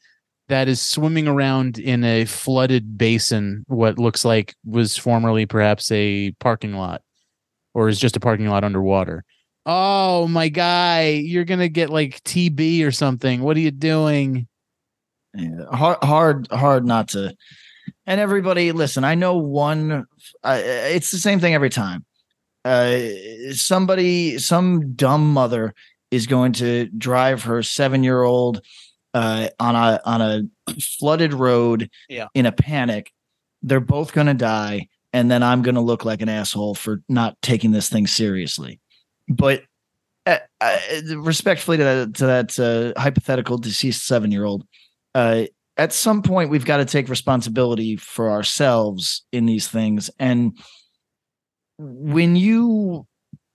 that 0.49 0.68
is 0.68 0.81
swimming 0.81 1.29
around 1.29 1.79
in 1.79 2.05
a 2.05 2.25
flooded 2.25 2.97
basin. 2.97 3.64
What 3.68 3.99
looks 3.99 4.25
like 4.25 4.55
was 4.64 4.97
formerly 4.97 5.47
perhaps 5.47 5.91
a 5.93 6.33
parking 6.41 6.75
lot, 6.75 7.03
or 7.75 7.89
is 7.89 7.99
just 7.99 8.16
a 8.16 8.20
parking 8.20 8.49
lot 8.49 8.64
underwater. 8.64 9.25
Oh 9.64 10.27
my 10.29 10.49
guy, 10.49 11.11
you're 11.11 11.45
gonna 11.45 11.68
get 11.68 11.91
like 11.91 12.23
TB 12.25 12.85
or 12.85 12.91
something. 12.91 13.43
What 13.43 13.57
are 13.57 13.61
you 13.61 13.70
doing? 13.70 14.49
Yeah, 15.35 15.64
hard, 15.73 15.99
hard, 16.03 16.49
hard 16.51 16.87
not 16.87 17.09
to. 17.09 17.35
And 18.07 18.20
everybody, 18.20 18.73
listen. 18.73 19.05
I 19.05 19.14
know 19.14 19.37
one. 19.37 20.07
Uh, 20.43 20.61
it's 20.64 21.11
the 21.11 21.18
same 21.18 21.41
thing 21.41 21.55
every 21.55 21.70
time. 21.70 22.05
Uh, 22.64 22.99
somebody, 23.53 24.39
some 24.39 24.95
dumb 24.95 25.33
mother 25.33 25.75
is 26.12 26.28
going 26.28 26.52
to 26.52 26.86
drive 26.96 27.42
her 27.42 27.62
seven-year-old 27.62 28.60
uh, 29.14 29.48
on 29.58 29.74
a 29.74 30.00
on 30.04 30.20
a 30.22 30.42
flooded 30.80 31.34
road 31.34 31.90
Yeah. 32.08 32.28
in 32.34 32.46
a 32.46 32.52
panic. 32.52 33.10
They're 33.62 33.80
both 33.80 34.12
going 34.12 34.28
to 34.28 34.34
die, 34.34 34.88
and 35.12 35.30
then 35.30 35.42
I'm 35.42 35.62
going 35.62 35.74
to 35.74 35.80
look 35.80 36.04
like 36.04 36.22
an 36.22 36.28
asshole 36.28 36.74
for 36.74 37.02
not 37.08 37.36
taking 37.42 37.72
this 37.72 37.88
thing 37.88 38.06
seriously. 38.06 38.80
But 39.28 39.62
uh, 40.26 40.38
uh, 40.60 40.78
respectfully 41.16 41.78
to 41.78 41.84
that, 41.84 42.14
to 42.14 42.26
that 42.26 42.58
uh, 42.96 43.00
hypothetical 43.00 43.58
deceased 43.58 44.06
seven 44.06 44.30
year 44.30 44.44
old, 44.44 44.66
uh, 45.14 45.44
at 45.76 45.92
some 45.92 46.22
point 46.22 46.50
we've 46.50 46.64
got 46.64 46.76
to 46.76 46.84
take 46.84 47.08
responsibility 47.08 47.96
for 47.96 48.30
ourselves 48.30 49.24
in 49.32 49.46
these 49.46 49.66
things. 49.68 50.10
And 50.18 50.58
when 51.78 52.36
you 52.36 53.06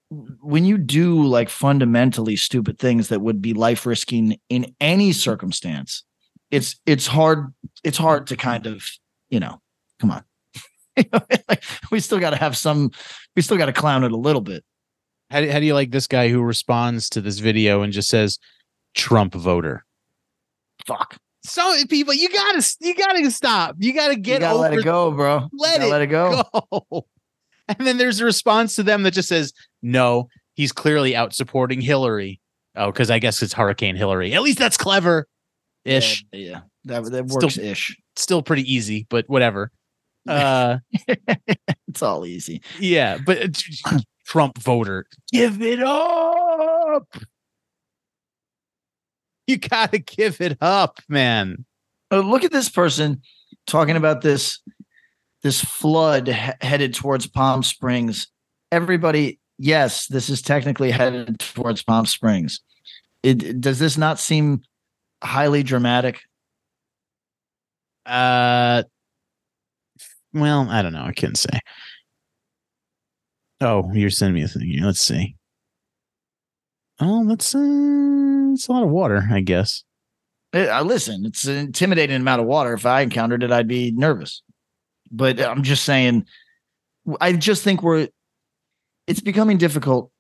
when 0.10 0.66
you 0.66 0.78
do 0.78 1.24
like 1.24 1.50
fundamentally 1.50 2.36
stupid 2.36 2.80
things 2.80 3.10
that 3.10 3.22
would 3.22 3.42
be 3.42 3.54
life 3.54 3.86
risking 3.86 4.38
in 4.50 4.74
any 4.80 5.12
circumstance, 5.12 6.04
it's 6.52 6.80
it's 6.86 7.08
hard 7.08 7.54
it's 7.84 7.98
hard 7.98 8.28
to 8.28 8.38
kind 8.38 8.66
of 8.66 8.86
you 9.30 9.40
know 9.40 9.62
come 10.00 10.12
on. 10.12 10.24
like, 11.50 11.64
we 11.92 12.00
still 12.00 12.20
got 12.20 12.32
to 12.32 12.38
have 12.38 12.58
some 12.58 12.92
we 13.36 13.42
still 13.42 13.58
got 13.58 13.68
to 13.68 13.74
clown 13.74 14.04
it 14.04 14.12
a 14.12 14.18
little 14.18 14.42
bit. 14.42 14.64
How 15.30 15.42
do, 15.42 15.52
how 15.52 15.60
do 15.60 15.66
you 15.66 15.74
like 15.74 15.92
this 15.92 16.08
guy 16.08 16.30
who 16.30 16.42
responds 16.42 17.10
to 17.10 17.22
this 17.22 17.40
video 17.40 17.82
and 17.82 17.92
just 17.92 18.10
says 18.10 18.40
Trump 18.96 19.34
voter? 19.34 19.86
Fuck. 20.86 21.18
So 21.44 21.76
people, 21.90 22.14
you 22.14 22.30
gotta 22.30 22.76
you 22.80 22.96
gotta 22.96 23.30
stop. 23.32 23.76
You 23.80 23.94
gotta 23.94 24.16
get 24.16 24.36
you 24.36 24.40
gotta 24.40 24.56
over 24.56 24.70
let 24.70 24.74
it 24.74 24.84
go, 24.84 25.12
bro. 25.12 25.48
Let 25.54 25.82
it 25.82 25.88
let 25.88 26.02
it 26.02 26.08
go. 26.08 26.44
go. 26.54 27.08
And 27.68 27.86
then 27.86 27.98
there's 27.98 28.22
a 28.22 28.26
response 28.26 28.76
to 28.76 28.84
them 28.84 29.04
that 29.04 29.12
just 29.12 29.28
says, 29.28 29.52
"No, 29.82 30.28
he's 30.56 30.72
clearly 30.72 31.16
out 31.16 31.34
supporting 31.34 31.82
Hillary." 31.82 32.40
Oh, 32.76 32.92
because 32.92 33.10
I 33.10 33.20
guess 33.20 33.42
it's 33.42 33.54
Hurricane 33.54 33.96
Hillary. 33.96 34.34
At 34.34 34.42
least 34.44 34.60
that's 34.60 34.78
clever, 34.78 35.28
ish. 35.86 36.24
Yeah, 36.32 36.40
yeah. 36.40 36.60
that 36.86 37.04
that 37.12 37.26
works 37.26 37.58
ish. 37.58 37.98
Still 38.16 38.42
pretty 38.44 38.72
easy, 38.72 39.06
but 39.10 39.26
whatever. 39.28 39.72
Uh, 40.28 40.80
It's 41.88 42.02
all 42.02 42.26
easy. 42.26 42.62
yeah, 42.80 43.18
but 43.26 43.64
uh, 43.86 44.00
Trump 44.26 44.58
voter, 44.58 45.06
give 45.32 45.62
it 45.62 45.82
up. 45.82 47.08
You 49.48 49.58
gotta 49.58 50.00
give 50.00 50.42
it 50.42 50.58
up, 50.60 51.00
man. 51.08 51.66
Uh, 52.12 52.20
look 52.20 52.44
at 52.44 52.52
this 52.52 52.68
person 52.70 53.22
talking 53.66 53.96
about 53.96 54.22
this 54.22 54.60
this 55.44 55.64
flood 55.64 56.28
he- 56.28 56.52
headed 56.62 56.94
towards 56.94 57.28
Palm 57.28 57.64
Springs. 57.64 58.28
Everybody, 58.72 59.40
yes, 59.58 60.08
this 60.08 60.30
is 60.30 60.42
technically 60.42 60.92
headed 60.92 61.40
towards 61.40 61.84
Palm 61.84 62.06
Springs. 62.06 62.62
It, 63.24 63.60
does 63.60 63.80
this 63.80 63.98
not 63.98 64.20
seem 64.20 64.62
highly 65.24 65.64
dramatic? 65.64 66.22
Uh, 68.06 68.84
well, 70.34 70.70
I 70.70 70.82
don't 70.82 70.94
know. 70.94 71.04
I 71.04 71.14
couldn't 71.14 71.36
say. 71.36 71.60
Oh, 73.60 73.92
you're 73.94 74.10
sending 74.10 74.36
me 74.36 74.44
a 74.44 74.48
thing 74.48 74.68
here. 74.68 74.86
Let's 74.86 75.02
see. 75.02 75.36
Oh, 77.00 77.28
that's 77.28 77.54
uh, 77.54 78.52
it's 78.54 78.68
a 78.68 78.72
lot 78.72 78.84
of 78.84 78.90
water, 78.90 79.28
I 79.32 79.42
guess. 79.42 79.84
Uh, 80.54 80.68
uh, 80.72 80.84
listen, 80.84 81.26
it's 81.26 81.46
an 81.46 81.58
intimidating 81.58 82.16
amount 82.16 82.42
of 82.42 82.48
water. 82.48 82.74
If 82.74 82.86
I 82.86 83.02
encountered 83.02 83.44
it, 83.44 83.52
I'd 83.52 83.68
be 83.68 83.92
nervous. 83.92 84.42
But 85.12 85.40
I'm 85.42 85.64
just 85.64 85.86
saying, 85.86 86.26
I 87.22 87.34
just 87.34 87.64
think 87.64 87.84
we're. 87.84 88.08
It's 89.08 89.22
becoming 89.22 89.58
difficult 89.58 90.12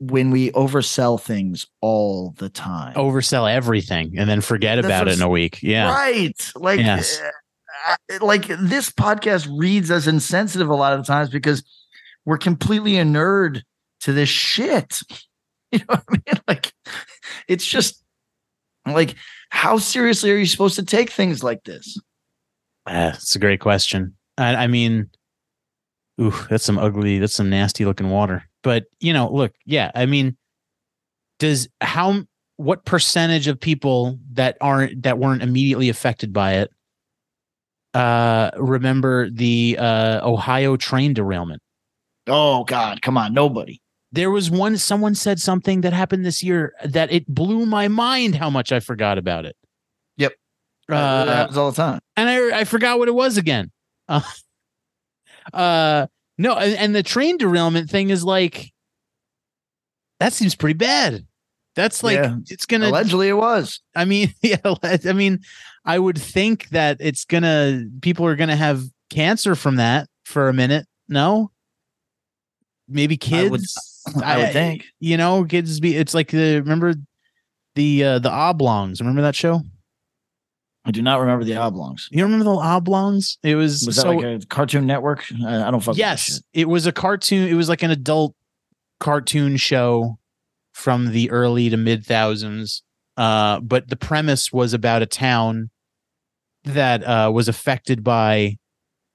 when 0.00 0.30
we 0.30 0.50
oversell 0.52 1.20
things 1.20 1.66
all 1.80 2.34
the 2.38 2.48
time. 2.48 2.94
Oversell 2.94 3.52
everything 3.52 4.18
and 4.18 4.28
then 4.28 4.40
forget 4.40 4.76
That's 4.76 4.86
about 4.86 5.08
it 5.08 5.14
in 5.14 5.22
a 5.22 5.28
week. 5.28 5.62
Yeah. 5.62 5.92
Right. 5.92 6.52
Like, 6.56 6.80
Yes. 6.80 7.20
uh, 7.20 7.96
uh, 8.14 8.24
like 8.24 8.46
this 8.46 8.90
podcast 8.90 9.48
reads 9.56 9.90
as 9.90 10.08
insensitive 10.08 10.68
a 10.68 10.74
lot 10.74 10.98
of 10.98 11.06
times 11.06 11.30
because 11.30 11.62
we're 12.24 12.38
completely 12.38 12.98
a 12.98 13.04
nerd 13.04 13.62
to 14.00 14.12
this 14.12 14.28
shit. 14.28 15.00
You 15.74 15.78
know 15.78 15.84
what 15.88 16.04
I 16.06 16.12
mean? 16.12 16.40
Like, 16.48 16.72
it's 17.48 17.64
just 17.66 18.04
like, 18.86 19.14
how 19.48 19.78
seriously 19.78 20.30
are 20.30 20.36
you 20.36 20.44
supposed 20.44 20.76
to 20.76 20.84
take 20.84 21.08
things 21.08 21.42
like 21.42 21.64
this? 21.64 21.96
Uh, 22.84 23.12
it's 23.14 23.34
a 23.34 23.38
great 23.38 23.60
question. 23.60 24.14
I, 24.36 24.54
I 24.54 24.66
mean, 24.66 25.08
ooh, 26.20 26.34
that's 26.48 26.64
some 26.64 26.78
ugly, 26.78 27.18
that's 27.18 27.34
some 27.34 27.50
nasty 27.50 27.84
looking 27.84 28.10
water. 28.10 28.44
But 28.62 28.84
you 29.00 29.12
know, 29.12 29.30
look, 29.32 29.52
yeah, 29.66 29.90
I 29.94 30.06
mean, 30.06 30.36
does 31.38 31.68
how 31.80 32.22
what 32.56 32.84
percentage 32.84 33.48
of 33.48 33.58
people 33.58 34.18
that 34.32 34.56
aren't 34.60 35.02
that 35.02 35.18
weren't 35.18 35.42
immediately 35.42 35.88
affected 35.88 36.32
by 36.32 36.54
it 36.54 36.70
uh 37.94 38.50
remember 38.56 39.28
the 39.30 39.76
uh 39.78 40.26
Ohio 40.26 40.76
train 40.76 41.12
derailment? 41.12 41.60
Oh 42.26 42.64
God, 42.64 43.02
come 43.02 43.18
on, 43.18 43.34
nobody. 43.34 43.80
There 44.12 44.30
was 44.30 44.50
one 44.50 44.76
someone 44.78 45.14
said 45.14 45.40
something 45.40 45.80
that 45.80 45.92
happened 45.92 46.24
this 46.24 46.42
year 46.42 46.72
that 46.84 47.12
it 47.12 47.26
blew 47.26 47.66
my 47.66 47.88
mind 47.88 48.34
how 48.36 48.48
much 48.50 48.70
I 48.72 48.80
forgot 48.80 49.18
about 49.18 49.44
it. 49.44 49.56
Yep. 50.18 50.32
Uh, 50.88 51.24
that 51.24 51.36
happens 51.36 51.56
all 51.56 51.70
the 51.70 51.76
time. 51.76 52.00
and 52.16 52.28
I 52.28 52.60
I 52.60 52.64
forgot 52.64 52.98
what 52.98 53.08
it 53.08 53.14
was 53.14 53.36
again. 53.36 53.70
Uh, 54.08 54.20
uh 55.52 56.06
no, 56.38 56.54
and, 56.56 56.74
and 56.78 56.94
the 56.94 57.02
train 57.02 57.36
derailment 57.38 57.90
thing 57.90 58.10
is 58.10 58.24
like 58.24 58.72
that 60.20 60.32
seems 60.32 60.54
pretty 60.54 60.74
bad. 60.78 61.26
That's 61.74 62.02
like 62.02 62.16
Yeah. 62.16 62.36
it's 62.48 62.66
gonna. 62.66 62.88
Allegedly, 62.88 63.28
it 63.28 63.34
was. 63.36 63.80
I 63.96 64.04
mean, 64.04 64.32
yeah. 64.42 64.56
I 64.82 65.12
mean, 65.14 65.40
I 65.84 65.98
would 65.98 66.18
think 66.18 66.68
that 66.68 66.98
it's 67.00 67.24
gonna. 67.24 67.84
People 68.02 68.26
are 68.26 68.36
gonna 68.36 68.56
have 68.56 68.82
cancer 69.10 69.54
from 69.54 69.76
that 69.76 70.08
for 70.24 70.48
a 70.48 70.52
minute. 70.52 70.86
No, 71.08 71.50
maybe 72.88 73.14
I 73.32 73.48
would- 73.48 73.60
kids. 73.60 74.02
I 74.22 74.36
would 74.38 74.52
think. 74.52 74.84
You 75.00 75.16
know, 75.16 75.44
kids 75.44 75.80
be. 75.80 75.96
It's 75.96 76.12
like 76.14 76.30
the 76.30 76.60
remember 76.60 76.94
the 77.74 78.04
uh 78.04 78.18
the 78.18 78.30
oblongs. 78.30 79.00
Remember 79.00 79.22
that 79.22 79.34
show? 79.34 79.62
I 80.84 80.90
do 80.90 81.00
not 81.00 81.20
remember 81.20 81.44
the 81.44 81.56
oblongs. 81.56 82.08
You 82.10 82.24
remember 82.24 82.44
the 82.44 82.50
oblongs? 82.56 83.38
It 83.44 83.54
was, 83.54 83.84
Was 83.86 83.96
that 83.96 84.02
so, 84.02 84.10
like 84.12 84.24
a 84.42 84.46
Cartoon 84.46 84.86
Network? 84.86 85.24
I, 85.46 85.68
I 85.68 85.70
don't 85.70 85.80
fuck. 85.80 85.96
yes 85.96 86.42
it 86.52 86.68
was 86.68 86.86
a 86.86 86.92
cartoon 86.92 87.48
it 87.48 87.54
was 87.54 87.68
like 87.68 87.82
an 87.82 87.90
adult 87.90 88.34
cartoon 89.00 89.56
show 89.56 90.18
from 90.72 91.12
the 91.12 91.30
early 91.30 91.68
to 91.70 91.76
mid 91.76 92.04
thousands 92.04 92.82
uh 93.16 93.60
but 93.60 93.88
the 93.88 93.96
premise 93.96 94.52
was 94.52 94.72
about 94.72 95.02
a 95.02 95.06
town 95.06 95.70
that 96.64 97.04
uh 97.04 97.30
was 97.32 97.48
affected 97.48 98.02
by 98.02 98.56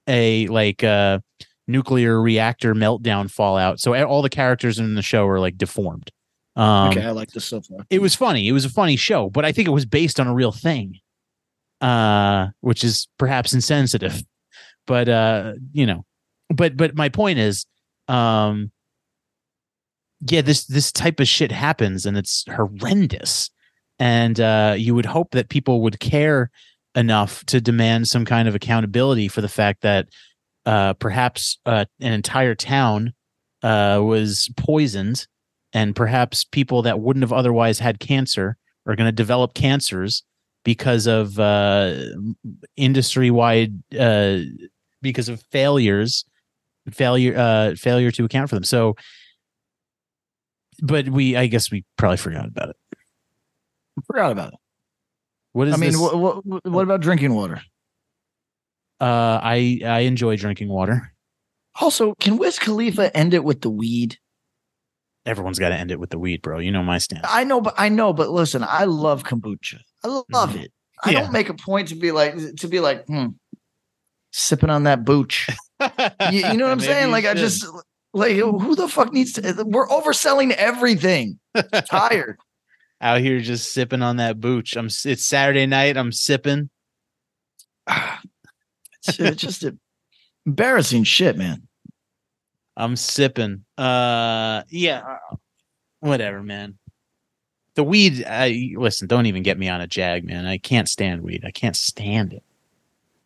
a 0.06 0.46
like 0.48 0.84
uh 0.84 1.18
nuclear 1.66 2.20
reactor 2.20 2.74
meltdown 2.74 3.30
fallout 3.30 3.80
so 3.80 3.94
all 4.04 4.22
the 4.22 4.28
characters 4.30 4.78
in 4.78 4.94
the 4.94 5.02
show 5.02 5.26
are 5.26 5.40
like 5.40 5.58
deformed 5.58 6.10
um 6.56 6.90
okay, 6.90 7.04
I 7.04 7.10
like 7.10 7.30
this 7.30 7.44
so 7.44 7.60
far. 7.60 7.78
it 7.88 8.00
was 8.02 8.14
funny. 8.14 8.46
It 8.48 8.52
was 8.52 8.64
a 8.64 8.70
funny 8.70 8.96
show, 8.96 9.30
but 9.30 9.44
I 9.44 9.52
think 9.52 9.68
it 9.68 9.72
was 9.72 9.86
based 9.86 10.18
on 10.18 10.26
a 10.26 10.34
real 10.34 10.50
thing, 10.50 10.98
uh, 11.80 12.48
which 12.60 12.84
is 12.84 13.08
perhaps 13.18 13.52
insensitive. 13.52 14.22
But 14.86 15.08
uh, 15.08 15.54
you 15.72 15.86
know, 15.86 16.04
but 16.48 16.76
but 16.76 16.94
my 16.94 17.08
point 17.08 17.38
is, 17.38 17.66
um, 18.08 18.70
yeah, 20.20 20.40
this 20.40 20.66
this 20.66 20.90
type 20.90 21.20
of 21.20 21.28
shit 21.28 21.52
happens, 21.52 22.06
and 22.06 22.16
it's 22.16 22.44
horrendous. 22.48 23.50
And 23.98 24.38
uh, 24.38 24.76
you 24.78 24.94
would 24.94 25.06
hope 25.06 25.32
that 25.32 25.48
people 25.48 25.82
would 25.82 25.98
care 25.98 26.50
enough 26.94 27.44
to 27.46 27.60
demand 27.60 28.08
some 28.08 28.24
kind 28.24 28.48
of 28.48 28.54
accountability 28.54 29.28
for 29.28 29.40
the 29.40 29.48
fact 29.48 29.82
that 29.82 30.08
uh, 30.66 30.94
perhaps 30.94 31.58
uh, 31.66 31.84
an 32.00 32.12
entire 32.12 32.54
town 32.54 33.12
uh, 33.62 34.00
was 34.02 34.50
poisoned 34.56 35.26
and 35.72 35.96
perhaps 35.96 36.44
people 36.44 36.82
that 36.82 37.00
wouldn't 37.00 37.22
have 37.22 37.32
otherwise 37.32 37.78
had 37.78 37.98
cancer 37.98 38.56
are 38.86 38.96
going 38.96 39.08
to 39.08 39.12
develop 39.12 39.54
cancers 39.54 40.22
because 40.64 41.06
of 41.06 41.38
uh, 41.38 41.94
industry 42.76 43.30
wide 43.30 43.74
uh, 43.98 44.38
because 45.02 45.28
of 45.28 45.42
failures 45.50 46.24
failure 46.90 47.36
uh, 47.36 47.74
failure 47.76 48.10
to 48.10 48.24
account 48.24 48.48
for 48.48 48.56
them 48.56 48.64
so 48.64 48.94
but 50.80 51.08
we 51.08 51.36
i 51.36 51.46
guess 51.46 51.70
we 51.70 51.84
probably 51.96 52.16
forgot 52.16 52.46
about 52.46 52.70
it 52.70 52.76
forgot 54.06 54.30
about 54.32 54.52
it. 54.52 54.58
what 55.52 55.68
is 55.68 55.74
I 55.74 55.76
mean, 55.76 55.90
this? 55.92 56.00
what, 56.00 56.44
what 56.46 56.64
what 56.64 56.82
about 56.82 57.00
drinking 57.00 57.34
water? 57.34 57.60
uh 59.00 59.38
i 59.42 59.80
i 59.84 60.00
enjoy 60.00 60.36
drinking 60.36 60.68
water 60.68 61.12
Also, 61.80 62.14
can 62.18 62.36
Wiz 62.38 62.58
Khalifa 62.58 63.16
end 63.16 63.32
it 63.34 63.44
with 63.44 63.60
the 63.60 63.70
weed? 63.70 64.16
everyone's 65.26 65.58
got 65.58 65.68
to 65.68 65.76
end 65.76 65.90
it 65.90 66.00
with 66.00 66.10
the 66.10 66.18
weed 66.18 66.40
bro 66.42 66.58
you 66.58 66.72
know 66.72 66.82
my 66.82 66.98
stance 66.98 67.26
I 67.28 67.44
know, 67.44 67.60
but 67.60 67.74
I 67.76 67.88
know, 67.90 68.12
but 68.12 68.30
listen, 68.30 68.64
I 68.66 68.84
love 68.84 69.24
kombucha. 69.24 69.78
I 70.04 70.08
love 70.08 70.24
Mhm. 70.54 70.64
it. 70.64 70.72
I 71.04 71.10
Yeah. 71.10 71.20
don't 71.22 71.32
make 71.32 71.48
a 71.48 71.54
point 71.54 71.88
to 71.88 71.94
be 71.94 72.10
like 72.12 72.34
to 72.56 72.68
be 72.68 72.80
like 72.80 73.06
hmm, 73.06 73.26
sipping 74.32 74.70
on 74.70 74.84
that 74.84 75.04
booch. 75.04 75.48
You, 75.80 75.88
you 76.30 76.56
know 76.56 76.64
what 76.66 76.72
I'm 76.72 76.80
saying? 76.80 77.10
Like 77.10 77.24
I 77.24 77.34
just 77.34 77.66
like 78.12 78.32
who 78.36 78.74
the 78.74 78.88
fuck 78.88 79.12
needs 79.12 79.32
to? 79.34 79.64
We're 79.66 79.88
overselling 79.88 80.52
everything. 80.52 81.38
Tired. 81.86 82.38
Out 83.00 83.20
here 83.20 83.38
just 83.40 83.72
sipping 83.72 84.02
on 84.02 84.16
that 84.16 84.40
booch. 84.40 84.76
I'm. 84.76 84.86
It's 84.86 85.24
Saturday 85.24 85.66
night. 85.66 85.96
I'm 85.96 86.12
sipping. 86.12 86.70
It's, 89.06 89.20
it's 89.20 89.40
just 89.40 89.62
a 89.62 89.78
embarrassing 90.44 91.04
shit, 91.04 91.36
man. 91.36 91.68
I'm 92.76 92.96
sipping. 92.96 93.64
Uh, 93.78 94.62
yeah. 94.70 95.02
uh, 95.30 95.36
Whatever, 96.00 96.42
man. 96.42 96.78
The 97.78 97.84
weed. 97.84 98.24
I 98.26 98.74
listen. 98.76 99.06
Don't 99.06 99.26
even 99.26 99.44
get 99.44 99.56
me 99.56 99.68
on 99.68 99.80
a 99.80 99.86
jag, 99.86 100.24
man. 100.24 100.46
I 100.46 100.58
can't 100.58 100.88
stand 100.88 101.22
weed. 101.22 101.44
I 101.46 101.52
can't 101.52 101.76
stand 101.76 102.32
it. 102.32 102.42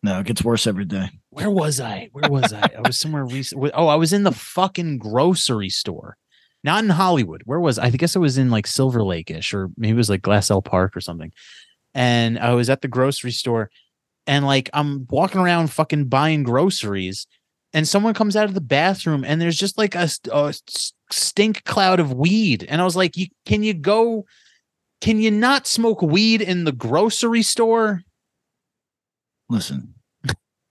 No, 0.03 0.19
it 0.19 0.27
gets 0.27 0.43
worse 0.43 0.67
every 0.67 0.85
day. 0.85 1.09
Where 1.31 1.49
was 1.49 1.79
I? 1.79 2.09
Where 2.11 2.29
was 2.29 2.53
I? 2.53 2.69
I 2.77 2.81
was 2.85 2.99
somewhere 2.99 3.25
recent. 3.25 3.71
Oh, 3.73 3.87
I 3.87 3.95
was 3.95 4.13
in 4.13 4.21
the 4.21 4.31
fucking 4.31 4.99
grocery 4.99 5.69
store. 5.69 6.17
Not 6.63 6.83
in 6.83 6.91
Hollywood. 6.91 7.41
Where 7.45 7.59
was 7.59 7.79
I? 7.79 7.85
I 7.85 7.89
guess 7.89 8.15
I 8.15 8.19
was 8.19 8.37
in 8.37 8.51
like 8.51 8.67
Silver 8.67 9.01
Lake 9.01 9.31
ish, 9.31 9.55
or 9.55 9.71
maybe 9.75 9.93
it 9.93 9.97
was 9.97 10.11
like 10.11 10.21
Glassell 10.21 10.63
Park 10.63 10.95
or 10.95 11.01
something. 11.01 11.31
And 11.95 12.37
I 12.37 12.53
was 12.53 12.69
at 12.69 12.83
the 12.83 12.87
grocery 12.87 13.31
store 13.31 13.71
and 14.27 14.45
like 14.45 14.69
I'm 14.71 15.07
walking 15.09 15.41
around 15.41 15.71
fucking 15.71 16.09
buying 16.09 16.43
groceries. 16.43 17.25
And 17.73 17.87
someone 17.87 18.13
comes 18.13 18.35
out 18.35 18.45
of 18.45 18.53
the 18.53 18.61
bathroom 18.61 19.23
and 19.25 19.41
there's 19.41 19.57
just 19.57 19.79
like 19.79 19.95
a, 19.95 20.07
a 20.31 20.53
stink 21.09 21.63
cloud 21.63 21.99
of 21.99 22.13
weed. 22.13 22.67
And 22.69 22.79
I 22.79 22.83
was 22.83 22.95
like, 22.95 23.17
you, 23.17 23.29
can 23.47 23.63
you 23.63 23.73
go? 23.73 24.27
Can 25.03 25.19
you 25.19 25.31
not 25.31 25.67
smoke 25.67 26.01
weed 26.01 26.41
in 26.41 26.63
the 26.63 26.71
grocery 26.71 27.41
store? 27.41 28.03
Listen, 29.49 29.95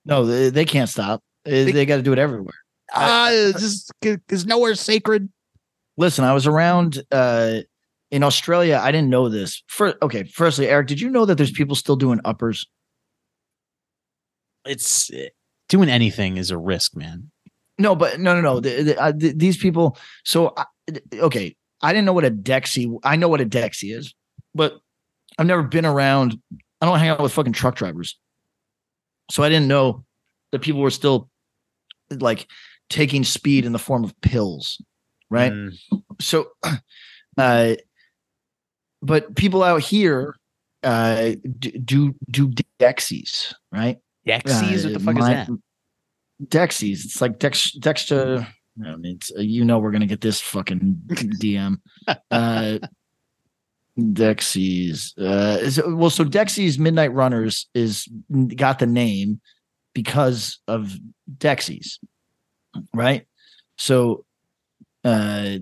no, 0.06 0.24
they, 0.24 0.48
they 0.48 0.64
can't 0.64 0.88
stop. 0.88 1.20
They, 1.44 1.70
they 1.70 1.84
got 1.84 1.96
to 1.96 2.02
do 2.02 2.14
it 2.14 2.18
everywhere. 2.18 2.54
Ah, 2.94 3.28
just 3.58 3.92
is 4.02 4.46
nowhere 4.46 4.74
sacred. 4.74 5.28
Listen, 5.98 6.24
I 6.24 6.32
was 6.32 6.46
around 6.46 7.04
uh, 7.12 7.58
in 8.10 8.22
Australia. 8.22 8.80
I 8.82 8.90
didn't 8.90 9.10
know 9.10 9.28
this. 9.28 9.62
For 9.66 9.96
okay, 10.00 10.24
firstly, 10.24 10.66
Eric, 10.66 10.86
did 10.86 10.98
you 10.98 11.10
know 11.10 11.26
that 11.26 11.34
there's 11.34 11.52
people 11.52 11.76
still 11.76 11.96
doing 11.96 12.18
uppers? 12.24 12.66
it's 14.64 15.10
doing 15.68 15.90
anything 15.90 16.38
is 16.38 16.50
a 16.50 16.56
risk, 16.56 16.96
man. 16.96 17.30
No, 17.78 17.94
but 17.94 18.18
no, 18.18 18.34
no, 18.34 18.40
no. 18.40 18.60
The, 18.60 18.82
the, 18.82 18.98
uh, 18.98 19.12
th- 19.12 19.36
these 19.36 19.58
people. 19.58 19.98
So, 20.24 20.54
I, 20.56 20.64
okay, 21.16 21.54
I 21.82 21.92
didn't 21.92 22.06
know 22.06 22.14
what 22.14 22.24
a 22.24 22.30
Dexy. 22.30 22.98
I 23.04 23.16
know 23.16 23.28
what 23.28 23.42
a 23.42 23.46
Dexy 23.46 23.94
is, 23.94 24.14
but 24.54 24.78
I've 25.38 25.46
never 25.46 25.62
been 25.62 25.86
around. 25.86 26.38
I 26.80 26.86
don't 26.86 26.98
hang 26.98 27.08
out 27.10 27.20
with 27.20 27.32
fucking 27.32 27.52
truck 27.52 27.74
drivers, 27.76 28.18
so 29.30 29.42
I 29.42 29.48
didn't 29.48 29.68
know 29.68 30.04
that 30.52 30.60
people 30.60 30.80
were 30.80 30.90
still 30.90 31.28
like 32.10 32.46
taking 32.90 33.24
speed 33.24 33.64
in 33.64 33.72
the 33.72 33.78
form 33.78 34.04
of 34.04 34.18
pills, 34.20 34.80
right? 35.30 35.52
Mm, 35.52 35.72
So, 36.20 36.48
uh, 37.38 37.74
but 39.00 39.34
people 39.34 39.62
out 39.62 39.80
here 39.82 40.36
uh 40.82 41.32
do 41.70 42.14
do 42.30 42.52
Dexies, 42.80 43.54
right? 43.70 43.98
Dexies, 44.26 44.84
what 44.84 44.92
the 44.94 44.98
fuck 45.00 45.18
is 45.18 45.24
that? 45.26 45.48
Dexies. 46.44 47.04
It's 47.04 47.20
like 47.20 47.38
Dex 47.38 47.72
Dexter. 47.72 48.46
I 48.84 48.96
mean, 48.96 49.16
it's, 49.16 49.30
you 49.36 49.64
know, 49.64 49.78
we're 49.78 49.92
gonna 49.92 50.06
get 50.06 50.20
this 50.20 50.40
fucking 50.40 51.02
DM. 51.08 51.78
Uh, 52.30 52.78
Dexies. 53.98 55.12
Uh, 55.18 55.58
is 55.60 55.80
well, 55.86 56.10
so 56.10 56.24
Dexys 56.24 56.78
Midnight 56.78 57.12
Runners 57.12 57.66
is 57.74 58.08
got 58.56 58.78
the 58.78 58.86
name 58.86 59.40
because 59.92 60.60
of 60.66 60.98
Dexies, 61.38 61.98
right? 62.94 63.26
So, 63.76 64.24
uh, 65.04 65.58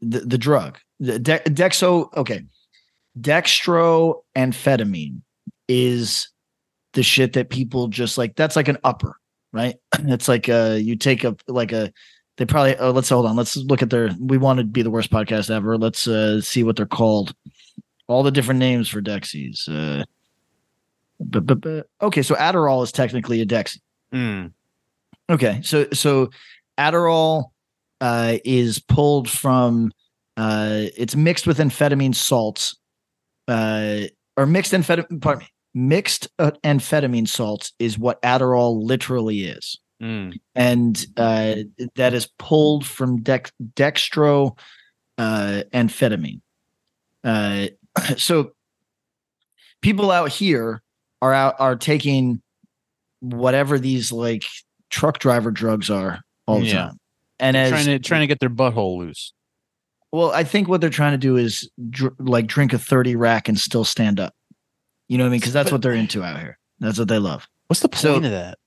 the 0.00 0.20
the 0.20 0.38
drug, 0.38 0.78
de- 1.00 1.20
Dexo. 1.20 2.12
Okay, 2.16 2.42
dextroamphetamine 3.20 5.20
is 5.68 6.28
the 6.94 7.04
shit 7.04 7.34
that 7.34 7.50
people 7.50 7.86
just 7.88 8.18
like. 8.18 8.34
That's 8.34 8.56
like 8.56 8.68
an 8.68 8.78
upper, 8.82 9.16
right? 9.52 9.76
It's 10.00 10.26
like 10.26 10.48
uh, 10.48 10.78
you 10.80 10.96
take 10.96 11.22
a 11.24 11.36
like 11.46 11.70
a. 11.70 11.92
They 12.36 12.46
probably. 12.46 12.76
Oh, 12.78 12.90
let's 12.90 13.10
hold 13.10 13.26
on. 13.26 13.36
Let's 13.36 13.56
look 13.56 13.82
at 13.82 13.90
their. 13.90 14.10
We 14.18 14.38
want 14.38 14.58
to 14.58 14.64
be 14.64 14.82
the 14.82 14.90
worst 14.90 15.12
podcast 15.12 15.54
ever. 15.54 15.78
Let's 15.78 16.08
uh, 16.08 16.40
see 16.40 16.64
what 16.64 16.74
they're 16.74 16.86
called. 16.86 17.32
All 18.10 18.22
the 18.22 18.30
different 18.30 18.60
names 18.60 18.88
for 18.88 19.00
Dexies. 19.00 19.68
Uh, 19.68 20.04
but, 21.20 21.46
but, 21.46 21.60
but 21.60 21.86
okay, 22.02 22.22
so 22.22 22.34
Adderall 22.34 22.82
is 22.82 22.92
technically 22.92 23.40
a 23.40 23.46
Dexy. 23.46 23.78
Mm, 24.12 24.52
Okay, 25.30 25.60
so 25.62 25.86
so 25.92 26.30
Adderall 26.76 27.52
uh, 28.00 28.38
is 28.44 28.80
pulled 28.80 29.30
from 29.30 29.92
uh, 30.36 30.86
it's 30.96 31.14
mixed 31.14 31.46
with 31.46 31.58
amphetamine 31.58 32.14
salts, 32.14 32.76
uh, 33.46 34.00
or 34.36 34.46
mixed 34.46 34.72
amphetamine. 34.72 35.22
Pardon 35.22 35.44
me, 35.44 35.48
mixed 35.72 36.28
uh, 36.40 36.50
amphetamine 36.64 37.28
salts 37.28 37.72
is 37.78 37.96
what 37.96 38.20
Adderall 38.22 38.82
literally 38.82 39.44
is, 39.44 39.78
mm. 40.02 40.36
and 40.56 41.06
uh, 41.16 41.56
that 41.94 42.12
is 42.12 42.28
pulled 42.38 42.84
from 42.84 43.22
dex- 43.22 43.52
dextro 43.74 44.58
uh, 45.16 45.62
amphetamine. 45.72 46.40
Uh, 47.22 47.68
so 48.18 48.52
people 49.82 50.10
out 50.10 50.30
here 50.30 50.82
are 51.22 51.32
out 51.32 51.54
are 51.58 51.76
taking 51.76 52.40
whatever 53.20 53.78
these 53.78 54.10
like 54.12 54.44
truck 54.90 55.18
driver 55.18 55.50
drugs 55.50 55.90
are 55.90 56.20
all 56.46 56.60
the 56.60 56.66
Yeah. 56.66 56.74
time. 56.74 56.96
And 57.38 57.56
as 57.56 57.70
trying 57.70 57.86
to 57.86 57.98
trying 57.98 58.20
to 58.22 58.26
get 58.26 58.40
their 58.40 58.50
butthole 58.50 58.98
loose. 58.98 59.32
well, 60.12 60.30
I 60.32 60.44
think 60.44 60.68
what 60.68 60.80
they're 60.80 60.90
trying 60.90 61.12
to 61.12 61.18
do 61.18 61.36
is 61.36 61.70
dr- 61.88 62.14
like 62.18 62.46
drink 62.46 62.72
a 62.72 62.78
30 62.78 63.16
rack 63.16 63.48
and 63.48 63.58
still 63.58 63.84
stand 63.84 64.18
up. 64.20 64.34
You 65.08 65.18
know 65.18 65.24
what 65.24 65.28
I 65.28 65.30
mean? 65.32 65.40
Because 65.40 65.52
that's 65.52 65.72
what 65.72 65.82
they're 65.82 65.92
into 65.92 66.22
out 66.22 66.38
here. 66.38 66.58
That's 66.80 66.98
what 66.98 67.08
they 67.08 67.18
love. 67.18 67.46
What's 67.68 67.80
the 67.80 67.88
point 67.88 68.00
So- 68.00 68.16
of 68.16 68.22
that? 68.24 68.58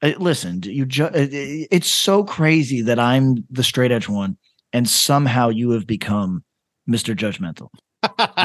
Uh, 0.00 0.12
listen, 0.18 0.60
you 0.62 0.86
ju- 0.86 1.10
it's 1.12 1.88
so 1.88 2.22
crazy 2.22 2.82
that 2.82 3.00
I'm 3.00 3.44
the 3.50 3.64
straight 3.64 3.90
edge 3.90 4.08
one, 4.08 4.36
and 4.72 4.88
somehow 4.88 5.48
you 5.48 5.70
have 5.70 5.88
become 5.88 6.44
Mr. 6.88 7.16
Judgmental. 7.16 7.68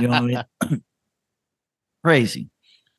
You 0.02 0.08
know 0.08 0.22
what 0.22 0.46
I 0.62 0.66
mean? 0.70 0.84
crazy. 2.04 2.50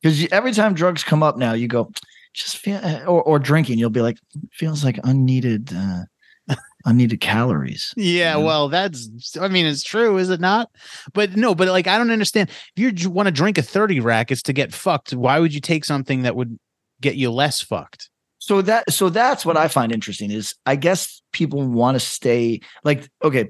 Because 0.01 0.27
every 0.31 0.51
time 0.51 0.73
drugs 0.73 1.03
come 1.03 1.23
up 1.23 1.37
now, 1.37 1.53
you 1.53 1.67
go, 1.67 1.91
just 2.33 2.57
feel, 2.57 2.79
uh, 2.83 3.03
or, 3.05 3.23
or 3.23 3.39
drinking, 3.39 3.79
you'll 3.79 3.89
be 3.89 4.01
like, 4.01 4.17
feels 4.51 4.83
like 4.83 4.99
unneeded, 5.03 5.73
uh, 5.75 6.55
unneeded 6.85 7.19
calories. 7.21 7.93
Yeah, 7.97 8.37
Yeah. 8.37 8.43
well, 8.43 8.69
that's 8.69 9.09
I 9.39 9.47
mean, 9.47 9.65
it's 9.65 9.83
true, 9.83 10.17
is 10.17 10.29
it 10.29 10.39
not? 10.39 10.69
But 11.13 11.35
no, 11.35 11.55
but 11.55 11.67
like 11.69 11.87
I 11.87 11.97
don't 11.97 12.11
understand. 12.11 12.49
If 12.75 13.03
you 13.03 13.09
want 13.09 13.27
to 13.27 13.31
drink 13.31 13.57
a 13.57 13.63
30 13.63 13.99
rack, 13.99 14.31
it's 14.31 14.43
to 14.43 14.53
get 14.53 14.73
fucked. 14.73 15.13
Why 15.13 15.39
would 15.39 15.53
you 15.53 15.61
take 15.61 15.85
something 15.85 16.21
that 16.21 16.35
would 16.35 16.59
get 17.01 17.15
you 17.15 17.31
less 17.31 17.61
fucked? 17.61 18.09
So 18.37 18.61
that 18.61 18.91
so 18.91 19.09
that's 19.09 19.43
what 19.43 19.57
I 19.57 19.67
find 19.67 19.91
interesting 19.91 20.29
is 20.29 20.53
I 20.67 20.75
guess 20.75 21.21
people 21.31 21.63
want 21.63 21.95
to 21.95 21.99
stay 21.99 22.61
like 22.83 23.09
okay, 23.23 23.49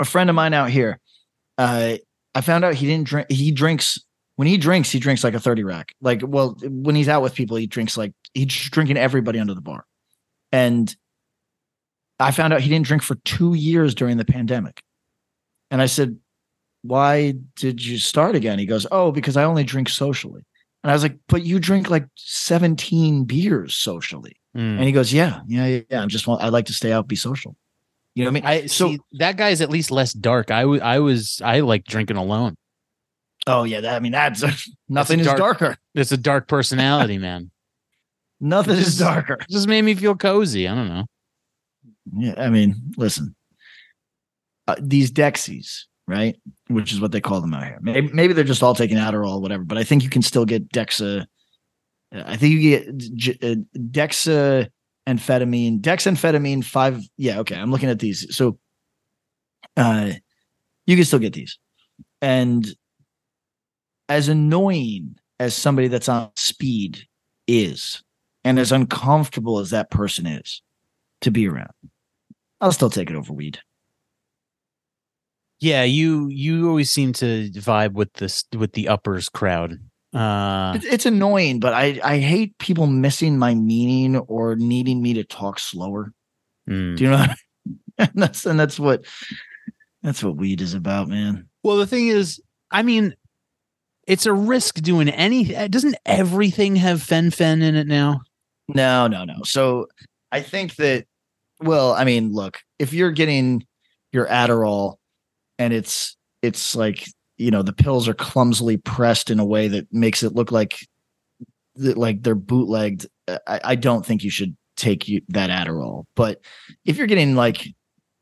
a 0.00 0.04
friend 0.04 0.28
of 0.28 0.34
mine 0.34 0.52
out 0.54 0.70
here, 0.70 0.98
uh, 1.58 1.96
I 2.34 2.40
found 2.40 2.64
out 2.64 2.74
he 2.74 2.86
didn't 2.86 3.06
drink. 3.06 3.30
He 3.30 3.50
drinks 3.52 3.98
when 4.36 4.48
he 4.48 4.56
drinks, 4.56 4.90
he 4.90 4.98
drinks 4.98 5.24
like 5.24 5.34
a 5.34 5.40
thirty 5.40 5.64
rack. 5.64 5.94
Like 6.00 6.22
well, 6.24 6.56
when 6.62 6.94
he's 6.94 7.08
out 7.08 7.22
with 7.22 7.34
people, 7.34 7.56
he 7.56 7.66
drinks 7.66 7.96
like 7.96 8.12
he's 8.34 8.46
drinking 8.70 8.96
everybody 8.96 9.38
under 9.38 9.54
the 9.54 9.60
bar, 9.60 9.84
and 10.52 10.94
I 12.18 12.30
found 12.30 12.52
out 12.52 12.60
he 12.60 12.70
didn't 12.70 12.86
drink 12.86 13.02
for 13.02 13.16
two 13.24 13.54
years 13.54 13.94
during 13.94 14.16
the 14.16 14.24
pandemic, 14.24 14.82
and 15.70 15.82
I 15.82 15.86
said, 15.86 16.18
"Why 16.82 17.34
did 17.56 17.84
you 17.84 17.98
start 17.98 18.34
again?" 18.34 18.58
He 18.58 18.66
goes, 18.66 18.86
"Oh, 18.90 19.12
because 19.12 19.36
I 19.36 19.44
only 19.44 19.64
drink 19.64 19.88
socially." 19.88 20.44
And 20.82 20.90
I 20.90 20.94
was 20.94 21.02
like, 21.02 21.18
but 21.28 21.44
you 21.44 21.58
drink 21.58 21.90
like 21.90 22.06
17 22.16 23.24
beers 23.24 23.74
socially. 23.74 24.36
Mm. 24.56 24.76
And 24.78 24.84
he 24.84 24.92
goes, 24.92 25.12
yeah, 25.12 25.40
yeah, 25.46 25.80
yeah. 25.90 26.00
I'm 26.00 26.08
just 26.08 26.26
want, 26.26 26.42
I 26.42 26.48
like 26.48 26.66
to 26.66 26.72
stay 26.72 26.92
out, 26.92 27.06
be 27.06 27.16
social. 27.16 27.56
You 28.14 28.24
know 28.24 28.30
what 28.32 28.44
I 28.44 28.50
mean? 28.56 28.62
I 28.62 28.66
so, 28.66 28.88
see 28.88 28.98
that 29.18 29.36
guy's 29.36 29.60
at 29.60 29.70
least 29.70 29.90
less 29.90 30.12
dark. 30.12 30.50
I 30.50 30.62
I 30.62 30.98
was 30.98 31.40
I 31.44 31.60
like 31.60 31.84
drinking 31.84 32.16
alone. 32.16 32.56
oh 33.46 33.64
yeah, 33.64 33.80
that, 33.80 33.94
I 33.94 34.00
mean, 34.00 34.12
that's 34.12 34.42
nothing 34.88 35.20
is 35.20 35.26
dark- 35.26 35.38
darker. 35.38 35.76
It's 35.94 36.12
a 36.12 36.16
dark 36.16 36.48
personality, 36.48 37.18
man. 37.26 37.50
Nothing 38.40 38.76
is 38.78 38.98
darker. 38.98 39.38
Just 39.50 39.68
made 39.68 39.82
me 39.82 39.94
feel 39.94 40.16
cozy. 40.16 40.66
I 40.66 40.74
don't 40.74 40.88
know. 40.88 41.04
Yeah. 42.16 42.34
I 42.38 42.48
mean, 42.48 42.74
listen, 42.96 43.36
uh, 44.66 44.76
these 44.80 45.12
Dexies, 45.12 45.82
right? 46.08 46.36
Which 46.68 46.90
is 46.92 47.00
what 47.00 47.12
they 47.12 47.20
call 47.20 47.40
them 47.42 47.52
out 47.54 47.64
here. 47.64 47.78
Maybe, 47.82 48.08
maybe 48.12 48.32
they're 48.32 48.42
just 48.44 48.62
all 48.62 48.74
taking 48.74 48.96
Adderall 48.96 49.36
or 49.36 49.40
whatever, 49.42 49.64
but 49.64 49.76
I 49.78 49.84
think 49.84 50.02
you 50.02 50.08
can 50.10 50.22
still 50.22 50.46
get 50.46 50.70
Dexa. 50.72 51.26
uh, 52.14 52.22
I 52.26 52.36
think 52.36 52.54
you 52.54 52.60
get 52.60 52.96
J- 53.14 53.38
uh, 53.42 53.56
Dexa 53.78 54.68
amphetamine, 55.18 55.80
dexamphetamine 55.80 56.64
five. 56.64 57.02
Yeah, 57.16 57.40
okay. 57.40 57.56
I'm 57.56 57.70
looking 57.70 57.90
at 57.90 57.98
these. 57.98 58.34
So, 58.36 58.58
uh, 59.76 60.12
you 60.86 60.96
can 60.96 61.04
still 61.04 61.18
get 61.18 61.32
these, 61.32 61.58
and 62.22 62.66
as 64.08 64.28
annoying 64.28 65.16
as 65.38 65.54
somebody 65.54 65.88
that's 65.88 66.08
on 66.08 66.30
speed 66.36 67.06
is, 67.46 68.02
and 68.44 68.58
as 68.58 68.72
uncomfortable 68.72 69.58
as 69.58 69.70
that 69.70 69.90
person 69.90 70.26
is 70.26 70.62
to 71.20 71.30
be 71.30 71.48
around, 71.48 71.72
I'll 72.60 72.72
still 72.72 72.90
take 72.90 73.10
it 73.10 73.16
over 73.16 73.32
weed. 73.32 73.58
Yeah, 75.60 75.84
you 75.84 76.28
you 76.28 76.68
always 76.68 76.90
seem 76.90 77.12
to 77.14 77.50
vibe 77.50 77.92
with 77.92 78.12
this 78.14 78.44
with 78.56 78.72
the 78.72 78.88
uppers 78.88 79.28
crowd. 79.28 79.78
Uh 80.12 80.72
It's, 80.76 80.84
it's 80.84 81.06
annoying, 81.06 81.60
but 81.60 81.72
I 81.72 82.00
I 82.02 82.18
hate 82.18 82.58
people 82.58 82.86
missing 82.86 83.38
my 83.38 83.54
meaning 83.54 84.16
or 84.16 84.56
needing 84.56 85.02
me 85.02 85.14
to 85.14 85.24
talk 85.24 85.58
slower. 85.58 86.12
mm. 86.68 86.96
Do 86.96 87.04
you 87.04 87.10
know? 87.10 87.18
What 87.18 87.30
I 87.30 87.36
and 87.98 88.10
that's 88.14 88.46
and 88.46 88.58
that's 88.58 88.78
what 88.80 89.04
that's 90.02 90.24
what 90.24 90.36
weed 90.36 90.60
is 90.60 90.74
about, 90.74 91.08
man. 91.08 91.48
Well, 91.62 91.76
the 91.76 91.86
thing 91.86 92.08
is, 92.08 92.40
I 92.70 92.82
mean, 92.82 93.14
it's 94.06 94.26
a 94.26 94.32
risk 94.32 94.76
doing 94.76 95.08
anything. 95.08 95.70
Doesn't 95.70 95.96
everything 96.06 96.76
have 96.76 97.02
fen 97.02 97.30
fen 97.30 97.62
in 97.62 97.76
it 97.76 97.86
now? 97.86 98.22
No, 98.68 99.06
no, 99.06 99.24
no. 99.24 99.42
So 99.44 99.86
I 100.32 100.40
think 100.40 100.76
that 100.76 101.06
well, 101.60 101.92
I 101.92 102.04
mean, 102.04 102.32
look, 102.32 102.60
if 102.78 102.92
you're 102.92 103.10
getting 103.10 103.66
your 104.12 104.26
Adderall 104.26 104.96
and 105.58 105.72
it's 105.72 106.16
it's 106.42 106.74
like, 106.74 107.06
you 107.40 107.50
know, 107.50 107.62
the 107.62 107.72
pills 107.72 108.06
are 108.06 108.14
clumsily 108.14 108.76
pressed 108.76 109.30
in 109.30 109.40
a 109.40 109.44
way 109.44 109.66
that 109.66 109.90
makes 109.92 110.22
it 110.22 110.34
look 110.34 110.52
like 110.52 110.86
like 111.74 112.22
they're 112.22 112.34
bootlegged, 112.34 113.06
uh, 113.28 113.38
I, 113.46 113.60
I 113.64 113.74
don't 113.76 114.04
think 114.04 114.22
you 114.22 114.30
should 114.30 114.54
take 114.76 115.08
you 115.08 115.22
that 115.28 115.48
Adderall. 115.48 116.04
But 116.14 116.42
if 116.84 116.98
you're 116.98 117.06
getting 117.06 117.36
like 117.36 117.66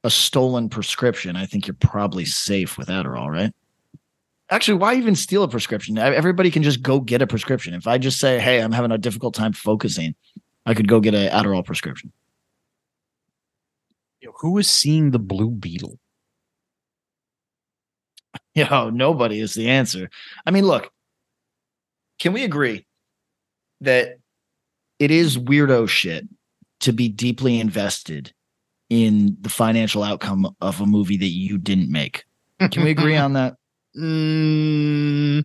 a 0.04 0.10
stolen 0.10 0.68
prescription, 0.68 1.34
I 1.34 1.46
think 1.46 1.66
you're 1.66 1.74
probably 1.80 2.24
safe 2.24 2.78
with 2.78 2.86
Adderall, 2.86 3.28
right? 3.28 3.52
Actually, 4.50 4.78
why 4.78 4.94
even 4.94 5.16
steal 5.16 5.42
a 5.42 5.48
prescription? 5.48 5.98
Everybody 5.98 6.52
can 6.52 6.62
just 6.62 6.82
go 6.82 7.00
get 7.00 7.20
a 7.20 7.26
prescription. 7.26 7.74
If 7.74 7.88
I 7.88 7.98
just 7.98 8.20
say, 8.20 8.38
"Hey, 8.38 8.62
I'm 8.62 8.72
having 8.72 8.92
a 8.92 8.98
difficult 8.98 9.34
time 9.34 9.52
focusing," 9.52 10.14
I 10.64 10.74
could 10.74 10.86
go 10.86 11.00
get 11.00 11.14
an 11.14 11.28
Adderall 11.30 11.64
prescription. 11.64 12.12
Who 14.40 14.58
is 14.58 14.70
seeing 14.70 15.10
the 15.10 15.18
blue 15.18 15.50
beetle? 15.50 15.98
Yo, 18.70 18.90
nobody 18.90 19.40
is 19.40 19.54
the 19.54 19.68
answer. 19.68 20.10
I 20.46 20.50
mean, 20.50 20.64
look, 20.66 20.90
can 22.18 22.32
we 22.32 22.42
agree 22.44 22.86
that 23.80 24.18
it 24.98 25.10
is 25.10 25.38
weirdo 25.38 25.88
shit 25.88 26.26
to 26.80 26.92
be 26.92 27.08
deeply 27.08 27.60
invested 27.60 28.32
in 28.90 29.36
the 29.40 29.48
financial 29.48 30.02
outcome 30.02 30.54
of 30.60 30.80
a 30.80 30.86
movie 30.86 31.16
that 31.18 31.28
you 31.28 31.58
didn't 31.58 31.90
make? 31.90 32.24
Can 32.58 32.82
we 32.82 32.90
agree 32.90 33.16
on 33.16 33.34
that? 33.34 33.54
Mm, 33.96 35.44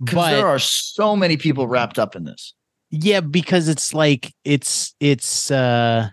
but 0.00 0.30
there 0.32 0.48
are 0.48 0.58
so 0.58 1.16
many 1.16 1.36
people 1.38 1.66
wrapped 1.66 1.98
up 1.98 2.14
in 2.16 2.24
this. 2.24 2.52
yeah, 2.90 3.20
because 3.20 3.68
it's 3.68 3.94
like 3.94 4.34
it's 4.44 4.94
it's 5.00 5.50
uh 5.50 6.08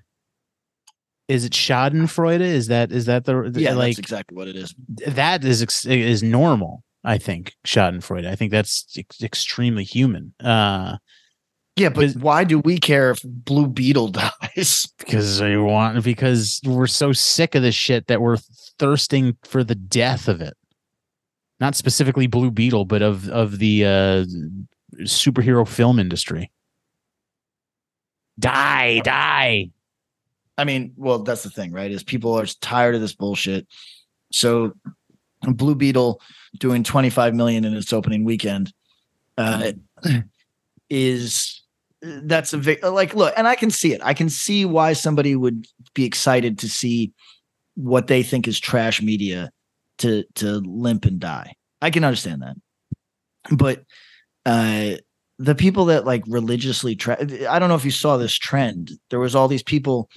is 1.29 1.45
it 1.45 1.53
Schadenfreude? 1.53 2.41
Is 2.41 2.67
that 2.67 2.91
is 2.91 3.05
that 3.05 3.23
the, 3.25 3.49
the- 3.49 3.61
Yeah, 3.61 3.73
like 3.73 3.91
that's 3.95 3.99
exactly 3.99 4.35
what 4.35 4.47
it 4.49 4.55
is. 4.57 4.75
that 5.07 5.45
is 5.45 5.85
is 5.85 6.21
normal? 6.23 6.83
I 7.05 7.17
think 7.17 7.53
Schadenfreude. 7.65 8.27
I 8.27 8.35
think 8.35 8.51
that's 8.51 8.85
ex- 8.97 9.23
extremely 9.23 9.85
human. 9.85 10.33
Uh 10.43 10.97
Yeah, 11.77 11.89
but 11.89 12.03
Is- 12.03 12.17
why 12.17 12.43
do 12.43 12.59
we 12.59 12.77
care 12.79 13.11
if 13.11 13.21
Blue 13.23 13.67
Beetle 13.67 14.07
dies? 14.23 14.87
because 14.97 15.41
we 15.41 15.55
want 15.55 16.03
because 16.03 16.59
we're 16.65 16.87
so 16.87 17.13
sick 17.13 17.55
of 17.55 17.61
this 17.61 17.75
shit 17.75 18.07
that 18.07 18.19
we're 18.21 18.37
thirsting 18.79 19.37
for 19.43 19.63
the 19.63 19.75
death 19.75 20.27
of 20.27 20.41
it. 20.41 20.55
Not 21.61 21.75
specifically 21.75 22.27
Blue 22.27 22.51
Beetle, 22.51 22.85
but 22.85 23.01
of 23.01 23.29
of 23.29 23.59
the 23.59 23.85
uh 23.85 24.25
superhero 25.05 25.67
film 25.67 25.99
industry. 25.99 26.51
Die, 28.39 28.99
die. 29.03 29.69
I 30.59 30.65
mean, 30.65 30.93
well, 30.97 31.19
that's 31.19 31.43
the 31.43 31.49
thing, 31.49 31.71
right? 31.71 31.89
Is 31.89 32.03
people 32.03 32.37
are 32.37 32.45
tired 32.45 32.93
of 32.93 33.01
this 33.01 33.15
bullshit. 33.15 33.65
So 34.33 34.73
Blue 35.41 35.73
Beetle 35.73 36.21
doing 36.57 36.83
25 36.83 37.33
million 37.33 37.63
in 37.63 37.73
its 37.73 37.93
opening 37.93 38.25
weekend 38.25 38.73
uh 39.37 39.71
is 40.89 41.63
that's 42.01 42.51
a 42.53 42.57
vi- 42.57 42.79
like 42.83 43.13
look, 43.15 43.33
and 43.37 43.47
I 43.47 43.55
can 43.55 43.69
see 43.69 43.93
it. 43.93 44.01
I 44.03 44.13
can 44.13 44.29
see 44.29 44.65
why 44.65 44.93
somebody 44.93 45.35
would 45.35 45.65
be 45.93 46.03
excited 46.05 46.59
to 46.59 46.69
see 46.69 47.13
what 47.75 48.07
they 48.07 48.21
think 48.21 48.47
is 48.47 48.59
trash 48.59 49.01
media 49.01 49.51
to 49.99 50.25
to 50.35 50.59
limp 50.65 51.05
and 51.05 51.19
die. 51.19 51.53
I 51.81 51.89
can 51.89 52.03
understand 52.03 52.41
that. 52.41 52.55
But 53.49 53.83
uh 54.45 54.97
the 55.37 55.55
people 55.55 55.85
that 55.85 56.05
like 56.05 56.23
religiously 56.27 56.97
tra- 56.97 57.17
I 57.49 57.59
don't 57.59 57.69
know 57.69 57.75
if 57.75 57.85
you 57.85 57.91
saw 57.91 58.17
this 58.17 58.35
trend. 58.35 58.91
There 59.09 59.19
was 59.19 59.35
all 59.35 59.47
these 59.47 59.63
people 59.63 60.09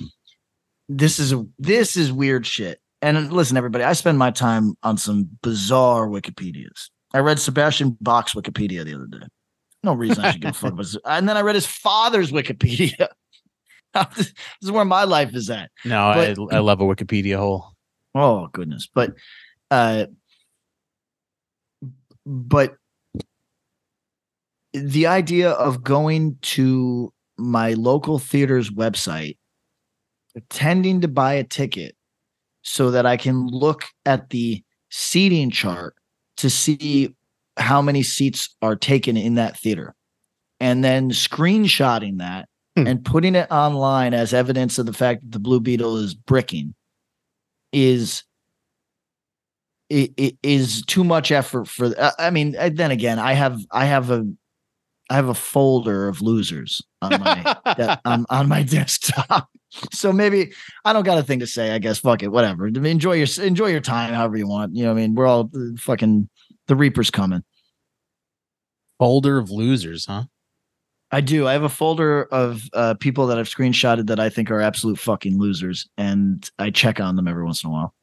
this 0.96 1.18
is 1.18 1.32
a 1.32 1.44
this 1.58 1.96
is 1.96 2.12
weird 2.12 2.46
shit. 2.46 2.78
And 3.00 3.32
listen, 3.32 3.56
everybody, 3.56 3.82
I 3.84 3.94
spend 3.94 4.18
my 4.18 4.30
time 4.30 4.74
on 4.82 4.96
some 4.96 5.28
bizarre 5.42 6.06
Wikipedias. 6.06 6.90
I 7.14 7.18
read 7.18 7.38
Sebastian 7.40 7.96
Bach's 8.00 8.34
Wikipedia 8.34 8.84
the 8.84 8.94
other 8.94 9.06
day. 9.06 9.26
No 9.82 9.94
reason 9.94 10.24
I 10.24 10.30
should 10.32 10.40
give 10.40 10.50
a 10.50 10.54
fuck 10.54 10.72
about 10.72 10.82
this. 10.82 10.96
And 11.04 11.28
then 11.28 11.36
I 11.36 11.40
read 11.40 11.56
his 11.56 11.66
father's 11.66 12.30
Wikipedia. 12.30 13.08
this 14.16 14.32
is 14.62 14.70
where 14.70 14.84
my 14.84 15.04
life 15.04 15.34
is 15.34 15.50
at. 15.50 15.70
No, 15.84 16.12
But- 16.14 16.52
I 16.54 16.56
I 16.56 16.60
love 16.60 16.80
a 16.80 16.84
Wikipedia 16.84 17.36
hole. 17.36 17.72
Oh 18.14 18.46
goodness. 18.52 18.88
But 18.94 19.14
uh 19.70 20.06
but 22.24 22.76
the 24.72 25.06
idea 25.06 25.50
of 25.50 25.82
going 25.82 26.38
to 26.42 27.12
my 27.36 27.72
local 27.74 28.18
theater's 28.18 28.70
website 28.70 29.36
pretending 30.34 31.00
to 31.00 31.08
buy 31.08 31.34
a 31.34 31.44
ticket 31.44 31.94
so 32.62 32.90
that 32.90 33.06
I 33.06 33.16
can 33.16 33.46
look 33.48 33.84
at 34.06 34.30
the 34.30 34.62
seating 34.90 35.50
chart 35.50 35.94
to 36.38 36.48
see 36.50 37.14
how 37.56 37.82
many 37.82 38.02
seats 38.02 38.54
are 38.62 38.76
taken 38.76 39.16
in 39.16 39.34
that 39.34 39.58
theater 39.58 39.94
and 40.60 40.82
then 40.84 41.10
screenshotting 41.10 42.18
that 42.18 42.48
Hmm. 42.76 42.86
and 42.86 43.04
putting 43.04 43.34
it 43.34 43.48
online 43.50 44.14
as 44.14 44.32
evidence 44.32 44.78
of 44.78 44.86
the 44.86 44.94
fact 44.94 45.20
that 45.20 45.32
the 45.32 45.38
blue 45.38 45.60
beetle 45.60 45.98
is 45.98 46.14
bricking 46.14 46.74
is 47.70 48.22
it, 49.90 50.10
it 50.16 50.38
is 50.42 50.82
too 50.86 51.04
much 51.04 51.30
effort 51.30 51.68
for 51.68 51.92
I- 52.18 52.30
mean 52.30 52.52
then 52.52 52.90
again 52.90 53.18
i 53.18 53.34
have 53.34 53.58
i 53.72 53.84
have 53.84 54.10
a 54.10 54.24
i 55.10 55.14
have 55.16 55.28
a 55.28 55.34
folder 55.34 56.08
of 56.08 56.22
losers 56.22 56.80
on 57.02 57.20
my 57.20 57.56
that, 57.76 58.00
on, 58.04 58.24
on 58.30 58.48
my 58.48 58.62
desktop 58.62 59.48
so 59.92 60.12
maybe 60.12 60.52
i 60.84 60.92
don't 60.92 61.04
got 61.04 61.18
a 61.18 61.22
thing 61.22 61.40
to 61.40 61.46
say 61.46 61.72
i 61.72 61.78
guess 61.78 61.98
fuck 61.98 62.22
it 62.22 62.28
whatever 62.28 62.66
enjoy 62.66 63.12
your 63.12 63.26
enjoy 63.42 63.66
your 63.66 63.80
time 63.80 64.14
however 64.14 64.36
you 64.36 64.46
want 64.46 64.74
you 64.74 64.82
know 64.82 64.92
what 64.92 64.98
i 64.98 65.02
mean 65.02 65.14
we're 65.14 65.26
all 65.26 65.50
uh, 65.54 65.60
fucking 65.78 66.28
the 66.66 66.76
reaper's 66.76 67.10
coming 67.10 67.42
Folder 68.98 69.38
of 69.38 69.50
losers, 69.50 70.06
huh? 70.06 70.24
i 71.10 71.20
do 71.20 71.48
i 71.48 71.52
have 71.52 71.64
a 71.64 71.68
folder 71.68 72.24
of 72.30 72.62
uh 72.72 72.94
people 72.94 73.26
that 73.26 73.38
i've 73.38 73.48
screenshotted 73.48 74.06
that 74.06 74.20
i 74.20 74.28
think 74.28 74.50
are 74.50 74.60
absolute 74.60 74.98
fucking 74.98 75.38
losers 75.38 75.88
and 75.98 76.50
i 76.58 76.70
check 76.70 77.00
on 77.00 77.16
them 77.16 77.26
every 77.26 77.42
once 77.44 77.64
in 77.64 77.70
a 77.70 77.72
while 77.72 77.94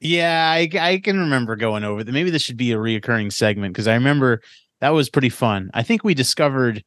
Yeah, 0.00 0.50
I, 0.50 0.70
I 0.80 0.98
can 0.98 1.18
remember 1.18 1.56
going 1.56 1.84
over 1.84 2.02
that. 2.02 2.10
Maybe 2.12 2.30
this 2.30 2.40
should 2.40 2.56
be 2.56 2.72
a 2.72 2.78
reoccurring 2.78 3.32
segment 3.32 3.74
because 3.74 3.86
I 3.86 3.92
remember 3.94 4.40
that 4.80 4.90
was 4.90 5.10
pretty 5.10 5.28
fun. 5.28 5.70
I 5.74 5.82
think 5.82 6.04
we 6.04 6.14
discovered 6.14 6.82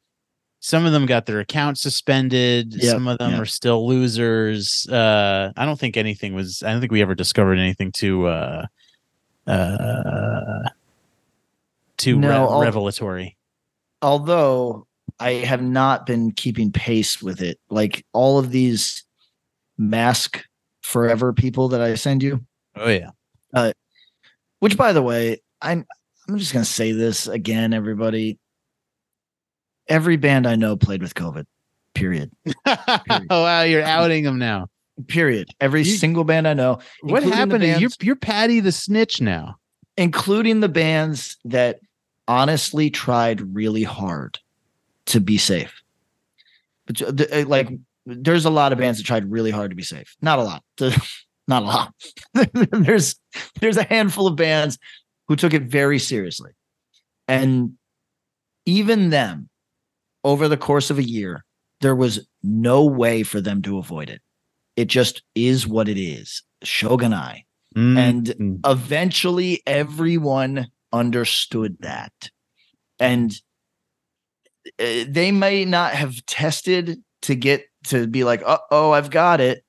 some 0.66 0.86
of 0.86 0.94
them 0.94 1.06
got 1.06 1.26
their 1.26 1.42
accounts 1.42 1.82
suspended. 1.82 2.74
Yep, 2.74 2.84
some 2.90 3.06
of 3.10 3.18
them 3.18 3.32
yep. 3.32 3.42
are 3.42 3.46
still 3.46 3.86
losers. 3.86 4.88
Uh, 4.88 5.52
I 5.58 5.66
don't 5.66 5.78
think 5.78 5.98
anything 5.98 6.34
was. 6.34 6.64
I 6.64 6.72
don't 6.72 6.80
think 6.80 6.94
we 6.94 7.02
ever 7.02 7.16
discovered 7.16 7.60
anything 7.60 7.92
too 7.92 8.28
uh, 8.28 8.66
uh, 9.46 10.70
too 11.98 12.18
No, 12.18 12.30
re- 12.30 12.36
all- 12.36 12.62
revelatory. 12.62 13.36
although 14.02 14.88
I 15.20 15.32
have 15.32 15.62
not 15.62 16.06
been 16.06 16.32
keeping 16.32 16.72
pace 16.72 17.22
with 17.22 17.42
it, 17.42 17.60
like 17.70 18.06
all 18.14 18.40
of 18.40 18.52
these 18.52 19.04
mask 19.78 20.46
forever 20.82 21.34
people 21.34 21.68
that 21.70 21.82
I 21.82 21.96
send 21.96 22.24
you, 22.24 22.40
Oh 22.78 22.88
yeah, 22.88 23.72
which 24.60 24.78
by 24.78 24.94
the 24.94 25.02
way, 25.02 25.42
I'm 25.62 25.86
I'm 26.30 26.38
just 26.38 26.54
gonna 26.54 26.64
say 26.64 26.94
this 26.94 27.28
again, 27.28 27.74
everybody. 27.74 28.40
Every 29.88 30.18
band 30.18 30.48
I 30.48 30.56
know 30.56 30.76
played 30.76 31.02
with 31.02 31.14
COVID. 31.16 31.46
Period. 31.94 32.32
oh 32.66 32.78
wow, 33.30 33.62
you're 33.64 33.84
outing 33.84 34.24
them 34.24 34.40
now. 34.40 34.68
Period. 35.08 35.50
Every 35.60 35.82
You- 35.82 35.96
single 35.98 36.24
band 36.24 36.48
I 36.48 36.54
know. 36.54 36.80
What 37.02 37.24
happened? 37.24 37.64
you? 37.64 37.76
You're 37.78 37.90
you're 38.02 38.16
Patty 38.16 38.60
the 38.60 38.72
Snitch 38.72 39.22
now. 39.22 39.58
including 39.98 40.60
the 40.62 40.70
bands 40.70 41.38
that 41.46 41.80
honestly 42.28 42.90
tried 42.90 43.56
really 43.56 43.84
hard 43.84 44.40
to 45.08 45.20
be 45.20 45.38
safe. 45.38 45.82
But 46.88 47.02
uh, 47.02 47.26
uh, 47.32 47.46
like, 47.48 47.70
there's 48.06 48.46
a 48.46 48.50
lot 48.50 48.72
of 48.74 48.80
bands 48.80 48.98
that 48.98 49.06
tried 49.06 49.30
really 49.32 49.52
hard 49.52 49.70
to 49.72 49.76
be 49.76 49.84
safe. 49.84 50.16
Not 50.22 50.40
a 50.40 50.44
lot. 50.44 50.64
Not 51.48 51.64
a 51.64 51.66
lot. 51.66 51.94
there's 52.72 53.16
there's 53.60 53.78
a 53.78 53.84
handful 53.84 54.28
of 54.28 54.36
bands 54.38 54.78
who 55.28 55.36
took 55.36 55.54
it 55.54 55.64
very 55.64 56.00
seriously, 56.00 56.52
and 57.28 57.74
even 58.66 59.10
them, 59.10 59.50
over 60.24 60.48
the 60.48 60.58
course 60.58 60.90
of 60.90 60.98
a 60.98 61.04
year, 61.04 61.44
there 61.82 61.96
was 61.96 62.28
no 62.42 62.86
way 62.86 63.24
for 63.24 63.42
them 63.42 63.62
to 63.64 63.78
avoid 63.78 64.10
it. 64.10 64.22
It 64.76 64.86
just 64.86 65.22
is 65.36 65.68
what 65.68 65.88
it 65.88 65.98
is. 65.98 66.44
Shoganai. 66.64 67.44
Mm. 67.76 67.98
And 67.98 68.60
eventually 68.66 69.62
everyone 69.66 70.68
understood 70.92 71.78
that. 71.82 72.14
And 73.00 73.34
uh, 74.80 75.06
they 75.08 75.32
may 75.32 75.66
not 75.66 75.94
have 75.94 76.26
tested 76.26 77.04
to 77.24 77.36
get 77.36 77.66
to 77.86 78.08
be 78.08 78.24
like, 78.24 78.42
uh 78.46 78.60
oh, 78.72 78.92
I've 78.92 79.10
got 79.10 79.42
it. 79.42 79.64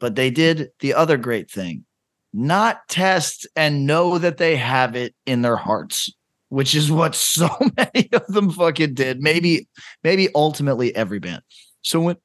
But 0.00 0.14
they 0.14 0.30
did 0.30 0.70
the 0.80 0.94
other 0.94 1.16
great 1.16 1.50
thing 1.50 1.84
not 2.32 2.88
test 2.88 3.46
and 3.56 3.86
know 3.86 4.18
that 4.18 4.38
they 4.38 4.56
have 4.56 4.96
it 4.96 5.14
in 5.26 5.42
their 5.42 5.56
hearts, 5.56 6.12
which 6.52 6.74
is 6.74 6.92
what 6.92 7.14
so 7.14 7.48
many 7.78 8.10
of 8.12 8.26
them 8.26 8.50
fucking 8.50 8.92
did. 8.92 9.20
Maybe, 9.20 9.68
maybe 10.04 10.28
ultimately 10.34 10.94
every 10.94 11.18
band. 11.18 11.42
So 11.80 12.00
when 12.00 12.16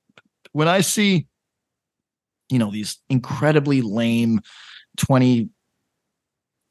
when 0.51 0.67
I 0.67 0.81
see, 0.81 1.27
you 2.49 2.59
know, 2.59 2.69
these 2.69 2.99
incredibly 3.09 3.81
lame 3.81 4.41
20, 4.97 5.49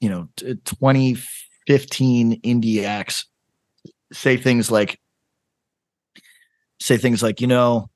you 0.00 0.08
know, 0.08 0.28
2015 0.36 2.40
indie 2.42 2.84
acts 2.84 3.24
say 4.12 4.36
things 4.36 4.70
like, 4.70 5.00
say 6.80 6.98
things 6.98 7.22
like, 7.22 7.40
you 7.40 7.46
know, 7.46 7.88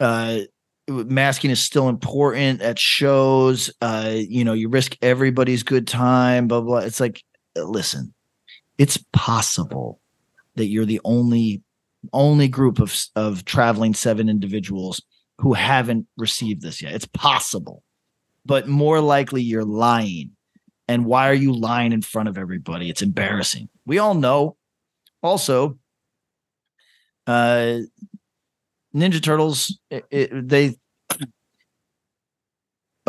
uh, 0.00 0.40
masking 0.88 1.50
is 1.50 1.60
still 1.60 1.88
important 1.88 2.60
at 2.60 2.78
shows. 2.78 3.70
Uh, 3.80 4.14
you 4.14 4.44
know, 4.44 4.52
you 4.52 4.68
risk 4.68 4.96
everybody's 5.00 5.62
good 5.62 5.86
time, 5.86 6.48
blah, 6.48 6.60
blah. 6.60 6.78
It's 6.78 7.00
like, 7.00 7.22
listen, 7.56 8.12
it's 8.78 8.98
possible 9.12 10.00
that 10.56 10.66
you're 10.66 10.84
the 10.84 11.00
only 11.04 11.62
only 12.12 12.48
group 12.48 12.78
of 12.78 12.96
of 13.16 13.44
traveling 13.44 13.94
seven 13.94 14.28
individuals 14.28 15.02
who 15.38 15.52
haven't 15.52 16.06
received 16.16 16.62
this 16.62 16.80
yet. 16.82 16.94
It's 16.94 17.06
possible. 17.06 17.82
But 18.44 18.68
more 18.68 19.00
likely 19.00 19.42
you're 19.42 19.64
lying. 19.64 20.30
And 20.88 21.04
why 21.04 21.28
are 21.28 21.34
you 21.34 21.52
lying 21.52 21.92
in 21.92 22.00
front 22.00 22.28
of 22.28 22.38
everybody? 22.38 22.88
It's 22.88 23.02
embarrassing. 23.02 23.68
We 23.84 23.98
all 23.98 24.14
know. 24.14 24.56
Also, 25.22 25.78
uh 27.26 27.80
Ninja 28.94 29.22
Turtles, 29.22 29.78
it, 29.90 30.04
it, 30.10 30.48
they 30.48 30.76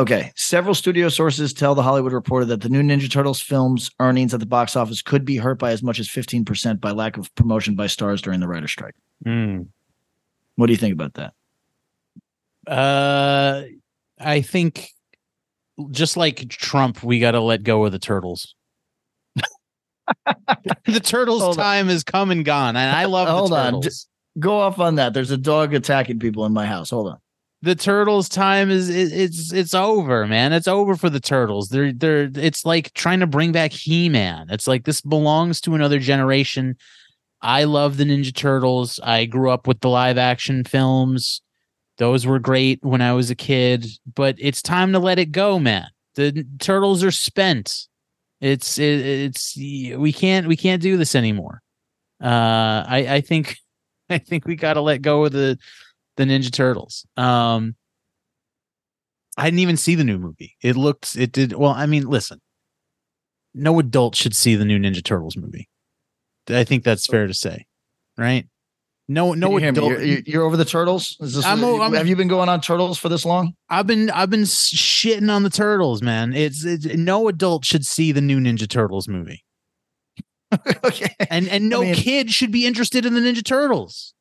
Okay, 0.00 0.32
several 0.36 0.74
studio 0.76 1.08
sources 1.08 1.52
tell 1.52 1.74
the 1.74 1.82
Hollywood 1.82 2.12
Reporter 2.12 2.44
that 2.46 2.60
the 2.60 2.68
new 2.68 2.82
Ninja 2.82 3.10
Turtles 3.10 3.40
film's 3.40 3.90
earnings 3.98 4.32
at 4.32 4.38
the 4.38 4.46
box 4.46 4.76
office 4.76 5.02
could 5.02 5.24
be 5.24 5.36
hurt 5.36 5.58
by 5.58 5.72
as 5.72 5.82
much 5.82 5.98
as 5.98 6.08
15% 6.08 6.80
by 6.80 6.92
lack 6.92 7.16
of 7.16 7.34
promotion 7.34 7.74
by 7.74 7.88
stars 7.88 8.22
during 8.22 8.38
the 8.38 8.46
writer's 8.46 8.70
strike. 8.70 8.94
Mm. 9.26 9.66
What 10.54 10.66
do 10.66 10.72
you 10.72 10.76
think 10.76 10.92
about 10.92 11.14
that? 11.14 11.34
Uh, 12.70 13.64
I 14.20 14.40
think 14.40 14.90
just 15.90 16.16
like 16.16 16.48
Trump, 16.48 17.02
we 17.02 17.18
got 17.18 17.32
to 17.32 17.40
let 17.40 17.64
go 17.64 17.84
of 17.84 17.90
the 17.90 17.98
turtles. 17.98 18.54
the 20.86 21.00
turtles' 21.02 21.42
Hold 21.42 21.58
on. 21.58 21.64
time 21.64 21.88
has 21.88 22.04
come 22.04 22.30
and 22.30 22.44
gone, 22.44 22.76
and 22.76 22.96
I 22.96 23.06
love 23.06 23.28
Hold 23.28 23.50
the 23.50 23.56
on. 23.56 23.72
turtles. 23.74 24.06
Go 24.38 24.60
off 24.60 24.78
on 24.78 24.94
that. 24.96 25.12
There's 25.12 25.32
a 25.32 25.36
dog 25.36 25.74
attacking 25.74 26.20
people 26.20 26.46
in 26.46 26.52
my 26.52 26.66
house. 26.66 26.90
Hold 26.90 27.08
on. 27.08 27.18
The 27.62 27.74
turtles 27.74 28.28
time 28.28 28.70
is 28.70 28.88
it, 28.88 29.12
it's 29.12 29.52
it's 29.52 29.74
over 29.74 30.26
man. 30.26 30.52
It's 30.52 30.68
over 30.68 30.94
for 30.96 31.10
the 31.10 31.20
turtles. 31.20 31.68
They're 31.68 31.92
they're 31.92 32.30
it's 32.34 32.64
like 32.64 32.92
trying 32.94 33.20
to 33.20 33.26
bring 33.26 33.52
back 33.52 33.72
he-man. 33.72 34.46
It's 34.50 34.68
like 34.68 34.84
this 34.84 35.00
belongs 35.00 35.60
to 35.62 35.74
another 35.74 35.98
generation. 35.98 36.76
I 37.42 37.64
love 37.64 37.96
the 37.96 38.04
ninja 38.04 38.34
turtles. 38.34 39.00
I 39.02 39.24
grew 39.24 39.50
up 39.50 39.66
with 39.66 39.80
the 39.80 39.88
live 39.88 40.18
action 40.18 40.64
films. 40.64 41.42
Those 41.98 42.26
were 42.26 42.38
great 42.38 42.78
when 42.84 43.00
i 43.02 43.12
was 43.12 43.28
a 43.28 43.34
kid 43.34 43.86
but 44.14 44.36
it's 44.38 44.62
time 44.62 44.92
to 44.92 45.00
let 45.00 45.18
it 45.18 45.32
go 45.32 45.58
man. 45.58 45.88
The 46.14 46.46
turtles 46.60 47.02
are 47.02 47.10
spent. 47.10 47.86
It's 48.40 48.78
it, 48.78 49.00
it's 49.04 49.56
we 49.56 50.12
can't 50.12 50.46
we 50.46 50.56
can't 50.56 50.82
do 50.82 50.96
this 50.96 51.16
anymore. 51.16 51.60
Uh 52.22 52.84
i 52.86 53.06
i 53.16 53.20
think 53.20 53.56
i 54.10 54.18
think 54.18 54.46
we 54.46 54.54
got 54.54 54.74
to 54.74 54.80
let 54.80 55.02
go 55.02 55.24
of 55.24 55.32
the 55.32 55.58
the 56.18 56.24
Ninja 56.24 56.52
Turtles. 56.52 57.06
Um, 57.16 57.74
I 59.38 59.44
didn't 59.44 59.60
even 59.60 59.76
see 59.76 59.94
the 59.94 60.04
new 60.04 60.18
movie. 60.18 60.56
It 60.62 60.76
looked, 60.76 61.16
it 61.16 61.32
did 61.32 61.52
well. 61.54 61.70
I 61.70 61.86
mean, 61.86 62.06
listen, 62.06 62.40
no 63.54 63.78
adult 63.78 64.14
should 64.16 64.34
see 64.34 64.56
the 64.56 64.64
new 64.64 64.78
Ninja 64.78 65.02
Turtles 65.02 65.36
movie. 65.36 65.68
I 66.50 66.64
think 66.64 66.82
that's 66.84 67.06
fair 67.06 67.26
to 67.26 67.34
say, 67.34 67.66
right? 68.16 68.46
No, 69.10 69.32
no 69.34 69.56
you 69.56 69.68
adult. 69.68 69.90
You're, 69.92 70.00
you're- 70.26 70.44
over 70.44 70.56
the 70.56 70.64
turtles. 70.64 71.16
Is 71.20 71.34
this? 71.34 71.44
I'm 71.46 71.64
I'm- 71.64 71.94
have 71.94 72.06
you 72.08 72.16
been 72.16 72.28
going 72.28 72.48
on 72.48 72.60
turtles 72.60 72.98
for 72.98 73.08
this 73.08 73.24
long? 73.24 73.54
I've 73.70 73.86
been, 73.86 74.10
I've 74.10 74.28
been 74.28 74.42
shitting 74.42 75.30
on 75.30 75.44
the 75.44 75.50
turtles, 75.50 76.02
man. 76.02 76.34
It's, 76.34 76.64
it's 76.64 76.84
no 76.84 77.28
adult 77.28 77.64
should 77.64 77.86
see 77.86 78.12
the 78.12 78.20
new 78.20 78.38
Ninja 78.38 78.68
Turtles 78.68 79.08
movie, 79.08 79.44
okay. 80.84 81.14
and 81.30 81.48
and 81.48 81.68
no 81.70 81.82
mean- 81.82 81.94
kid 81.94 82.30
should 82.32 82.50
be 82.50 82.66
interested 82.66 83.06
in 83.06 83.14
the 83.14 83.20
Ninja 83.20 83.44
Turtles. 83.44 84.14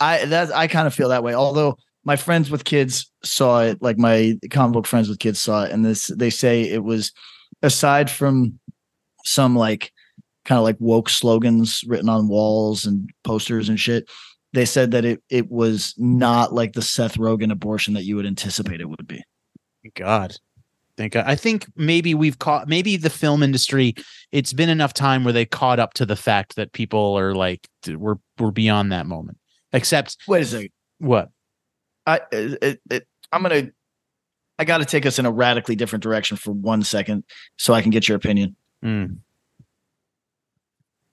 I 0.00 0.24
that 0.26 0.54
I 0.54 0.66
kind 0.66 0.86
of 0.86 0.94
feel 0.94 1.10
that 1.10 1.22
way. 1.22 1.34
Although 1.34 1.76
my 2.04 2.16
friends 2.16 2.50
with 2.50 2.64
kids 2.64 3.10
saw 3.22 3.62
it, 3.62 3.80
like 3.82 3.98
my 3.98 4.38
comic 4.50 4.74
book 4.74 4.86
friends 4.86 5.08
with 5.08 5.18
kids 5.18 5.38
saw 5.38 5.64
it, 5.64 5.72
and 5.72 5.84
this 5.84 6.08
they 6.08 6.30
say 6.30 6.62
it 6.62 6.84
was 6.84 7.12
aside 7.62 8.10
from 8.10 8.58
some 9.24 9.54
like 9.54 9.92
kind 10.44 10.58
of 10.58 10.64
like 10.64 10.76
woke 10.78 11.08
slogans 11.08 11.84
written 11.86 12.08
on 12.08 12.28
walls 12.28 12.84
and 12.86 13.10
posters 13.24 13.68
and 13.68 13.78
shit. 13.78 14.10
They 14.52 14.64
said 14.64 14.90
that 14.92 15.04
it 15.04 15.22
it 15.28 15.50
was 15.50 15.94
not 15.98 16.52
like 16.52 16.72
the 16.72 16.82
Seth 16.82 17.18
Rogen 17.18 17.52
abortion 17.52 17.94
that 17.94 18.04
you 18.04 18.16
would 18.16 18.26
anticipate 18.26 18.80
it 18.80 18.88
would 18.88 19.06
be. 19.06 19.22
God. 19.94 20.34
Thank 20.96 21.14
God. 21.14 21.24
I 21.26 21.34
think 21.34 21.66
maybe 21.76 22.14
we've 22.14 22.38
caught 22.38 22.68
maybe 22.68 22.96
the 22.96 23.08
film 23.10 23.42
industry. 23.42 23.94
It's 24.32 24.52
been 24.52 24.68
enough 24.68 24.92
time 24.92 25.24
where 25.24 25.32
they 25.32 25.46
caught 25.46 25.78
up 25.78 25.94
to 25.94 26.04
the 26.04 26.16
fact 26.16 26.56
that 26.56 26.72
people 26.72 27.16
are 27.18 27.34
like 27.34 27.66
we're 27.88 28.16
we're 28.38 28.50
beyond 28.50 28.92
that 28.92 29.06
moment. 29.06 29.38
Except 29.72 30.16
Wait 30.26 30.42
a 30.42 30.46
second. 30.46 30.70
what? 30.98 31.30
I 32.06 32.20
it, 32.32 32.80
it, 32.90 33.06
I'm 33.32 33.42
gonna 33.42 33.70
I 34.58 34.64
got 34.64 34.78
to 34.78 34.84
take 34.84 35.06
us 35.06 35.18
in 35.18 35.24
a 35.24 35.30
radically 35.30 35.74
different 35.74 36.02
direction 36.02 36.36
for 36.36 36.52
one 36.52 36.82
second 36.82 37.24
so 37.56 37.72
I 37.72 37.80
can 37.80 37.90
get 37.90 38.08
your 38.08 38.16
opinion. 38.16 38.56
Mm. 38.84 39.18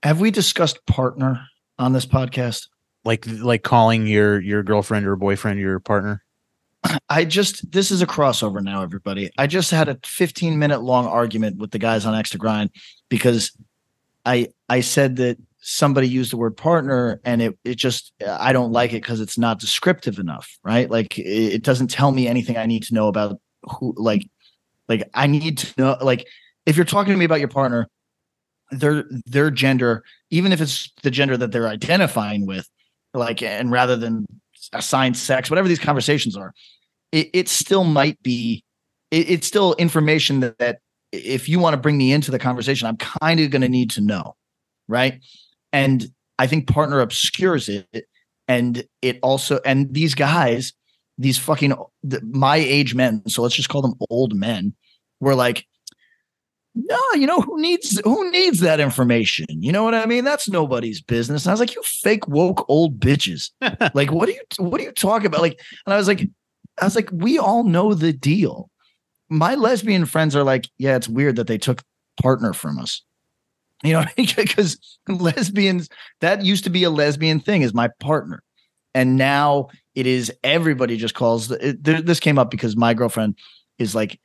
Have 0.04 0.20
we 0.20 0.32
discussed 0.32 0.86
partner 0.86 1.48
on 1.80 1.94
this 1.94 2.06
podcast? 2.06 2.68
Like 3.06 3.26
like 3.28 3.64
calling 3.64 4.06
your 4.06 4.42
your 4.42 4.64
girlfriend 4.64 5.08
or 5.08 5.16
boyfriend 5.16 5.60
your 5.60 5.80
partner. 5.80 6.24
I 7.10 7.26
just 7.26 7.72
this 7.72 7.90
is 7.90 8.02
a 8.02 8.08
crossover 8.08 8.62
now, 8.62 8.82
everybody. 8.82 9.32
I 9.38 9.48
just 9.48 9.72
had 9.72 9.88
a 9.88 9.98
15 10.04 10.60
minute 10.60 10.82
long 10.82 11.06
argument 11.06 11.58
with 11.58 11.72
the 11.72 11.80
guys 11.80 12.06
on 12.06 12.16
Extra 12.16 12.40
Grind 12.40 12.70
because 13.10 13.52
I 14.26 14.50
I 14.68 14.82
said 14.82 15.16
that 15.18 15.38
somebody 15.70 16.08
used 16.08 16.32
the 16.32 16.38
word 16.38 16.56
partner 16.56 17.20
and 17.26 17.42
it 17.42 17.60
it 17.66 17.76
just 17.76 18.14
I 18.26 18.54
don't 18.54 18.72
like 18.72 18.92
it 18.92 19.02
because 19.02 19.20
it's 19.20 19.38
not 19.38 19.60
descriptive 19.60 20.18
enough, 20.18 20.58
right? 20.64 20.90
Like 20.90 21.20
it, 21.20 21.56
it 21.56 21.64
doesn't 21.64 21.90
tell 21.90 22.14
me 22.14 22.26
anything 22.26 22.56
I 22.56 22.66
need 22.66 22.84
to 22.84 22.94
know 22.94 23.10
about 23.10 23.42
who 23.64 23.94
like 23.98 24.30
like 24.88 25.10
I 25.14 25.28
need 25.28 25.58
to 25.58 25.74
know 25.78 25.98
like 26.00 26.26
if 26.66 26.78
you're 26.78 26.86
talking 26.86 27.12
to 27.12 27.20
me 27.20 27.26
about 27.26 27.40
your 27.40 27.50
partner, 27.50 27.90
their 28.72 29.04
their 29.26 29.52
gender, 29.52 30.06
even 30.30 30.54
if 30.54 30.62
it's 30.62 30.90
the 31.04 31.12
gender 31.12 31.36
that 31.36 31.52
they're 31.52 31.68
identifying 31.68 32.46
with, 32.46 32.70
like 33.14 33.44
and 33.44 33.70
rather 33.70 33.98
than 33.98 34.26
assigned 34.72 35.18
sex, 35.18 35.50
whatever 35.50 35.68
these 35.68 35.80
conversations 35.80 36.38
are, 36.38 36.54
it, 37.12 37.30
it 37.34 37.50
still 37.50 37.84
might 37.84 38.24
be 38.24 38.64
it, 39.12 39.30
it's 39.30 39.48
still 39.48 39.74
information 39.74 40.40
that, 40.40 40.58
that 40.60 40.80
if 41.12 41.50
you 41.50 41.60
want 41.60 41.74
to 41.74 41.78
bring 41.78 41.98
me 41.98 42.14
into 42.14 42.32
the 42.32 42.40
conversation, 42.40 42.88
I'm 42.88 42.98
kind 42.98 43.42
of 43.42 43.50
going 43.50 43.64
to 43.64 43.70
need 43.70 43.90
to 43.92 44.02
know, 44.02 44.38
right? 44.88 45.22
And 45.78 46.08
I 46.40 46.48
think 46.48 46.68
partner 46.68 47.02
obscures 47.02 47.70
it, 47.70 48.08
and 48.48 48.84
it 49.04 49.20
also 49.22 49.60
and 49.64 49.94
these 49.94 50.16
guys, 50.16 50.74
these 51.20 51.38
fucking 51.38 51.76
th- 52.10 52.24
my 52.24 52.56
age 52.56 52.96
men, 52.96 53.22
so 53.28 53.44
let's 53.44 53.56
just 53.56 53.70
call 53.70 53.84
them 53.84 53.94
old 54.10 54.36
men, 54.36 54.74
were 55.20 55.36
like, 55.36 55.68
no, 56.74 57.00
you 57.14 57.28
know 57.28 57.42
who 57.42 57.62
needs 57.62 58.02
who 58.04 58.32
needs 58.32 58.60
that 58.62 58.80
information? 58.80 59.46
You 59.50 59.72
know 59.72 59.84
what 59.84 59.94
I 59.94 60.08
mean? 60.08 60.24
That's 60.24 60.50
nobody's 60.50 61.00
business. 61.00 61.46
And 61.46 61.52
I 61.52 61.54
was 61.54 61.60
like, 61.60 61.76
you 61.76 61.84
fake 61.84 62.28
woke 62.28 62.68
old 62.68 63.00
bitches. 63.00 63.52
like, 63.94 64.12
what 64.12 64.30
are 64.30 64.32
you 64.32 64.42
what 64.58 64.82
are 64.82 64.84
you 64.84 64.92
talking 64.92 65.28
about? 65.28 65.42
Like, 65.42 65.60
and 65.86 65.94
I 65.94 65.98
was 65.98 66.08
like, 66.08 66.28
I 66.82 66.86
was 66.86 66.96
like, 66.96 67.10
we 67.12 67.38
all 67.38 67.64
know 67.64 67.94
the 67.94 68.14
deal. 68.14 68.72
My 69.30 69.54
lesbian 69.54 70.08
friends 70.08 70.36
are 70.36 70.44
like, 70.44 70.70
yeah, 70.80 70.96
it's 70.96 71.08
weird 71.08 71.36
that 71.36 71.46
they 71.46 71.60
took 71.60 71.84
partner 72.20 72.54
from 72.54 72.80
us. 72.80 73.04
You 73.84 73.94
know, 73.94 74.06
because 74.16 74.78
lesbians 75.08 75.90
that 76.22 76.44
used 76.44 76.64
to 76.64 76.70
be 76.70 76.84
a 76.84 76.90
lesbian 76.90 77.40
thing 77.40 77.62
is 77.62 77.74
my 77.74 77.90
partner, 78.00 78.42
and 78.94 79.18
now 79.18 79.68
it 79.96 80.08
is 80.08 80.32
everybody 80.44 80.98
just 80.98 81.14
calls. 81.14 81.52
It, 81.52 81.84
this 81.84 82.20
came 82.20 82.40
up 82.40 82.50
because 82.50 82.76
my 82.76 82.94
girlfriend 82.94 83.38
is 83.78 83.94
like, 83.94 84.20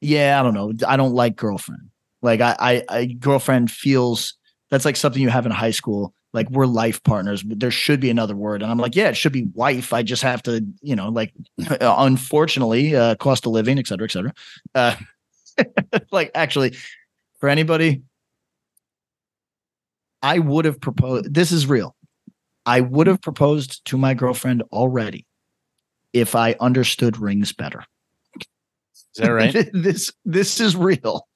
yeah, 0.00 0.38
I 0.38 0.42
don't 0.42 0.54
know, 0.54 0.72
I 0.86 0.96
don't 0.96 1.14
like 1.14 1.36
girlfriend. 1.36 1.90
Like 2.20 2.40
I, 2.40 2.56
I, 2.58 2.82
I 2.88 3.04
girlfriend 3.06 3.70
feels 3.70 4.34
that's 4.70 4.84
like 4.86 4.96
something 4.96 5.20
you 5.20 5.28
have 5.28 5.44
in 5.46 5.52
high 5.52 5.70
school. 5.70 6.14
Like 6.32 6.48
we're 6.50 6.64
life 6.64 7.02
partners, 7.02 7.42
but 7.42 7.60
there 7.60 7.70
should 7.70 8.00
be 8.00 8.08
another 8.08 8.34
word. 8.34 8.62
And 8.62 8.70
I'm 8.70 8.78
like, 8.78 8.96
yeah, 8.96 9.08
it 9.08 9.18
should 9.18 9.32
be 9.32 9.48
wife. 9.52 9.92
I 9.92 10.02
just 10.02 10.22
have 10.22 10.42
to, 10.44 10.64
you 10.80 10.96
know, 10.96 11.10
like, 11.10 11.34
unfortunately, 11.80 12.96
uh, 12.96 13.16
cost 13.16 13.44
of 13.44 13.52
living, 13.52 13.78
et 13.78 13.86
cetera, 13.86 14.06
et 14.06 14.10
cetera. 14.10 14.32
Uh, 14.74 14.96
like 16.10 16.30
actually, 16.34 16.74
for 17.38 17.50
anybody, 17.50 18.02
I 20.22 20.38
would 20.38 20.64
have 20.64 20.80
proposed. 20.80 21.32
This 21.34 21.52
is 21.52 21.66
real. 21.66 21.96
I 22.64 22.80
would 22.80 23.06
have 23.06 23.20
proposed 23.20 23.84
to 23.86 23.98
my 23.98 24.14
girlfriend 24.14 24.62
already 24.72 25.26
if 26.12 26.34
I 26.34 26.54
understood 26.60 27.18
rings 27.18 27.52
better. 27.52 27.84
Is 28.36 28.96
that 29.16 29.28
right? 29.28 29.68
this 29.72 30.12
this 30.24 30.60
is 30.60 30.76
real. 30.76 31.26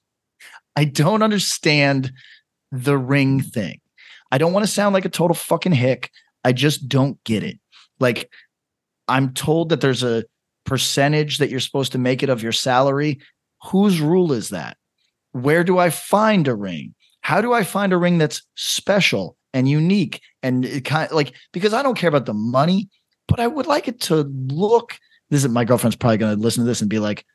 I 0.75 0.85
don't 0.85 1.21
understand 1.21 2.11
the 2.71 2.97
ring 2.97 3.41
thing. 3.41 3.81
I 4.31 4.37
don't 4.37 4.53
want 4.53 4.65
to 4.65 4.71
sound 4.71 4.93
like 4.93 5.05
a 5.05 5.09
total 5.09 5.35
fucking 5.35 5.73
hick. 5.73 6.11
I 6.43 6.53
just 6.53 6.87
don't 6.87 7.21
get 7.23 7.43
it. 7.43 7.59
Like 7.99 8.29
I'm 9.07 9.33
told 9.33 9.69
that 9.69 9.81
there's 9.81 10.03
a 10.03 10.23
percentage 10.65 11.37
that 11.37 11.49
you're 11.49 11.59
supposed 11.59 11.93
to 11.93 11.97
make 11.97 12.23
it 12.23 12.29
of 12.29 12.43
your 12.43 12.51
salary. 12.51 13.19
Whose 13.63 13.99
rule 14.01 14.31
is 14.33 14.49
that? 14.49 14.77
Where 15.31 15.63
do 15.63 15.77
I 15.77 15.89
find 15.89 16.47
a 16.47 16.55
ring? 16.55 16.93
How 17.27 17.41
do 17.41 17.51
I 17.51 17.65
find 17.65 17.91
a 17.91 17.97
ring 17.97 18.19
that's 18.19 18.41
special 18.55 19.35
and 19.53 19.67
unique 19.67 20.21
and 20.43 20.63
it 20.63 20.85
kind 20.85 21.09
of 21.09 21.13
like 21.13 21.33
because 21.51 21.73
I 21.73 21.83
don't 21.83 21.97
care 21.97 22.07
about 22.07 22.25
the 22.25 22.33
money, 22.33 22.87
but 23.27 23.41
I 23.41 23.47
would 23.47 23.67
like 23.67 23.89
it 23.89 23.99
to 24.03 24.23
look. 24.47 24.97
This 25.29 25.43
is 25.43 25.49
my 25.49 25.65
girlfriend's 25.65 25.97
probably 25.97 26.19
going 26.19 26.37
to 26.37 26.41
listen 26.41 26.63
to 26.63 26.67
this 26.69 26.79
and 26.79 26.89
be 26.89 26.99
like, 26.99 27.25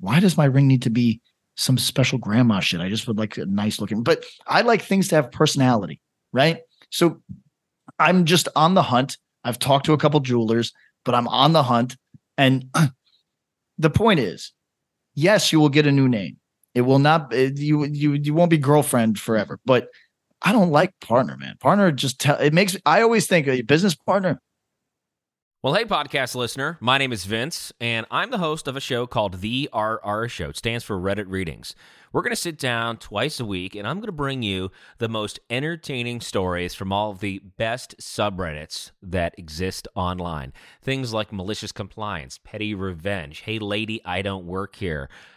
"Why 0.00 0.18
does 0.18 0.36
my 0.36 0.46
ring 0.46 0.66
need 0.66 0.82
to 0.82 0.90
be 0.90 1.20
some 1.54 1.78
special 1.78 2.18
grandma 2.18 2.58
shit? 2.58 2.80
I 2.80 2.88
just 2.88 3.06
would 3.06 3.18
like 3.18 3.36
a 3.36 3.46
nice 3.46 3.80
looking." 3.80 4.02
But 4.02 4.24
I 4.48 4.62
like 4.62 4.82
things 4.82 5.06
to 5.08 5.14
have 5.14 5.30
personality, 5.30 6.00
right? 6.32 6.62
So 6.90 7.22
I'm 8.00 8.24
just 8.24 8.48
on 8.56 8.74
the 8.74 8.82
hunt. 8.82 9.16
I've 9.44 9.60
talked 9.60 9.86
to 9.86 9.92
a 9.92 9.98
couple 9.98 10.18
jewelers, 10.18 10.72
but 11.04 11.14
I'm 11.14 11.28
on 11.28 11.52
the 11.52 11.62
hunt. 11.62 11.96
And 12.36 12.68
the 13.78 13.90
point 13.90 14.18
is, 14.18 14.52
yes, 15.14 15.52
you 15.52 15.60
will 15.60 15.68
get 15.68 15.86
a 15.86 15.92
new 15.92 16.08
name. 16.08 16.36
It 16.76 16.82
will 16.82 16.98
not 16.98 17.32
eh, 17.32 17.52
you 17.56 17.84
you 17.86 18.12
you 18.12 18.34
won't 18.34 18.50
be 18.50 18.58
girlfriend 18.58 19.18
forever, 19.18 19.58
but 19.64 19.88
I 20.42 20.52
don't 20.52 20.70
like 20.70 20.92
partner, 21.00 21.34
man. 21.38 21.56
Partner 21.58 21.90
just 21.90 22.20
tell 22.20 22.36
it 22.36 22.52
makes 22.52 22.76
I 22.84 23.00
always 23.00 23.26
think 23.26 23.48
a 23.48 23.62
business 23.62 23.94
partner. 23.94 24.38
Well, 25.62 25.72
hey, 25.72 25.86
podcast 25.86 26.34
listener. 26.34 26.76
My 26.80 26.98
name 26.98 27.14
is 27.14 27.24
Vince, 27.24 27.72
and 27.80 28.04
I'm 28.10 28.30
the 28.30 28.38
host 28.38 28.68
of 28.68 28.76
a 28.76 28.80
show 28.80 29.06
called 29.06 29.40
The 29.40 29.70
RR 29.74 30.28
Show. 30.28 30.50
It 30.50 30.58
stands 30.58 30.84
for 30.84 30.98
Reddit 30.98 31.24
Readings. 31.28 31.74
We're 32.12 32.22
going 32.22 32.30
to 32.30 32.36
sit 32.36 32.58
down 32.58 32.98
twice 32.98 33.40
a 33.40 33.44
week, 33.46 33.74
and 33.74 33.88
I'm 33.88 33.96
going 33.96 34.06
to 34.06 34.12
bring 34.12 34.42
you 34.42 34.70
the 34.98 35.08
most 35.08 35.40
entertaining 35.48 36.20
stories 36.20 36.74
from 36.74 36.92
all 36.92 37.10
of 37.10 37.20
the 37.20 37.40
best 37.56 37.96
subreddits 37.98 38.92
that 39.02 39.34
exist 39.38 39.88
online. 39.96 40.52
Things 40.82 41.14
like 41.14 41.32
malicious 41.32 41.72
compliance, 41.72 42.38
petty 42.38 42.74
revenge, 42.74 43.40
hey, 43.40 43.58
lady, 43.58 44.00
I 44.04 44.20
don't 44.22 44.46
work 44.46 44.76
here. 44.76 45.08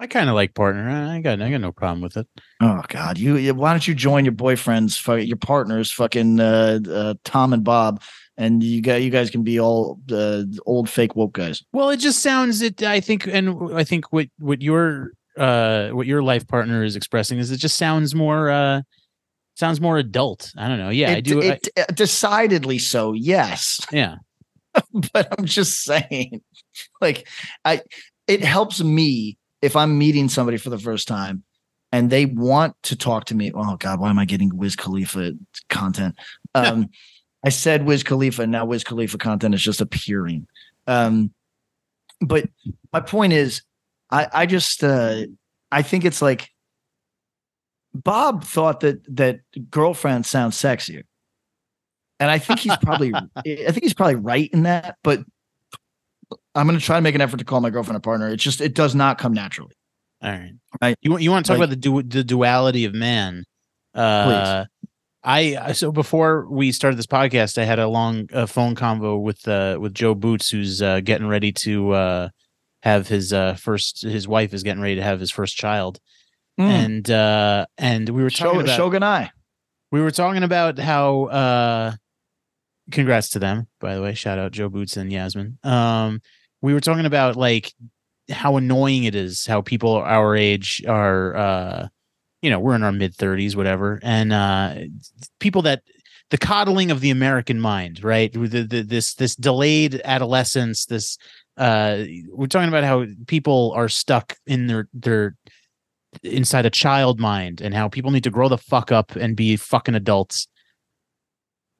I 0.00 0.06
kind 0.06 0.28
of 0.28 0.36
like 0.36 0.54
partner. 0.54 0.88
I 0.88 1.20
got 1.20 1.42
I 1.42 1.50
got 1.50 1.60
no 1.60 1.72
problem 1.72 2.00
with 2.00 2.16
it. 2.16 2.26
Oh 2.60 2.82
God, 2.88 3.18
you, 3.18 3.36
you 3.36 3.54
why 3.54 3.72
don't 3.72 3.86
you 3.86 3.94
join 3.94 4.24
your 4.24 4.34
boyfriends, 4.34 5.26
your 5.26 5.36
partners, 5.36 5.90
fucking 5.90 6.38
uh, 6.38 6.78
uh, 6.88 7.14
Tom 7.24 7.52
and 7.52 7.64
Bob, 7.64 8.00
and 8.36 8.62
you 8.62 8.80
got 8.80 9.02
you 9.02 9.10
guys 9.10 9.30
can 9.30 9.42
be 9.42 9.58
all 9.58 9.98
uh, 10.12 10.44
old 10.66 10.88
fake 10.88 11.16
woke 11.16 11.32
guys. 11.32 11.64
Well, 11.72 11.90
it 11.90 11.96
just 11.96 12.22
sounds 12.22 12.62
it. 12.62 12.82
I 12.82 13.00
think, 13.00 13.26
and 13.26 13.74
I 13.74 13.82
think 13.82 14.12
what 14.12 14.28
what 14.38 14.62
your 14.62 15.12
uh 15.36 15.90
what 15.90 16.06
your 16.06 16.22
life 16.22 16.46
partner 16.46 16.84
is 16.84 16.96
expressing 16.96 17.38
is 17.38 17.50
it 17.50 17.58
just 17.58 17.76
sounds 17.76 18.14
more 18.14 18.50
uh 18.50 18.82
sounds 19.56 19.80
more 19.80 19.98
adult. 19.98 20.52
I 20.56 20.68
don't 20.68 20.78
know. 20.78 20.90
Yeah, 20.90 21.10
it, 21.10 21.16
I 21.16 21.20
do. 21.20 21.40
It, 21.40 21.68
I, 21.76 21.92
decidedly 21.92 22.78
so. 22.78 23.12
Yes. 23.12 23.80
Yeah. 23.92 24.16
but 25.12 25.26
I'm 25.36 25.46
just 25.46 25.82
saying, 25.82 26.42
like, 27.00 27.26
I 27.64 27.80
it 28.28 28.44
helps 28.44 28.80
me 28.80 29.37
if 29.62 29.76
I'm 29.76 29.98
meeting 29.98 30.28
somebody 30.28 30.56
for 30.56 30.70
the 30.70 30.78
first 30.78 31.08
time 31.08 31.42
and 31.92 32.10
they 32.10 32.26
want 32.26 32.74
to 32.84 32.96
talk 32.96 33.24
to 33.26 33.34
me, 33.34 33.50
oh 33.54 33.76
God, 33.76 34.00
why 34.00 34.10
am 34.10 34.18
I 34.18 34.24
getting 34.24 34.56
Wiz 34.56 34.76
Khalifa 34.76 35.32
content? 35.68 36.16
Um, 36.54 36.88
I 37.44 37.50
said 37.50 37.86
Wiz 37.86 38.02
Khalifa, 38.02 38.46
now 38.46 38.64
Wiz 38.64 38.84
Khalifa 38.84 39.18
content 39.18 39.54
is 39.54 39.62
just 39.62 39.80
appearing. 39.80 40.46
Um, 40.86 41.32
but 42.20 42.48
my 42.92 43.00
point 43.00 43.32
is, 43.32 43.62
I, 44.10 44.26
I 44.32 44.46
just 44.46 44.82
uh, 44.82 45.26
I 45.70 45.82
think 45.82 46.04
it's 46.04 46.22
like 46.22 46.50
Bob 47.94 48.44
thought 48.44 48.80
that 48.80 49.02
that 49.16 49.40
girlfriend 49.70 50.26
sounds 50.26 50.56
sexier. 50.56 51.02
And 52.20 52.30
I 52.30 52.38
think 52.38 52.60
he's 52.60 52.76
probably 52.78 53.12
I 53.36 53.42
think 53.42 53.82
he's 53.82 53.94
probably 53.94 54.16
right 54.16 54.50
in 54.52 54.64
that, 54.64 54.96
but 55.04 55.20
I'm 56.54 56.66
going 56.66 56.78
to 56.78 56.84
try 56.84 56.96
to 56.96 57.02
make 57.02 57.14
an 57.14 57.20
effort 57.20 57.38
to 57.38 57.44
call 57.44 57.60
my 57.60 57.70
girlfriend 57.70 57.96
a 57.96 58.00
partner. 58.00 58.28
It's 58.28 58.42
just 58.42 58.60
it 58.60 58.74
does 58.74 58.94
not 58.94 59.18
come 59.18 59.32
naturally. 59.32 59.74
All 60.22 60.30
right. 60.30 60.52
Right. 60.82 60.96
You 61.00 61.18
you 61.18 61.30
want 61.30 61.46
to 61.46 61.52
talk 61.52 61.58
like, 61.58 61.68
about 61.68 61.70
the 61.70 62.02
du- 62.02 62.02
the 62.02 62.24
duality 62.24 62.84
of 62.84 62.94
man? 62.94 63.44
Uh, 63.94 64.64
please. 64.64 64.66
I 65.24 65.72
so 65.72 65.92
before 65.92 66.46
we 66.48 66.72
started 66.72 66.96
this 66.96 67.06
podcast, 67.06 67.58
I 67.58 67.64
had 67.64 67.78
a 67.78 67.88
long 67.88 68.28
uh, 68.32 68.46
phone 68.46 68.74
convo 68.74 69.20
with 69.20 69.46
uh, 69.46 69.78
with 69.80 69.94
Joe 69.94 70.14
Boots, 70.14 70.50
who's 70.50 70.80
uh, 70.80 71.00
getting 71.00 71.26
ready 71.26 71.52
to 71.52 71.90
uh, 71.92 72.28
have 72.82 73.08
his 73.08 73.32
uh, 73.32 73.54
first. 73.54 74.02
His 74.02 74.26
wife 74.26 74.54
is 74.54 74.62
getting 74.62 74.82
ready 74.82 74.96
to 74.96 75.02
have 75.02 75.20
his 75.20 75.30
first 75.30 75.56
child, 75.56 75.98
mm. 76.58 76.64
and 76.64 77.10
uh, 77.10 77.66
and 77.76 78.08
we 78.08 78.22
were 78.22 78.30
talking 78.30 78.60
about 78.60 78.78
Shoganai. 78.78 79.30
We 79.90 80.00
were 80.00 80.10
talking 80.10 80.44
about 80.44 80.78
how 80.78 81.24
uh, 81.24 81.92
congrats 82.90 83.30
to 83.30 83.38
them, 83.38 83.66
by 83.80 83.94
the 83.94 84.02
way. 84.02 84.14
Shout 84.14 84.38
out 84.38 84.52
Joe 84.52 84.68
Boots 84.68 84.96
and 84.96 85.12
Yasmin. 85.12 85.58
Um, 85.62 86.20
we 86.60 86.72
were 86.72 86.80
talking 86.80 87.06
about 87.06 87.36
like 87.36 87.72
how 88.30 88.56
annoying 88.56 89.04
it 89.04 89.14
is 89.14 89.46
how 89.46 89.62
people 89.62 89.94
our 89.94 90.36
age 90.36 90.82
are 90.86 91.36
uh 91.36 91.88
you 92.42 92.50
know 92.50 92.60
we're 92.60 92.74
in 92.74 92.82
our 92.82 92.92
mid 92.92 93.14
30s 93.14 93.56
whatever 93.56 93.98
and 94.02 94.32
uh 94.32 94.74
people 95.40 95.62
that 95.62 95.82
the 96.30 96.38
coddling 96.38 96.90
of 96.90 97.00
the 97.00 97.10
american 97.10 97.58
mind 97.60 98.04
right 98.04 98.32
the, 98.32 98.62
the, 98.62 98.82
this 98.82 99.14
this 99.14 99.34
delayed 99.34 100.00
adolescence 100.04 100.86
this 100.86 101.16
uh 101.56 102.04
we're 102.30 102.46
talking 102.46 102.68
about 102.68 102.84
how 102.84 103.06
people 103.26 103.72
are 103.74 103.88
stuck 103.88 104.36
in 104.46 104.66
their 104.66 104.88
their 104.92 105.34
inside 106.22 106.66
a 106.66 106.70
child 106.70 107.18
mind 107.20 107.60
and 107.60 107.74
how 107.74 107.88
people 107.88 108.10
need 108.10 108.24
to 108.24 108.30
grow 108.30 108.48
the 108.48 108.58
fuck 108.58 108.92
up 108.92 109.16
and 109.16 109.36
be 109.36 109.56
fucking 109.56 109.94
adults 109.94 110.48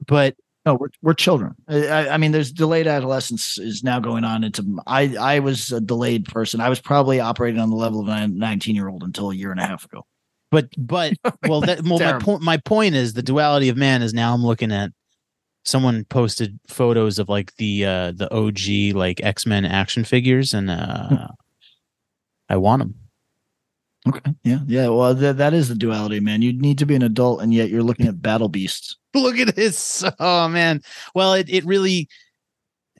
but 0.07 0.35
no, 0.69 0.75
we're 0.75 0.89
we're 1.01 1.13
children. 1.13 1.55
I, 1.67 2.09
I, 2.09 2.17
mean, 2.17 2.31
there's 2.31 2.51
delayed 2.51 2.85
adolescence 2.85 3.57
is 3.57 3.83
now 3.83 3.99
going 3.99 4.23
on. 4.23 4.43
Into 4.43 4.77
I 4.85 5.15
I 5.19 5.39
was 5.39 5.71
a 5.71 5.81
delayed 5.81 6.25
person. 6.25 6.61
I 6.61 6.69
was 6.69 6.79
probably 6.79 7.19
operating 7.19 7.59
on 7.59 7.71
the 7.71 7.75
level 7.75 8.01
of 8.01 8.07
a 8.07 8.27
19 8.27 8.75
year 8.75 8.87
old 8.87 9.01
until 9.01 9.31
a 9.31 9.35
year 9.35 9.49
and 9.49 9.59
a 9.59 9.65
half 9.65 9.83
ago. 9.85 10.05
But 10.51 10.69
but 10.77 11.13
well, 11.47 11.61
that, 11.61 11.81
well 11.81 11.97
my 11.97 12.19
point 12.19 12.41
my 12.43 12.57
point 12.57 12.93
is 12.93 13.13
the 13.13 13.23
duality 13.23 13.69
of 13.69 13.77
man 13.77 14.03
is 14.03 14.13
now 14.13 14.31
I'm 14.33 14.45
looking 14.45 14.71
at 14.71 14.91
someone 15.65 16.05
posted 16.05 16.59
photos 16.67 17.17
of 17.17 17.29
like 17.29 17.55
the 17.55 17.85
uh 17.85 18.11
the 18.11 18.31
OG 18.31 18.95
like 18.95 19.23
X 19.23 19.47
Men 19.47 19.65
action 19.65 20.03
figures 20.03 20.53
and 20.53 20.69
uh 20.69 21.07
hmm. 21.07 21.15
I 22.47 22.57
want 22.57 22.81
them. 22.81 22.95
Okay. 24.07 24.33
Yeah. 24.43 24.59
Yeah. 24.67 24.89
Well, 24.89 25.15
th- 25.15 25.35
that 25.37 25.53
is 25.53 25.69
the 25.69 25.75
duality, 25.75 26.19
man. 26.19 26.41
You 26.43 26.53
need 26.53 26.77
to 26.77 26.85
be 26.85 26.95
an 26.95 27.03
adult, 27.03 27.41
and 27.41 27.53
yet 27.53 27.69
you're 27.69 27.83
looking 27.83 28.07
at 28.07 28.21
battle 28.21 28.49
beasts. 28.49 28.98
Look 29.15 29.37
at 29.37 29.55
this. 29.55 30.03
Oh 30.19 30.47
man. 30.47 30.81
Well, 31.15 31.33
it 31.33 31.49
it 31.49 31.65
really. 31.65 32.07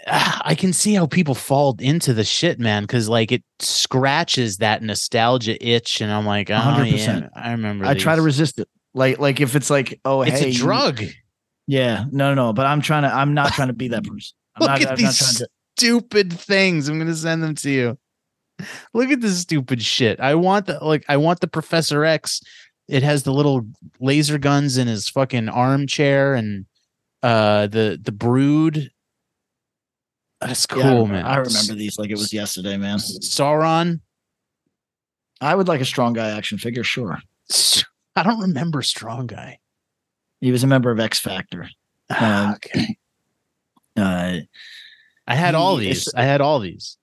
Uh, 0.07 0.39
I 0.45 0.55
can 0.55 0.71
see 0.71 0.93
how 0.93 1.07
people 1.07 1.35
fall 1.35 1.75
into 1.79 2.13
the 2.13 2.23
shit, 2.23 2.57
man, 2.57 2.83
because 2.83 3.09
like 3.09 3.31
it 3.31 3.43
scratches 3.59 4.57
that 4.57 4.81
nostalgia 4.81 5.63
itch, 5.65 6.01
and 6.01 6.11
I'm 6.11 6.25
like, 6.25 6.49
oh 6.49 6.53
100%. 6.53 6.97
yeah, 6.97 7.27
I 7.35 7.51
remember. 7.51 7.85
I 7.85 7.93
these. 7.93 8.03
try 8.03 8.15
to 8.15 8.21
resist 8.21 8.59
it. 8.59 8.69
Like, 8.93 9.19
like 9.19 9.39
if 9.39 9.55
it's 9.55 9.69
like, 9.69 9.99
oh, 10.05 10.21
it's 10.21 10.39
hey, 10.39 10.49
a 10.49 10.53
drug. 10.53 11.01
You, 11.01 11.09
yeah, 11.67 12.05
no, 12.11 12.33
no, 12.33 12.47
no. 12.47 12.53
But 12.53 12.65
I'm 12.65 12.81
trying 12.81 13.03
to. 13.03 13.13
I'm 13.13 13.33
not 13.33 13.53
trying 13.53 13.67
to 13.67 13.73
be 13.73 13.89
that 13.89 14.03
person. 14.07 14.35
I'm 14.55 14.61
Look 14.61 14.69
not, 14.69 14.81
at 14.81 14.89
I'm 14.91 14.95
these 14.95 15.37
to... 15.37 15.47
stupid 15.77 16.33
things. 16.33 16.89
I'm 16.89 16.97
gonna 16.97 17.13
send 17.13 17.43
them 17.43 17.55
to 17.55 17.69
you. 17.69 17.97
Look 18.93 19.09
at 19.09 19.21
this 19.21 19.39
stupid 19.39 19.81
shit. 19.81 20.19
I 20.19 20.35
want 20.35 20.65
the 20.65 20.83
like. 20.83 21.05
I 21.07 21.17
want 21.17 21.41
the 21.41 21.47
Professor 21.47 22.03
X 22.05 22.41
it 22.89 23.03
has 23.03 23.23
the 23.23 23.31
little 23.33 23.65
laser 23.99 24.37
guns 24.37 24.77
in 24.77 24.87
his 24.87 25.07
fucking 25.07 25.47
armchair 25.49 26.33
and 26.35 26.65
uh 27.23 27.67
the 27.67 27.99
the 28.01 28.11
brood. 28.11 28.91
That's 30.41 30.65
cool, 30.65 30.81
Yeah, 30.81 30.87
I 30.87 30.91
remember- 30.93 31.13
man. 31.13 31.25
I 31.25 31.35
remember 31.37 31.73
these 31.75 31.97
like 31.99 32.09
it 32.09 32.17
was 32.17 32.33
yesterday, 32.33 32.77
man. 32.77 32.97
Sauron. 32.99 33.99
I 35.41 35.55
would 35.55 35.67
like 35.67 35.81
a 35.81 35.85
strong 35.85 36.13
guy 36.13 36.29
action 36.31 36.57
figure, 36.57 36.83
sure. 36.83 37.19
I 38.15 38.23
don't 38.23 38.41
remember 38.41 38.81
Strong 38.81 39.27
Guy. 39.27 39.59
He 40.41 40.51
was 40.51 40.63
a 40.63 40.67
member 40.67 40.91
of 40.91 40.99
X 40.99 41.19
Factor. 41.19 41.69
Um, 42.09 42.55
okay. 42.55 42.97
Uh, 43.97 44.39
I 45.27 45.35
had 45.35 45.55
all 45.55 45.75
these. 45.75 46.07
I 46.15 46.23
had 46.23 46.39
all 46.39 46.59
these. 46.59 46.97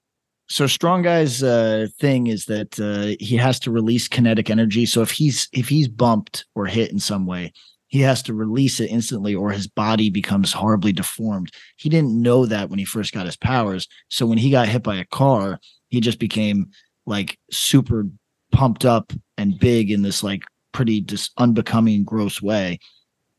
So 0.48 0.66
strong 0.66 1.02
guy's 1.02 1.42
uh, 1.42 1.88
thing 1.98 2.28
is 2.28 2.46
that 2.46 2.78
uh, 2.78 3.16
he 3.24 3.36
has 3.36 3.58
to 3.60 3.70
release 3.70 4.08
kinetic 4.08 4.48
energy. 4.50 4.86
So 4.86 5.02
if 5.02 5.10
he's 5.10 5.48
if 5.52 5.68
he's 5.68 5.88
bumped 5.88 6.44
or 6.54 6.66
hit 6.66 6.92
in 6.92 6.98
some 6.98 7.26
way, 7.26 7.52
he 7.88 8.00
has 8.00 8.22
to 8.24 8.34
release 8.34 8.78
it 8.80 8.90
instantly, 8.90 9.34
or 9.34 9.50
his 9.50 9.66
body 9.66 10.10
becomes 10.10 10.52
horribly 10.52 10.92
deformed. 10.92 11.50
He 11.76 11.88
didn't 11.88 12.20
know 12.20 12.46
that 12.46 12.70
when 12.70 12.78
he 12.78 12.84
first 12.84 13.12
got 13.12 13.26
his 13.26 13.36
powers. 13.36 13.88
So 14.08 14.26
when 14.26 14.38
he 14.38 14.50
got 14.50 14.68
hit 14.68 14.82
by 14.82 14.96
a 14.96 15.04
car, 15.06 15.58
he 15.88 16.00
just 16.00 16.18
became 16.18 16.70
like 17.06 17.38
super 17.50 18.06
pumped 18.52 18.84
up 18.84 19.12
and 19.36 19.58
big 19.58 19.90
in 19.90 20.02
this 20.02 20.22
like 20.22 20.42
pretty 20.72 21.00
just 21.00 21.32
unbecoming, 21.38 22.04
gross 22.04 22.40
way. 22.40 22.78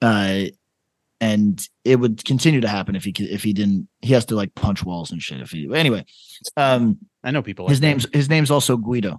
Uh, 0.02 0.46
and 1.20 1.68
it 1.84 1.98
would 1.98 2.24
continue 2.26 2.62
to 2.62 2.68
happen 2.68 2.96
if 2.96 3.04
he 3.04 3.14
if 3.20 3.44
he 3.44 3.54
didn't. 3.54 3.88
He 4.02 4.14
has 4.14 4.26
to 4.26 4.36
like 4.36 4.54
punch 4.56 4.84
walls 4.84 5.12
and 5.12 5.22
shit. 5.22 5.42
If 5.42 5.52
he 5.52 5.68
anyway, 5.74 6.06
um, 6.56 7.00
I 7.24 7.32
know 7.32 7.42
people. 7.42 7.68
his 7.68 7.78
like 7.78 7.82
that. 7.82 7.88
name's 7.88 8.08
his 8.14 8.30
name's 8.30 8.52
also 8.52 8.78
Guido. 8.78 9.14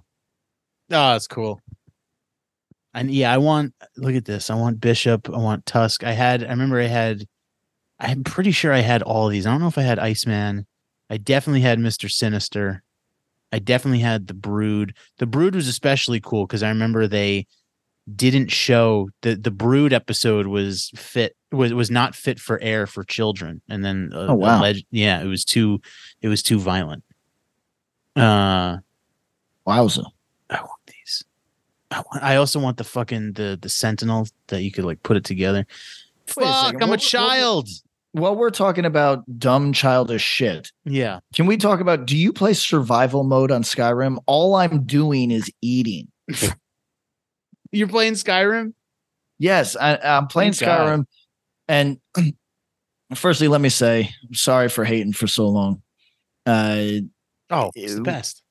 Oh, 0.91 1.11
that's 1.11 1.27
cool. 1.27 1.61
And 2.93 3.11
yeah, 3.11 3.31
I 3.31 3.37
want 3.37 3.73
look 3.97 4.15
at 4.15 4.25
this. 4.25 4.49
I 4.49 4.55
want 4.55 4.81
Bishop. 4.81 5.29
I 5.29 5.37
want 5.37 5.65
Tusk. 5.65 6.03
I 6.03 6.13
had 6.13 6.43
I 6.43 6.49
remember 6.49 6.79
I 6.79 6.87
had 6.87 7.25
I'm 7.99 8.23
pretty 8.23 8.51
sure 8.51 8.71
I 8.71 8.79
had 8.79 9.01
all 9.01 9.27
these. 9.27 9.45
I 9.45 9.51
don't 9.51 9.61
know 9.61 9.67
if 9.67 9.77
I 9.77 9.83
had 9.83 9.99
Iceman. 9.99 10.65
I 11.09 11.17
definitely 11.17 11.61
had 11.61 11.79
Mr. 11.79 12.09
Sinister. 12.09 12.83
I 13.51 13.59
definitely 13.59 13.99
had 13.99 14.27
the 14.27 14.33
Brood. 14.33 14.95
The 15.17 15.25
Brood 15.25 15.55
was 15.55 15.67
especially 15.67 16.19
cool 16.19 16.45
because 16.45 16.63
I 16.63 16.69
remember 16.69 17.07
they 17.07 17.47
didn't 18.15 18.51
show 18.51 19.09
the 19.21 19.35
the 19.35 19.51
Brood 19.51 19.93
episode 19.93 20.47
was 20.47 20.91
fit 20.95 21.35
was 21.51 21.73
was 21.73 21.89
not 21.91 22.15
fit 22.15 22.39
for 22.39 22.59
air 22.61 22.85
for 22.87 23.03
children. 23.03 23.61
And 23.69 23.83
then 23.83 24.11
uh, 24.13 24.27
Oh, 24.29 24.35
wow. 24.35 24.59
alleged- 24.59 24.85
yeah, 24.91 25.21
it 25.21 25.25
was 25.27 25.43
too 25.45 25.81
it 26.21 26.27
was 26.27 26.43
too 26.43 26.59
violent. 26.59 27.03
Uh 28.15 28.77
Wowza. 29.67 30.05
I 30.49 30.61
want 30.61 30.81
these. 30.87 31.23
I 31.91 31.97
want. 32.11 32.23
I 32.23 32.35
also 32.37 32.59
want 32.59 32.77
the 32.77 32.83
fucking 32.83 33.33
the 33.33 33.57
the 33.61 33.69
Sentinel 33.69 34.27
that 34.47 34.63
you 34.63 34.71
could 34.71 34.85
like 34.85 35.01
put 35.03 35.15
it 35.17 35.23
together. 35.23 35.65
Wait 36.37 36.45
Fuck! 36.45 36.65
second, 36.65 36.83
I'm 36.83 36.89
a 36.89 36.91
what- 36.91 36.99
what- 36.99 36.99
child. 37.01 37.69
While 38.13 38.35
we're 38.35 38.49
talking 38.49 38.85
about 38.85 39.23
dumb 39.37 39.71
childish 39.71 40.23
shit, 40.23 40.71
yeah. 40.83 41.19
can 41.35 41.45
we 41.45 41.57
talk 41.57 41.79
about 41.79 42.07
do 42.07 42.17
you 42.17 42.33
play 42.33 42.53
survival 42.53 43.23
mode 43.23 43.51
on 43.51 43.61
Skyrim? 43.61 44.17
All 44.25 44.55
I'm 44.55 44.83
doing 44.85 45.29
is 45.29 45.51
eating. 45.61 46.07
You're 47.71 47.87
playing 47.87 48.13
Skyrim. 48.13 48.73
Yes, 49.37 49.75
I, 49.75 49.97
I'm 49.97 50.25
playing 50.25 50.53
Thank 50.53 50.69
God. 50.69 51.05
And 51.69 51.99
firstly, 53.15 53.47
let 53.47 53.61
me 53.61 53.69
say, 53.69 54.09
I'm 54.27 54.33
sorry 54.33 54.67
for 54.67 54.83
hating 54.83 55.13
for 55.13 55.27
so 55.27 55.47
long. 55.47 55.81
Uh, 56.45 57.01
Oh, 57.51 57.71
it's 57.73 57.95
the 57.95 58.01
best. 58.01 58.43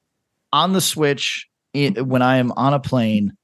on 0.53 0.73
the 0.73 0.81
Switch, 0.81 1.47
it, 1.73 2.05
when 2.05 2.21
I 2.23 2.39
am 2.39 2.51
on 2.53 2.75
a 2.75 2.81
plane, 2.81 3.37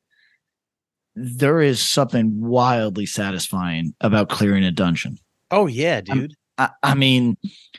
there 1.14 1.61
is 1.61 1.81
something 1.81 2.41
wildly 2.41 3.07
satisfying 3.07 3.95
about 4.01 4.29
clearing 4.31 4.64
a 4.64 4.72
dungeon. 4.72 5.16
Oh 5.53 5.66
yeah, 5.66 6.01
dude. 6.01 6.35
I, 6.59 6.70
I 6.83 6.95
mean, 6.95 7.37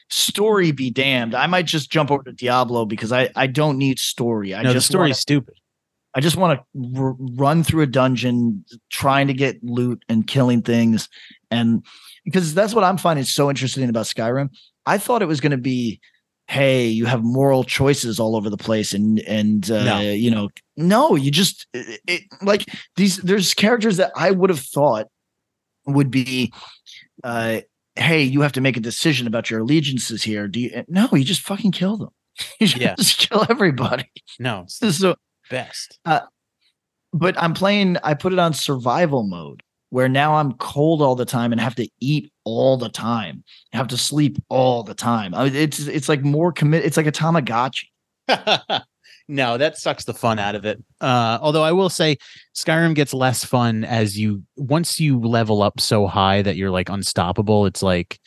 story 0.09 0.71
be 0.71 0.89
damned. 0.89 1.35
I 1.35 1.47
might 1.47 1.65
just 1.65 1.91
jump 1.91 2.11
over 2.11 2.23
to 2.23 2.31
Diablo 2.31 2.85
because 2.85 3.11
I, 3.11 3.29
I 3.35 3.47
don't 3.47 3.77
need 3.77 3.99
story. 3.99 4.53
I 4.55 4.61
no, 4.63 4.69
the 4.69 4.75
just 4.75 4.87
story's 4.87 5.01
wanna, 5.09 5.15
stupid. 5.15 5.55
I 6.13 6.21
just 6.21 6.37
want 6.37 6.59
to 6.61 7.01
r- 7.01 7.15
run 7.19 7.61
through 7.63 7.81
a 7.83 7.87
dungeon, 7.87 8.63
trying 8.89 9.27
to 9.27 9.33
get 9.33 9.61
loot 9.63 10.01
and 10.07 10.25
killing 10.25 10.61
things, 10.61 11.09
and 11.51 11.83
because 12.23 12.53
that's 12.53 12.73
what 12.73 12.83
I'm 12.83 12.97
finding 12.97 13.25
so 13.25 13.49
interesting 13.49 13.87
about 13.89 14.05
Skyrim. 14.05 14.49
I 14.85 14.97
thought 14.97 15.21
it 15.21 15.27
was 15.27 15.39
going 15.41 15.51
to 15.51 15.57
be, 15.57 15.99
hey, 16.47 16.87
you 16.87 17.05
have 17.05 17.23
moral 17.23 17.63
choices 17.63 18.19
all 18.19 18.35
over 18.35 18.49
the 18.49 18.57
place, 18.57 18.93
and 18.93 19.19
and 19.21 19.69
uh, 19.71 19.83
No. 19.83 19.99
you 20.01 20.29
know, 20.31 20.49
no, 20.77 21.15
you 21.15 21.31
just 21.31 21.67
it, 21.73 21.99
it, 22.07 22.21
like 22.41 22.65
these. 22.95 23.17
There's 23.17 23.53
characters 23.53 23.97
that 23.97 24.11
I 24.15 24.31
would 24.31 24.49
have 24.49 24.59
thought 24.59 25.07
would 25.87 26.09
be, 26.11 26.51
uh, 27.23 27.61
hey, 27.95 28.21
you 28.23 28.41
have 28.41 28.51
to 28.53 28.61
make 28.61 28.75
a 28.77 28.79
decision 28.81 29.27
about 29.27 29.49
your 29.49 29.61
allegiances 29.61 30.23
here. 30.23 30.47
Do 30.47 30.59
you? 30.59 30.83
No, 30.87 31.07
you 31.13 31.23
just 31.23 31.41
fucking 31.41 31.71
kill 31.71 31.97
them. 31.97 32.09
You 32.59 32.67
just 32.67 32.79
Yeah. 32.81 33.27
kill 33.27 33.45
everybody. 33.49 34.11
No, 34.39 34.61
it's 34.63 34.79
the 34.79 34.91
So 34.93 35.15
best. 35.49 35.99
but 37.13 37.41
I'm 37.41 37.53
playing. 37.53 37.97
I 38.03 38.13
put 38.13 38.33
it 38.33 38.39
on 38.39 38.53
survival 38.53 39.23
mode, 39.23 39.63
where 39.95 40.09
now 40.09 40.35
I'm 40.35 40.51
cold 40.55 41.01
all 41.01 41.15
the 41.15 41.23
time 41.23 41.53
and 41.53 41.61
have 41.61 41.75
to 41.75 41.87
eat 42.01 42.29
all 42.43 42.75
the 42.75 42.89
time, 42.89 43.45
have 43.71 43.87
to 43.87 43.97
sleep 43.97 44.37
all 44.49 44.83
the 44.83 44.93
time. 44.93 45.33
I 45.33 45.45
mean, 45.45 45.55
it's 45.55 45.87
it's 45.87 46.09
like 46.09 46.21
more 46.21 46.51
commit. 46.51 46.83
It's 46.83 46.97
like 46.97 47.05
a 47.05 47.13
Tamagotchi. 47.13 47.85
no, 49.29 49.57
that 49.57 49.77
sucks 49.77 50.03
the 50.03 50.13
fun 50.13 50.37
out 50.37 50.53
of 50.53 50.65
it. 50.65 50.83
Uh, 50.99 51.39
although 51.41 51.63
I 51.63 51.71
will 51.71 51.87
say, 51.87 52.17
Skyrim 52.53 52.93
gets 52.93 53.13
less 53.13 53.45
fun 53.45 53.85
as 53.85 54.19
you 54.19 54.43
once 54.57 54.99
you 54.99 55.17
level 55.17 55.63
up 55.63 55.79
so 55.79 56.07
high 56.07 56.41
that 56.41 56.57
you're 56.57 56.71
like 56.71 56.89
unstoppable. 56.89 57.65
It's 57.65 57.81
like 57.81 58.19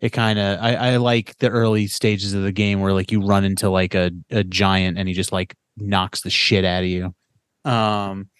it 0.00 0.14
kind 0.14 0.38
of 0.38 0.58
I, 0.58 0.74
I 0.74 0.96
like 0.96 1.36
the 1.36 1.50
early 1.50 1.86
stages 1.86 2.32
of 2.32 2.44
the 2.44 2.50
game 2.50 2.80
where 2.80 2.94
like 2.94 3.12
you 3.12 3.20
run 3.20 3.44
into 3.44 3.68
like 3.68 3.94
a, 3.94 4.10
a 4.30 4.42
giant 4.42 4.96
and 4.96 5.06
he 5.06 5.12
just 5.12 5.32
like 5.32 5.54
knocks 5.76 6.22
the 6.22 6.30
shit 6.30 6.64
out 6.64 6.82
of 6.82 6.88
you. 6.88 7.14
Um, 7.70 8.30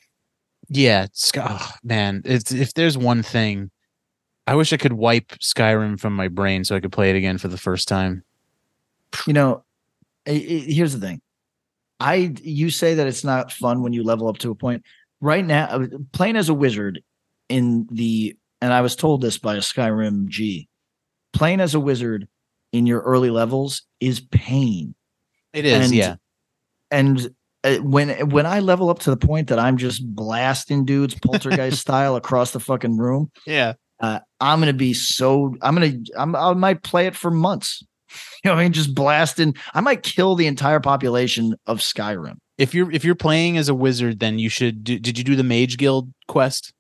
yeah, 0.71 1.07
Sky, 1.13 1.47
oh, 1.61 1.73
man, 1.85 2.23
it's 2.25 2.53
if 2.53 2.73
there's 2.75 2.97
one 2.97 3.23
thing, 3.23 3.71
I 4.47 4.55
wish 4.55 4.73
I 4.73 4.77
could 4.79 4.95
wipe 4.95 5.29
Skyrim 5.41 6.01
from 6.01 6.15
my 6.15 6.29
brain 6.29 6.65
so 6.65 6.75
I 6.75 6.81
could 6.81 6.93
play 6.93 7.11
it 7.11 7.17
again 7.17 7.37
for 7.39 7.49
the 7.49 7.59
first 7.59 7.87
time. 7.89 8.25
You 9.27 9.33
know, 9.33 9.65
i- 10.27 10.31
i- 10.31 10.65
here's 10.73 10.93
the 10.93 11.01
thing. 11.07 11.21
I 11.99 12.35
you 12.43 12.71
say 12.71 12.95
that 12.95 13.07
it's 13.07 13.25
not 13.25 13.53
fun 13.53 13.83
when 13.83 13.93
you 13.93 14.03
level 14.03 14.29
up 14.29 14.39
to 14.39 14.51
a 14.51 14.55
point. 14.55 14.83
Right 15.21 15.45
now, 15.45 15.65
uh, 15.67 15.87
playing 16.13 16.37
as 16.37 16.49
a 16.49 16.55
wizard 16.55 17.03
in 17.49 17.87
the 17.91 18.37
and 18.63 18.73
I 18.73 18.81
was 18.81 18.95
told 18.97 19.21
this 19.23 19.39
by 19.39 19.57
a 19.57 19.61
Skyrim 19.61 20.29
G. 20.29 20.69
Playing 21.33 21.61
as 21.61 21.75
a 21.75 21.81
wizard 21.81 22.29
in 22.73 22.87
your 22.87 23.01
early 23.01 23.31
levels 23.31 23.83
is 24.01 24.21
pain. 24.21 24.95
It 25.53 25.65
is, 25.65 25.87
And- 25.87 25.95
yeah. 25.95 26.17
and 26.91 27.35
when 27.83 28.31
when 28.31 28.47
I 28.47 28.61
level 28.61 28.89
up 28.91 29.01
to 29.01 29.11
the 29.11 29.17
point 29.17 29.49
that 29.49 29.59
I'm 29.59 29.77
just 29.77 30.07
blasting 30.15 30.85
dudes 30.85 31.15
poltergeist 31.15 31.79
style 31.87 32.17
across 32.17 32.53
the 32.53 32.61
fucking 32.61 32.97
room, 32.97 33.31
Yeah. 33.47 33.75
uh, 34.01 34.21
I'm 34.41 34.61
gonna 34.61 34.73
be 34.73 34.95
so 34.95 35.55
I'm 35.63 35.75
gonna 35.75 35.93
I'm, 36.17 36.35
I 36.35 36.55
might 36.55 36.83
play 36.83 37.07
it 37.07 37.17
for 37.17 37.31
months. 37.31 37.83
You 38.43 38.49
know, 38.49 38.55
what 38.55 38.61
I 38.61 38.65
mean, 38.65 38.73
just 38.73 38.95
blasting. 38.95 39.55
I 39.75 39.81
might 39.83 40.03
kill 40.03 40.35
the 40.35 40.47
entire 40.49 40.81
population 40.81 41.55
of 41.67 41.79
Skyrim. 41.81 42.39
if 42.59 42.75
you're 42.75 42.91
if 42.91 43.05
you're 43.05 43.15
playing 43.15 43.57
as 43.59 43.69
a 43.69 43.75
wizard 43.75 44.19
then 44.19 44.39
you 44.39 44.49
should 44.49 44.83
do, 44.83 44.99
did 44.99 45.17
you 45.19 45.23
do 45.25 45.37
the 45.37 45.45
mage 45.45 45.77
guild 45.77 46.11
quest 46.27 46.73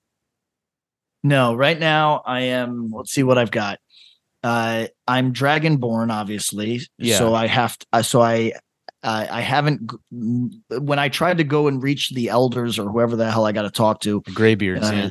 No, 1.22 1.54
right 1.54 1.78
now 1.78 2.22
I 2.26 2.40
am. 2.40 2.90
Let's 2.92 3.12
see 3.12 3.22
what 3.22 3.36
I've 3.38 3.50
got. 3.50 3.78
Uh, 4.42 4.86
I'm 5.06 5.32
Dragonborn, 5.34 6.10
obviously. 6.10 6.80
Yeah. 6.98 7.18
So 7.18 7.34
I 7.34 7.46
have 7.46 7.78
to. 7.78 7.86
Uh, 7.92 8.02
so 8.02 8.22
I. 8.22 8.52
Uh, 9.02 9.26
I 9.30 9.40
haven't. 9.40 9.92
When 10.10 10.98
I 10.98 11.08
tried 11.08 11.38
to 11.38 11.44
go 11.44 11.68
and 11.68 11.82
reach 11.82 12.10
the 12.10 12.28
elders 12.28 12.78
or 12.78 12.90
whoever 12.90 13.16
the 13.16 13.30
hell 13.30 13.46
I 13.46 13.52
got 13.52 13.62
to 13.62 13.70
talk 13.70 14.00
to, 14.02 14.22
the 14.26 14.32
graybeards 14.32 14.90
Uh, 14.90 14.94
yeah 14.94 15.10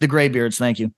the 0.00 0.06
graybeards 0.06 0.58
thank 0.58 0.78
you 0.78 0.92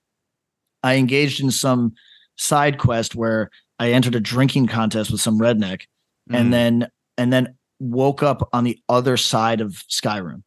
i 0.83 0.95
engaged 0.95 1.41
in 1.41 1.49
some 1.49 1.93
side 2.35 2.77
quest 2.77 3.15
where 3.15 3.49
i 3.79 3.91
entered 3.93 4.15
a 4.15 4.19
drinking 4.19 4.67
contest 4.67 5.09
with 5.11 5.21
some 5.21 5.39
redneck 5.39 5.83
Mm. 6.29 6.35
and 6.39 6.53
then 6.53 6.87
and 7.17 7.31
then 7.31 7.55
woke 7.79 8.21
up 8.21 8.47
on 8.53 8.65
the 8.65 8.77
other 8.89 9.15
side 9.17 9.61
of 9.61 9.71
skyrim 9.89 10.43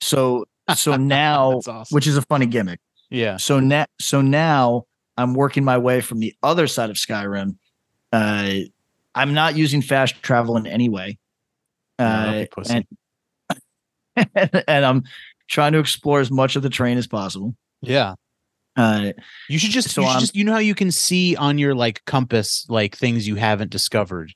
so 0.00 0.44
so 0.76 0.94
now 1.18 1.54
awesome. 1.66 1.84
which 1.90 2.06
is 2.06 2.16
a 2.16 2.22
funny 2.22 2.46
gimmick 2.46 2.78
yeah 3.10 3.36
so 3.36 3.58
now 3.58 3.84
so 4.00 4.20
now 4.22 4.84
i'm 5.16 5.34
working 5.34 5.64
my 5.64 5.76
way 5.76 6.00
from 6.00 6.20
the 6.20 6.32
other 6.44 6.68
side 6.68 6.88
of 6.88 6.94
skyrim 6.96 7.56
uh 8.12 8.54
i'm 9.14 9.34
not 9.34 9.56
using 9.56 9.82
fast 9.82 10.22
travel 10.22 10.56
in 10.56 10.66
any 10.66 10.88
way. 10.88 11.18
Uh 11.98 12.44
pussy. 12.50 12.86
and, 14.16 14.64
and 14.68 14.84
i'm 14.84 15.04
trying 15.48 15.72
to 15.72 15.78
explore 15.78 16.20
as 16.20 16.30
much 16.30 16.56
of 16.56 16.62
the 16.62 16.70
train 16.70 16.98
as 16.98 17.06
possible. 17.06 17.54
Yeah. 17.80 18.14
Uh 18.76 19.12
you 19.48 19.58
should 19.58 19.70
just 19.70 19.90
So 19.90 20.02
you, 20.02 20.10
should 20.10 20.20
just 20.20 20.36
you 20.36 20.44
know 20.44 20.52
how 20.52 20.58
you 20.58 20.74
can 20.74 20.90
see 20.90 21.36
on 21.36 21.58
your 21.58 21.74
like 21.74 22.04
compass 22.06 22.66
like 22.68 22.96
things 22.96 23.28
you 23.28 23.36
haven't 23.36 23.70
discovered? 23.70 24.32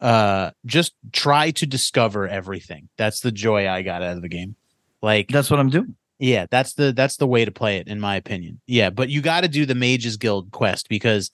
Uh 0.00 0.50
just 0.66 0.94
try 1.12 1.50
to 1.52 1.66
discover 1.66 2.28
everything. 2.28 2.88
That's 2.96 3.20
the 3.20 3.32
joy 3.32 3.68
i 3.68 3.82
got 3.82 4.02
out 4.02 4.16
of 4.16 4.22
the 4.22 4.28
game. 4.28 4.56
Like 5.00 5.28
that's 5.28 5.50
what 5.50 5.58
i'm 5.58 5.70
doing. 5.70 5.96
Yeah, 6.22 6.46
that's 6.52 6.74
the 6.74 6.92
that's 6.92 7.16
the 7.16 7.26
way 7.26 7.44
to 7.44 7.50
play 7.50 7.78
it 7.78 7.88
in 7.88 7.98
my 7.98 8.14
opinion. 8.14 8.60
Yeah, 8.68 8.90
but 8.90 9.08
you 9.08 9.20
got 9.20 9.40
to 9.40 9.48
do 9.48 9.66
the 9.66 9.74
Mages 9.74 10.16
Guild 10.16 10.52
quest 10.52 10.88
because 10.88 11.32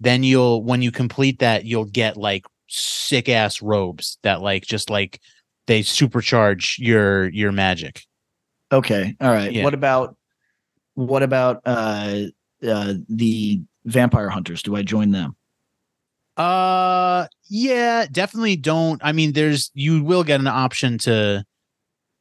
then 0.00 0.22
you'll 0.22 0.62
when 0.62 0.82
you 0.82 0.90
complete 0.92 1.38
that 1.40 1.64
you'll 1.64 1.84
get 1.84 2.16
like 2.16 2.44
sick 2.68 3.28
ass 3.28 3.62
robes 3.62 4.18
that 4.22 4.40
like 4.42 4.64
just 4.64 4.90
like 4.90 5.20
they 5.66 5.80
supercharge 5.80 6.78
your 6.78 7.28
your 7.30 7.52
magic. 7.52 8.02
Okay. 8.72 9.16
All 9.20 9.30
right. 9.32 9.52
Yeah. 9.52 9.64
What 9.64 9.74
about 9.74 10.16
what 10.94 11.22
about 11.22 11.62
uh 11.64 12.24
uh 12.66 12.94
the 13.08 13.60
vampire 13.84 14.28
hunters? 14.28 14.62
Do 14.62 14.76
I 14.76 14.82
join 14.82 15.10
them? 15.10 15.36
Uh 16.36 17.26
yeah, 17.48 18.06
definitely 18.10 18.56
don't. 18.56 19.00
I 19.04 19.12
mean 19.12 19.32
there's 19.32 19.70
you 19.74 20.04
will 20.04 20.22
get 20.24 20.40
an 20.40 20.46
option 20.46 20.98
to 20.98 21.44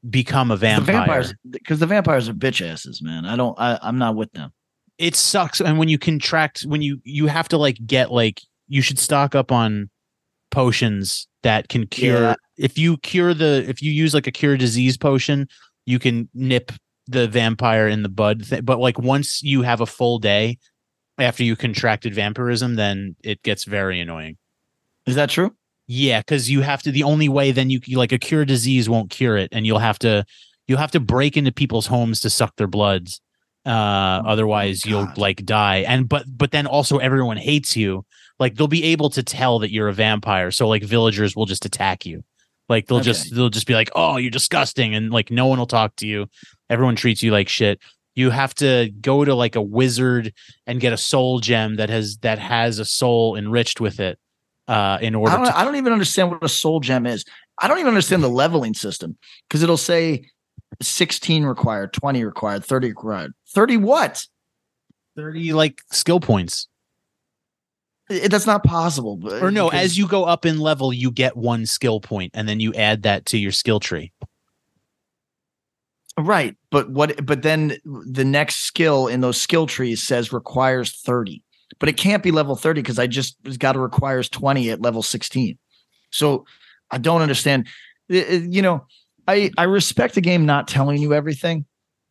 become 0.10 0.50
a 0.52 0.56
The 0.56 0.60
vampire. 0.62 0.96
vampires 0.96 1.34
because 1.50 1.80
the 1.80 1.86
vampires 1.86 2.28
are 2.30 2.34
bitch 2.34 2.66
asses, 2.68 3.02
man. 3.02 3.26
I 3.26 3.36
don't 3.36 3.58
I, 3.60 3.78
I'm 3.82 3.98
not 3.98 4.16
with 4.16 4.32
them. 4.32 4.52
It 4.98 5.16
sucks 5.16 5.62
and 5.62 5.78
when 5.78 5.88
you 5.90 5.98
contract 6.00 6.62
when 6.62 6.82
you 6.82 7.00
you 7.04 7.28
have 7.28 7.48
to 7.48 7.58
like 7.58 7.78
get 7.86 8.12
like 8.12 8.42
you 8.68 8.82
should 8.82 8.98
stock 9.00 9.36
up 9.36 9.52
on 9.52 9.90
potions 10.52 11.28
that 11.44 11.70
can 11.70 11.86
cure 11.88 12.22
Yeah. 12.22 12.36
if 12.58 12.78
you 12.78 12.98
cure 12.98 13.34
the 13.34 13.66
if 13.68 13.82
you 13.82 13.92
use 13.92 14.14
like 14.14 14.28
a 14.28 14.32
cure 14.32 14.58
disease 14.58 14.98
potion 14.98 15.48
you 15.86 16.00
can 16.00 16.30
nip 16.34 16.72
the 17.08 17.28
vampire 17.28 17.88
in 17.88 18.04
the 18.04 18.10
bud 18.10 18.46
th- 18.46 18.66
but 18.66 18.80
like 18.80 18.98
once 19.00 19.42
you 19.44 19.62
have 19.62 19.82
a 19.82 19.86
full 19.86 20.20
day 20.20 20.58
after 21.20 21.44
you 21.44 21.56
contracted 21.56 22.14
vampirism 22.14 22.76
then 22.76 23.16
it 23.24 23.42
gets 23.44 23.66
very 23.66 24.00
annoying 24.00 24.38
Is 25.06 25.16
that 25.16 25.30
true? 25.30 25.54
yeah 25.88 26.20
because 26.22 26.50
you 26.50 26.62
have 26.62 26.82
to 26.84 26.92
the 26.92 27.04
only 27.04 27.30
way 27.30 27.52
then 27.52 27.70
you 27.70 27.80
like 27.94 28.12
a 28.12 28.18
cure 28.18 28.46
disease 28.46 28.90
won't 28.90 29.10
cure 29.10 29.38
it 29.38 29.50
and 29.52 29.66
you'll 29.66 29.80
have 29.80 30.00
to 30.00 30.26
you'll 30.68 30.80
have 30.80 30.92
to 30.92 31.00
break 31.00 31.38
into 31.38 31.52
people's 31.52 31.88
homes 31.88 32.20
to 32.22 32.30
suck 32.30 32.56
their 32.58 32.68
bloods 32.68 33.22
uh 33.68 34.24
otherwise 34.26 34.86
you'll 34.86 35.06
God. 35.06 35.18
like 35.18 35.46
die. 35.46 35.78
And 35.80 36.08
but 36.08 36.24
but 36.28 36.52
then 36.52 36.66
also 36.66 36.98
everyone 37.00 37.38
hates 37.38 37.76
you. 37.76 38.06
Like 38.40 38.56
they'll 38.56 38.68
be 38.68 38.86
able 38.86 39.10
to 39.12 39.24
tell 39.24 39.60
that 39.60 39.72
you're 39.72 39.90
a 39.90 39.94
vampire. 39.94 40.52
So 40.52 40.68
like 40.68 40.84
villagers 40.84 41.36
will 41.36 41.46
just 41.46 41.66
attack 41.66 42.06
you. 42.06 42.24
Like 42.70 42.88
they'll 42.88 43.02
just 43.02 43.36
they'll 43.36 43.50
just 43.50 43.68
be 43.68 43.74
like 43.74 43.90
oh 43.96 44.18
you're 44.18 44.32
disgusting 44.32 44.96
and 44.96 45.12
like 45.12 45.32
no 45.32 45.48
one 45.48 45.60
will 45.60 45.68
talk 45.68 45.96
to 45.98 46.08
you. 46.08 46.28
Everyone 46.70 46.96
treats 46.96 47.22
you 47.22 47.32
like 47.32 47.50
shit. 47.50 47.80
You 48.16 48.30
have 48.30 48.56
to 48.56 48.90
go 49.02 49.26
to 49.26 49.36
like 49.36 49.56
a 49.56 49.62
wizard 49.62 50.34
and 50.66 50.80
get 50.80 50.94
a 50.94 50.98
soul 50.98 51.40
gem 51.40 51.76
that 51.76 51.90
has 51.90 52.18
that 52.20 52.40
has 52.40 52.80
a 52.80 52.86
soul 52.86 53.36
enriched 53.36 53.82
with 53.82 54.00
it 54.00 54.18
uh 54.68 54.98
in 55.02 55.14
order 55.14 55.34
I 55.34 55.38
don't, 55.38 55.46
to 55.46 55.58
I 55.58 55.64
don't 55.66 55.76
even 55.76 55.94
understand 55.94 56.32
what 56.32 56.44
a 56.44 56.50
soul 56.50 56.80
gem 56.80 57.06
is. 57.06 57.26
I 57.60 57.68
don't 57.68 57.80
even 57.80 57.90
understand 57.90 58.24
the 58.24 58.30
leveling 58.30 58.76
system 58.76 59.18
because 59.48 59.62
it'll 59.62 59.78
say 59.78 60.30
16 60.82 61.44
required, 61.44 61.94
20 61.94 62.24
required, 62.24 62.64
30 62.66 62.90
required. 62.90 63.34
30 63.50 63.78
what? 63.78 64.26
30 65.16 65.54
like 65.54 65.82
skill 65.92 66.20
points 66.20 66.68
It, 68.08 68.30
that's 68.30 68.46
not 68.46 68.64
possible. 68.64 69.18
but- 69.18 69.42
or 69.42 69.50
no 69.50 69.70
as 69.70 69.98
you 69.98 70.08
go 70.08 70.26
up 70.26 70.46
in 70.46 70.60
level 70.60 70.94
you 70.94 71.10
get 71.10 71.36
one 71.36 71.66
skill 71.66 72.00
point 72.00 72.32
and 72.36 72.48
then 72.48 72.60
you 72.60 72.72
add 72.76 73.02
that 73.04 73.26
to 73.28 73.38
your 73.40 73.52
skill 73.52 73.80
tree 73.80 74.12
right. 76.18 76.56
But 76.72 76.90
what? 76.90 77.26
But 77.26 77.44
then 77.44 77.78
the 77.86 78.26
next 78.26 78.58
skill 78.58 79.08
in 79.08 79.22
those 79.22 79.40
skill 79.40 79.68
trees 79.68 80.02
says 80.04 80.34
requires 80.34 80.92
30, 81.02 81.44
but 81.80 81.90
it 81.90 81.98
can't 81.98 82.24
be 82.24 82.32
level 82.32 82.56
30 82.56 82.82
because 82.82 83.00
I 83.00 83.08
just 83.08 83.38
got 83.60 83.74
to 83.74 83.80
requires 83.80 84.30
20 84.30 84.70
at 84.72 84.82
level 84.82 85.04
16. 85.04 85.58
So 86.12 86.46
I 86.92 86.98
don't 86.98 87.22
understand. 87.22 87.68
You 88.10 88.62
know, 88.62 88.86
I 89.28 89.52
I 89.58 89.64
respect 89.64 90.16
the 90.16 90.22
game 90.22 90.46
not 90.46 90.68
telling 90.68 91.02
you 91.02 91.14
everything, 91.14 91.66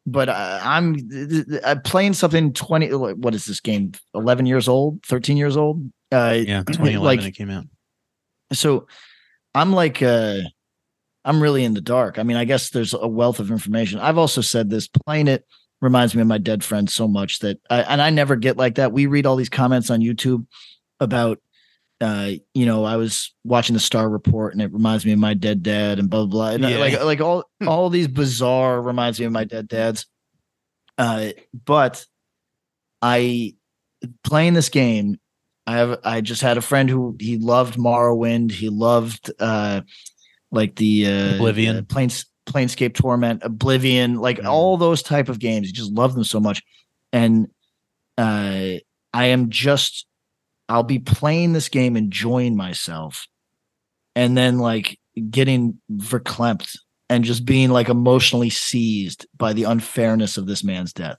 but 0.06 0.28
I, 0.28 0.60
I'm 0.62 0.96
I'm 1.64 1.82
playing 1.82 2.14
something 2.14 2.52
20. 2.52 2.88
What 2.94 3.34
is 3.34 3.46
this 3.46 3.60
game? 3.60 3.92
11 4.14 4.46
years 4.46 4.68
old, 4.68 5.02
13 5.04 5.36
years 5.36 5.56
old. 5.56 5.90
Uh, 6.12 6.36
yeah 6.46 6.62
2011 6.66 7.02
like 7.02 7.24
it 7.24 7.36
came 7.36 7.50
out 7.50 7.64
so 8.52 8.86
i'm 9.56 9.72
like 9.72 10.02
uh 10.02 10.38
i'm 11.24 11.42
really 11.42 11.64
in 11.64 11.74
the 11.74 11.80
dark 11.80 12.16
i 12.16 12.22
mean 12.22 12.36
i 12.36 12.44
guess 12.44 12.70
there's 12.70 12.94
a 12.94 13.08
wealth 13.08 13.40
of 13.40 13.50
information 13.50 13.98
i've 13.98 14.16
also 14.16 14.40
said 14.40 14.70
this 14.70 14.86
playing 14.86 15.26
it 15.26 15.44
reminds 15.80 16.14
me 16.14 16.22
of 16.22 16.28
my 16.28 16.38
dead 16.38 16.62
friend 16.62 16.88
so 16.88 17.08
much 17.08 17.40
that 17.40 17.58
I, 17.68 17.82
and 17.82 18.00
i 18.00 18.10
never 18.10 18.36
get 18.36 18.56
like 18.56 18.76
that 18.76 18.92
we 18.92 19.06
read 19.06 19.26
all 19.26 19.34
these 19.34 19.48
comments 19.48 19.90
on 19.90 20.00
youtube 20.00 20.46
about 21.00 21.40
uh 22.00 22.30
you 22.54 22.66
know 22.66 22.84
i 22.84 22.96
was 22.96 23.34
watching 23.44 23.74
the 23.74 23.80
star 23.80 24.08
report 24.08 24.52
and 24.52 24.60
it 24.60 24.72
reminds 24.72 25.06
me 25.06 25.12
of 25.12 25.18
my 25.18 25.32
dead 25.34 25.62
dad 25.62 25.98
and 25.98 26.10
blah 26.10 26.20
blah 26.26 26.26
blah 26.26 26.50
and 26.50 26.66
I- 26.66 26.70
Yeah. 26.72 26.78
like 26.78 27.02
like 27.04 27.20
all 27.20 27.44
all 27.66 27.88
these 27.90 28.08
bizarre 28.08 28.82
reminds 28.82 29.18
me 29.18 29.26
of 29.26 29.32
my 29.32 29.44
dead 29.44 29.66
dads 29.68 30.06
uh 30.98 31.28
but 31.64 32.04
i 33.02 33.54
playing 34.24 34.54
this 34.54 34.68
game 34.68 35.18
I 35.68 35.78
have 35.78 35.98
I 36.04 36.20
just 36.20 36.42
had 36.42 36.58
a 36.58 36.62
friend 36.62 36.88
who 36.88 37.16
he 37.18 37.38
loved 37.38 37.76
Morrowind. 37.76 38.52
He 38.52 38.68
loved 38.68 39.32
uh 39.40 39.80
like 40.52 40.76
the 40.76 41.06
uh 41.08 41.34
Oblivion. 41.34 41.78
uh, 41.78 41.82
Planes 41.82 42.24
Planescape 42.48 42.94
Torment, 42.94 43.42
Oblivion, 43.42 44.14
like 44.14 44.38
Mm. 44.38 44.46
all 44.48 44.76
those 44.76 45.02
type 45.02 45.28
of 45.28 45.40
games. 45.40 45.66
He 45.66 45.72
just 45.72 45.90
loved 45.90 46.14
them 46.14 46.22
so 46.22 46.38
much. 46.38 46.62
And 47.12 47.48
uh 48.16 48.78
I 49.12 49.24
am 49.26 49.50
just 49.50 50.06
I'll 50.68 50.82
be 50.82 50.98
playing 50.98 51.52
this 51.52 51.68
game, 51.68 51.96
enjoying 51.96 52.56
myself, 52.56 53.26
and 54.14 54.36
then 54.36 54.58
like 54.58 54.98
getting 55.30 55.78
verklempt 55.92 56.76
and 57.08 57.24
just 57.24 57.44
being 57.44 57.70
like 57.70 57.88
emotionally 57.88 58.50
seized 58.50 59.26
by 59.36 59.52
the 59.52 59.64
unfairness 59.64 60.36
of 60.36 60.46
this 60.46 60.64
man's 60.64 60.92
death. 60.92 61.16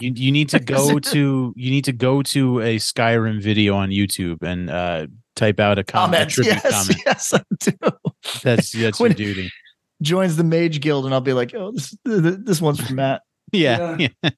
you, 0.00 0.12
you 0.14 0.32
need 0.32 0.48
to 0.48 0.58
go 0.60 0.98
to 0.98 1.52
you 1.54 1.70
need 1.70 1.84
to 1.84 1.92
go 1.92 2.22
to 2.22 2.60
a 2.60 2.76
skyrim 2.76 3.42
video 3.42 3.74
on 3.74 3.90
youtube 3.90 4.42
and 4.42 4.70
uh 4.70 5.06
type 5.34 5.60
out 5.60 5.78
a 5.78 5.84
comment 5.84 6.32
a 6.38 6.42
Comments, 6.42 6.64
yes, 6.64 6.86
comment 6.86 7.02
yes, 7.04 7.34
I 7.34 7.42
do. 7.60 7.72
that's 8.42 8.72
that's 8.72 9.00
your 9.00 9.10
duty 9.10 9.50
joins 10.02 10.36
the 10.36 10.44
mage 10.44 10.80
guild 10.80 11.04
and 11.04 11.14
I'll 11.14 11.20
be 11.20 11.32
like, 11.32 11.54
oh, 11.54 11.72
this 11.72 11.96
this 12.04 12.60
one's 12.60 12.80
from 12.80 12.96
Matt. 12.96 13.22
yeah, 13.52 13.96
yeah. 13.98 14.30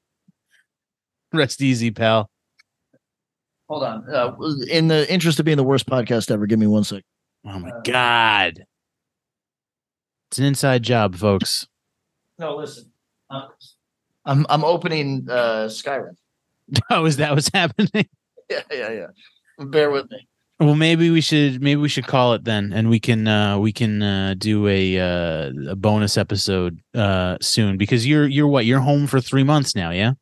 rest 1.32 1.60
easy 1.62 1.90
pal 1.90 2.30
Hold 3.68 3.84
on. 3.84 4.04
Uh, 4.12 4.32
in 4.70 4.88
the 4.88 5.10
interest 5.12 5.38
of 5.38 5.44
being 5.44 5.56
the 5.58 5.64
worst 5.64 5.86
podcast 5.86 6.30
ever, 6.30 6.46
give 6.46 6.58
me 6.58 6.66
one 6.66 6.84
sec. 6.84 7.02
oh 7.46 7.58
my 7.58 7.70
god 7.84 8.64
it's 10.30 10.38
an 10.38 10.44
inside 10.44 10.82
job 10.82 11.14
folks 11.16 11.66
No, 12.38 12.56
listen. 12.56 12.90
I'm 14.24 14.44
I'm 14.48 14.64
opening 14.64 15.26
uh 15.30 15.66
Skyrim. 15.68 16.16
oh 16.90 17.04
is 17.06 17.16
that 17.18 17.34
what's 17.34 17.50
happening 17.52 17.90
Yeah, 18.50 18.62
yeah, 18.70 18.90
yeah. 18.90 19.06
Bear 19.58 19.90
with 19.90 20.10
me. 20.10 20.26
Well, 20.60 20.74
maybe 20.74 21.10
we 21.10 21.20
should 21.20 21.60
maybe 21.62 21.80
we 21.80 21.88
should 21.90 22.06
call 22.06 22.32
it 22.32 22.44
then, 22.44 22.72
and 22.72 22.88
we 22.88 22.98
can 22.98 23.28
uh, 23.28 23.58
we 23.58 23.72
can 23.72 24.02
uh, 24.02 24.34
do 24.38 24.66
a 24.66 24.98
uh, 24.98 25.52
a 25.68 25.76
bonus 25.76 26.16
episode 26.16 26.80
uh, 26.94 27.36
soon 27.42 27.76
because 27.76 28.06
you're 28.06 28.26
you're 28.26 28.48
what 28.48 28.64
you're 28.64 28.80
home 28.80 29.06
for 29.06 29.20
three 29.20 29.44
months 29.44 29.74
now, 29.76 29.90
yeah. 29.90 30.12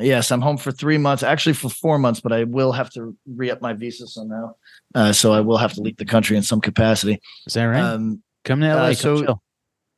Yes, 0.00 0.30
I'm 0.30 0.40
home 0.40 0.56
for 0.56 0.72
three 0.72 0.98
months, 0.98 1.22
actually 1.22 1.52
for 1.54 1.68
four 1.68 1.98
months, 1.98 2.20
but 2.20 2.32
I 2.32 2.44
will 2.44 2.72
have 2.72 2.90
to 2.94 3.16
re 3.26 3.50
up 3.50 3.60
my 3.60 3.72
visa 3.74 4.06
somehow. 4.06 4.54
Uh, 4.94 5.12
so 5.12 5.32
I 5.32 5.40
will 5.40 5.58
have 5.58 5.72
to 5.74 5.80
leave 5.80 5.96
the 5.96 6.04
country 6.04 6.36
in 6.36 6.42
some 6.42 6.60
capacity. 6.60 7.20
Is 7.46 7.54
that 7.54 7.64
right? 7.64 7.80
Um, 7.82 8.22
come 8.44 8.60
to 8.60 8.66
LA, 8.66 8.82
uh, 8.88 8.94
so- 8.94 9.22
chill. 9.22 9.42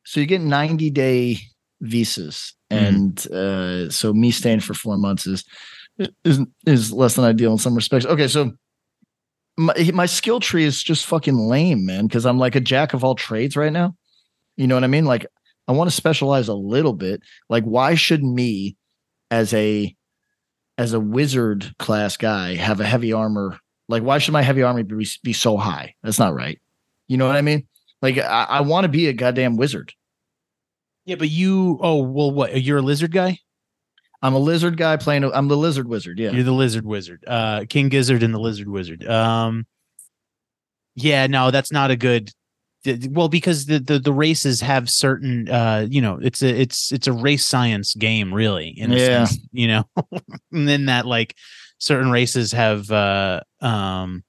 so 0.05 0.19
you 0.19 0.25
get 0.25 0.41
90 0.41 0.89
day 0.89 1.37
visas 1.81 2.53
Mhm. 2.71 2.77
and 2.87 3.27
uh 3.33 3.89
so 3.89 4.13
me 4.13 4.31
staying 4.31 4.61
for 4.61 4.73
four 4.73 4.97
months 4.97 5.27
is 5.27 5.43
is 6.23 6.39
is 6.65 6.91
less 6.93 7.15
than 7.15 7.25
ideal 7.25 7.51
in 7.51 7.57
some 7.57 7.75
respects 7.75 8.05
okay 8.05 8.27
so 8.27 8.51
my, 9.57 9.73
my 9.93 10.05
skill 10.05 10.39
tree 10.39 10.63
is 10.63 10.81
just 10.81 11.05
fucking 11.05 11.35
lame 11.37 11.85
man 11.85 12.07
because 12.07 12.25
i'm 12.25 12.37
like 12.39 12.55
a 12.55 12.61
jack 12.61 12.93
of 12.93 13.03
all 13.03 13.15
trades 13.15 13.55
right 13.57 13.73
now 13.73 13.93
you 14.55 14.65
know 14.65 14.75
what 14.75 14.83
i 14.85 14.87
mean 14.87 15.03
like 15.05 15.25
i 15.67 15.71
want 15.73 15.89
to 15.89 15.95
specialize 15.95 16.47
a 16.47 16.53
little 16.53 16.93
bit 16.93 17.21
like 17.49 17.63
why 17.65 17.95
should 17.95 18.23
me 18.23 18.77
as 19.33 19.53
a 19.53 19.95
as 20.77 20.93
a 20.93 20.99
wizard 20.99 21.61
class 21.79 22.17
guy 22.17 22.55
have 22.55 22.79
a 22.79 22.85
heavy 22.93 23.13
armor 23.13 23.57
like 23.89 24.03
why 24.03 24.17
should 24.19 24.33
my 24.33 24.41
heavy 24.43 24.63
armor 24.63 24.83
be, 24.83 25.07
be 25.23 25.33
so 25.33 25.57
high 25.57 25.93
that's 26.03 26.19
not 26.19 26.33
right 26.35 26.59
you 27.07 27.17
know 27.17 27.27
what 27.27 27.35
i 27.35 27.41
mean 27.41 27.67
like 28.01 28.17
i, 28.17 28.45
I 28.57 28.61
want 28.61 28.83
to 28.85 28.89
be 28.89 29.07
a 29.07 29.13
goddamn 29.13 29.57
wizard 29.57 29.93
Yeah, 31.05 31.17
but 31.17 31.29
you. 31.29 31.79
Oh 31.81 32.01
well, 32.15 32.31
what? 32.31 32.61
You're 32.61 32.79
a 32.79 32.87
lizard 32.91 33.11
guy. 33.11 33.37
I'm 34.21 34.35
a 34.35 34.39
lizard 34.39 34.77
guy 34.77 34.95
playing. 34.97 35.25
I'm 35.25 35.49
the 35.49 35.57
lizard 35.57 35.87
wizard. 35.87 36.17
Yeah. 36.17 36.31
You're 36.31 36.47
the 36.47 36.53
lizard 36.63 36.85
wizard, 36.85 37.23
uh, 37.27 37.65
King 37.67 37.89
Gizzard 37.89 38.23
and 38.23 38.33
the 38.33 38.39
lizard 38.39 38.69
wizard. 38.69 39.03
Um, 39.05 39.65
yeah, 40.95 41.27
no, 41.27 41.51
that's 41.51 41.71
not 41.73 41.91
a 41.91 41.97
good. 41.97 42.31
Well, 43.09 43.29
because 43.29 43.65
the, 43.65 43.79
the 43.79 43.99
the 43.99 44.11
races 44.13 44.59
have 44.61 44.89
certain, 44.89 45.49
uh, 45.49 45.87
you 45.89 46.01
know, 46.01 46.19
it's 46.21 46.41
a 46.43 46.49
it's 46.61 46.91
it's 46.91 47.07
a 47.07 47.13
race 47.13 47.45
science 47.45 47.93
game, 47.95 48.33
really. 48.33 48.69
In 48.77 48.91
a 48.91 48.97
Yeah. 48.97 49.25
sense, 49.25 49.39
you 49.51 49.67
know, 49.67 49.83
and 50.51 50.67
then 50.67 50.85
that 50.87 51.05
like 51.05 51.35
certain 51.77 52.11
races 52.11 52.51
have, 52.51 52.89
uh, 52.91 53.41
um, 53.61 54.23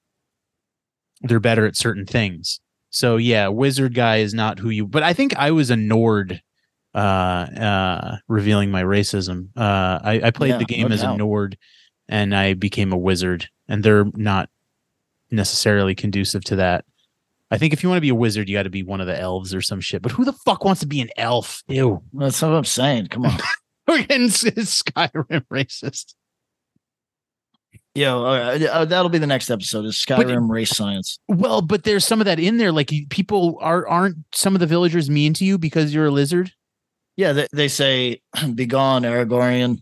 they're 1.21 1.39
better 1.39 1.65
at 1.65 1.75
certain 1.75 2.05
things. 2.05 2.59
So 2.91 3.17
yeah, 3.17 3.47
wizard 3.49 3.93
guy 3.93 4.17
is 4.17 4.33
not 4.33 4.59
who 4.59 4.69
you. 4.69 4.87
But 4.87 5.03
I 5.03 5.13
think 5.13 5.35
I 5.35 5.51
was 5.51 5.69
a 5.69 5.75
Nord 5.75 6.41
uh, 6.93 6.97
uh, 6.97 8.17
revealing 8.29 8.71
my 8.71 8.83
racism. 8.83 9.49
Uh, 9.57 9.99
I, 10.01 10.21
I 10.25 10.31
played 10.31 10.51
Yeah, 10.51 10.57
the 10.59 10.65
game 10.65 10.91
as 10.91 11.03
a. 11.03 11.17
Nord, 11.17 11.57
and 12.07 12.33
I 12.33 12.53
became 12.53 12.93
a 12.93 12.97
wizard, 12.97 13.49
and 13.67 13.83
they're 13.83 14.05
not 14.13 14.49
necessarily 15.29 15.93
conducive 15.93 16.43
to 16.45 16.55
that. 16.57 16.85
I 17.55 17.57
think 17.57 17.71
if 17.71 17.81
you 17.81 17.87
want 17.87 17.97
to 17.97 18.01
be 18.01 18.09
a 18.09 18.15
wizard, 18.15 18.49
you 18.49 18.57
got 18.57 18.63
to 18.63 18.69
be 18.69 18.83
one 18.83 18.99
of 18.99 19.07
the 19.07 19.17
elves 19.17 19.55
or 19.55 19.61
some 19.61 19.79
shit. 19.79 20.01
But 20.01 20.11
who 20.11 20.25
the 20.25 20.33
fuck 20.33 20.65
wants 20.65 20.81
to 20.81 20.87
be 20.87 20.99
an 20.99 21.07
elf? 21.15 21.63
Ew. 21.69 22.03
That's 22.11 22.41
what 22.41 22.51
I'm 22.51 22.65
saying. 22.65 23.07
Come 23.07 23.25
on. 23.25 23.39
We're 23.87 24.03
getting 24.03 24.27
Skyrim 24.27 25.45
racist. 25.49 26.15
Yo, 27.93 28.25
uh, 28.25 28.59
uh, 28.69 28.83
that'll 28.83 29.07
be 29.07 29.19
the 29.19 29.25
next 29.25 29.49
episode 29.49 29.85
is 29.85 29.95
Skyrim 29.95 30.49
race 30.49 30.75
science. 30.75 31.17
Well, 31.29 31.61
but 31.61 31.85
there's 31.85 32.03
some 32.03 32.19
of 32.19 32.25
that 32.25 32.39
in 32.41 32.57
there. 32.57 32.73
Like 32.73 32.91
people 33.09 33.57
are 33.61 33.87
aren't 33.87 34.17
some 34.33 34.53
of 34.53 34.59
the 34.59 34.67
villagers 34.67 35.09
mean 35.09 35.33
to 35.35 35.45
you 35.45 35.57
because 35.57 35.93
you're 35.93 36.07
a 36.07 36.11
lizard? 36.11 36.51
Yeah, 37.15 37.31
they, 37.31 37.47
they 37.53 37.67
say, 37.69 38.21
"Be 38.53 38.65
gone, 38.65 39.03
Aragorn," 39.03 39.79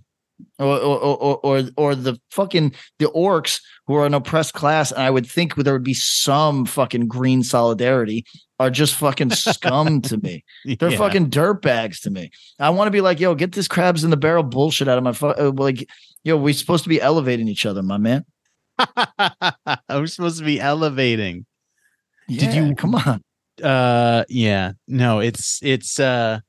or 0.60 0.78
or, 0.80 1.38
or 1.44 1.64
or 1.78 1.96
the 1.96 2.20
fucking 2.32 2.74
the 3.00 3.06
orcs 3.10 3.62
who 3.88 3.96
are 3.96 4.06
an 4.06 4.14
oppressed 4.14 4.54
class, 4.54 4.92
and 4.92 5.02
I 5.02 5.10
would 5.10 5.26
think 5.26 5.56
there 5.56 5.74
would 5.74 5.84
be 5.84 5.94
some 5.94 6.66
fucking 6.66 7.08
green 7.08 7.44
solidarity. 7.44 8.26
Are 8.60 8.70
just 8.70 8.96
fucking 8.96 9.32
scum 9.32 10.02
to 10.04 10.18
me. 10.18 10.46
They're 10.80 10.92
Yeah. 10.92 10.98
fucking 10.98 11.32
dirtbags 11.32 12.00
to 12.04 12.10
me. 12.12 12.30
I 12.60 12.70
want 12.70 12.88
to 12.88 12.92
be 12.92 13.02
like, 13.02 13.20
yo, 13.20 13.36
get 13.36 13.52
this 13.52 13.68
crabs 13.68 14.04
in 14.06 14.10
the 14.10 14.16
barrel 14.16 14.44
bullshit 14.44 14.88
out 14.88 14.98
of 14.98 15.04
my 15.04 15.12
fu- 15.12 15.28
uh, 15.28 15.52
like, 15.54 15.86
yo, 16.24 16.38
we're 16.38 16.54
supposed 16.54 16.84
to 16.84 16.90
be 16.90 17.02
elevating 17.02 17.50
each 17.50 17.66
other, 17.66 17.84
my 17.84 17.98
man. 17.98 18.24
I'm 19.90 20.08
supposed 20.08 20.40
to 20.40 20.46
be 20.46 20.62
elevating. 20.62 21.46
Did 22.30 22.54
you- 22.54 22.76
come 22.76 22.96
on? 22.96 23.22
Uh 23.62 24.24
yeah. 24.30 24.72
No, 24.88 25.20
it's 25.20 25.60
it's 25.62 26.00
uh 26.00 26.40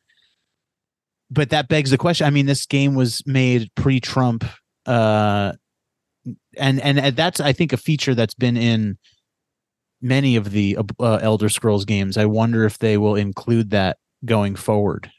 but 1.35 1.51
that 1.51 1.69
begs 1.69 1.91
the 1.91 1.99
question. 1.99 2.27
I 2.27 2.31
mean, 2.31 2.47
this 2.47 2.65
game 2.67 2.95
was 2.95 3.23
made 3.27 3.71
pre-Trump 3.75 4.45
uh 4.87 5.53
and 6.59 6.81
and 6.81 7.17
that's 7.17 7.41
I 7.41 7.53
think 7.53 7.73
a 7.73 7.77
feature 7.77 8.15
that's 8.15 8.35
been 8.35 8.57
in 8.57 8.99
many 10.01 10.37
of 10.37 10.51
the 10.51 10.79
uh, 11.01 11.19
Elder 11.23 11.49
Scrolls 11.49 11.85
games. 11.85 12.17
I 12.17 12.27
wonder 12.27 12.65
if 12.65 12.79
they 12.79 12.99
will 12.99 13.15
include 13.15 13.71
that 13.71 13.99
going 14.25 14.55
forward. 14.55 15.11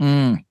Mm. 0.00 0.44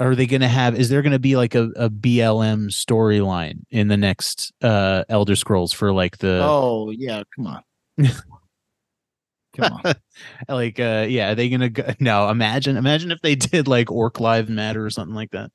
are 0.00 0.16
they 0.16 0.26
going 0.26 0.40
to 0.40 0.48
have 0.48 0.74
is 0.74 0.88
there 0.88 1.02
going 1.02 1.12
to 1.12 1.20
be 1.20 1.36
like 1.36 1.54
a, 1.54 1.70
a 1.76 1.88
blm 1.88 2.66
storyline 2.66 3.60
in 3.70 3.86
the 3.86 3.96
next 3.96 4.52
uh 4.60 5.04
elder 5.08 5.36
scrolls 5.36 5.72
for 5.72 5.92
like 5.92 6.18
the 6.18 6.40
Oh 6.42 6.90
yeah, 6.90 7.22
come 7.36 7.46
on. 7.46 7.62
come 9.58 9.72
on. 9.84 9.94
like 10.48 10.78
uh 10.80 11.06
yeah 11.08 11.32
are 11.32 11.34
they 11.34 11.48
gonna 11.48 11.68
go 11.68 11.84
no 12.00 12.28
imagine 12.30 12.76
imagine 12.76 13.10
if 13.10 13.20
they 13.22 13.34
did 13.34 13.68
like 13.68 13.90
orc 13.90 14.20
live 14.20 14.48
matter 14.48 14.84
or 14.84 14.90
something 14.90 15.14
like 15.14 15.30
that 15.32 15.50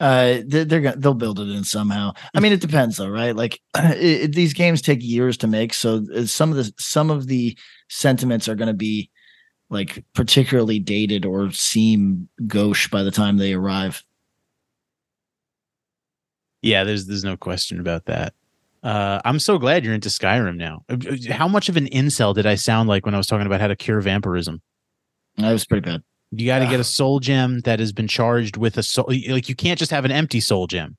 Uh, 0.00 0.40
they're, 0.46 0.64
they're 0.64 0.80
gonna 0.80 0.96
they'll 0.96 1.14
build 1.14 1.38
it 1.38 1.48
in 1.48 1.62
somehow. 1.62 2.12
I 2.34 2.40
mean, 2.40 2.52
it 2.52 2.60
depends 2.60 2.96
though, 2.96 3.08
right? 3.08 3.36
Like 3.36 3.60
it, 3.76 4.22
it- 4.22 4.34
these 4.34 4.52
games 4.52 4.82
take 4.82 4.98
years 5.02 5.36
to 5.38 5.46
make, 5.46 5.72
so 5.74 6.04
uh, 6.14 6.24
some 6.26 6.50
of 6.50 6.56
the 6.56 6.72
some 6.78 7.08
of 7.10 7.28
the 7.28 7.56
sentiments 7.88 8.48
are 8.48 8.56
going 8.56 8.66
to 8.68 8.74
be 8.74 9.10
like 9.70 10.04
particularly 10.14 10.78
dated 10.80 11.24
or 11.24 11.52
seem 11.52 12.28
gauche 12.48 12.88
by 12.88 13.02
the 13.04 13.10
time 13.12 13.36
they 13.36 13.52
arrive. 13.54 14.02
yeah 16.62 16.84
there's 16.84 17.06
there's 17.06 17.24
no 17.24 17.36
question 17.36 17.80
about 17.80 18.04
that 18.06 18.34
uh 18.82 19.20
i'm 19.24 19.38
so 19.38 19.58
glad 19.58 19.84
you're 19.84 19.94
into 19.94 20.08
skyrim 20.08 20.56
now 20.56 20.82
Uh, 20.88 20.96
how 21.32 21.46
much 21.48 21.68
of 21.68 21.76
an 21.76 21.86
incel 21.86 22.34
did 22.34 22.46
i 22.46 22.54
sound 22.54 22.88
like 22.88 23.04
when 23.06 23.14
i 23.14 23.18
was 23.18 23.26
talking 23.26 23.46
about 23.46 23.60
how 23.60 23.68
to 23.68 23.76
cure 23.76 24.00
vampirism 24.00 24.60
That 25.36 25.52
was 25.52 25.64
pretty 25.64 25.84
bad. 25.88 26.02
you 26.30 26.46
got 26.46 26.58
to 26.60 26.66
get 26.66 26.80
a 26.80 26.84
soul 26.98 27.20
gem 27.20 27.60
that 27.60 27.78
has 27.80 27.92
been 27.92 28.08
charged 28.08 28.56
with 28.56 28.76
a 28.78 28.82
soul 28.82 29.06
like 29.08 29.48
you 29.48 29.54
can't 29.54 29.78
just 29.78 29.90
have 29.92 30.04
an 30.04 30.10
empty 30.10 30.40
soul 30.40 30.66
gem 30.66 30.96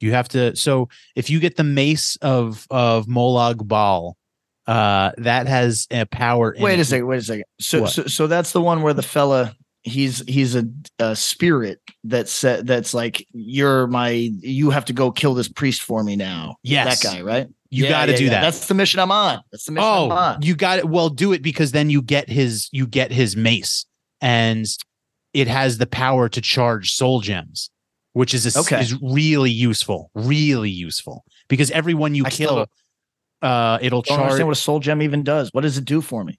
you 0.00 0.12
have 0.12 0.28
to 0.28 0.54
so 0.56 0.88
if 1.14 1.28
you 1.30 1.40
get 1.40 1.56
the 1.56 1.64
mace 1.64 2.16
of 2.22 2.66
of 2.70 3.06
molag 3.06 3.66
bal 3.66 4.16
uh 4.66 5.12
that 5.18 5.46
has 5.46 5.86
a 5.90 6.04
power 6.06 6.50
in 6.52 6.62
Wait 6.62 6.78
it. 6.78 6.80
a 6.80 6.84
second. 6.84 7.06
Wait 7.06 7.18
a 7.18 7.22
second. 7.22 7.44
So 7.60 7.82
What? 7.82 7.90
so 7.92 8.02
so 8.06 8.26
that's 8.26 8.50
the 8.52 8.60
one 8.60 8.82
where 8.82 8.92
the 8.94 9.02
fella 9.02 9.54
he's 9.86 10.22
he's 10.28 10.54
a, 10.54 10.64
a 10.98 11.14
spirit 11.16 11.80
that 12.04 12.28
said 12.28 12.66
that's 12.66 12.92
like 12.92 13.26
you're 13.32 13.86
my 13.86 14.10
you 14.10 14.70
have 14.70 14.84
to 14.86 14.92
go 14.92 15.10
kill 15.10 15.32
this 15.34 15.48
priest 15.48 15.82
for 15.82 16.02
me 16.02 16.16
now. 16.16 16.56
Yes. 16.62 17.00
that 17.00 17.08
guy, 17.08 17.22
right? 17.22 17.48
you 17.70 17.84
Yeah, 17.84 17.90
got 17.90 18.06
to 18.06 18.12
yeah, 18.12 18.18
do 18.18 18.24
yeah. 18.24 18.30
that 18.30 18.40
That's 18.42 18.68
the 18.68 18.74
mission 18.74 19.00
I'm 19.00 19.10
on. 19.10 19.40
That's 19.52 19.64
the 19.64 19.72
mission 19.72 19.88
I'm 19.88 20.10
oh 20.12 20.14
on. 20.14 20.42
you 20.42 20.54
got 20.54 20.78
it 20.78 20.88
well 20.88 21.08
do 21.08 21.32
it 21.32 21.42
because 21.42 21.72
then 21.72 21.88
you 21.90 22.02
get 22.02 22.28
his 22.28 22.68
you 22.72 22.86
get 22.86 23.10
his 23.12 23.36
mace 23.36 23.86
and 24.20 24.66
it 25.32 25.48
has 25.48 25.78
the 25.78 25.86
power 25.86 26.28
to 26.28 26.40
charge 26.40 26.92
soul 26.92 27.20
gems 27.20 27.70
which 28.12 28.32
is 28.34 28.56
a, 28.56 28.60
Okay. 28.60 28.80
is 28.80 28.94
really 29.02 29.50
useful 29.50 30.10
really 30.14 30.70
useful 30.70 31.24
because 31.48 31.70
everyone 31.70 32.14
you 32.14 32.24
I 32.26 32.30
kill 32.30 32.66
uh 33.42 33.78
it'll 33.82 34.02
don't 34.02 34.16
charge 34.16 34.22
understand 34.22 34.48
what 34.48 34.56
a 34.56 34.60
soul 34.60 34.80
gem 34.80 35.02
even 35.02 35.22
does. 35.22 35.50
What 35.52 35.60
does 35.62 35.76
it 35.78 35.84
do 35.84 36.00
for 36.00 36.24
me? 36.24 36.38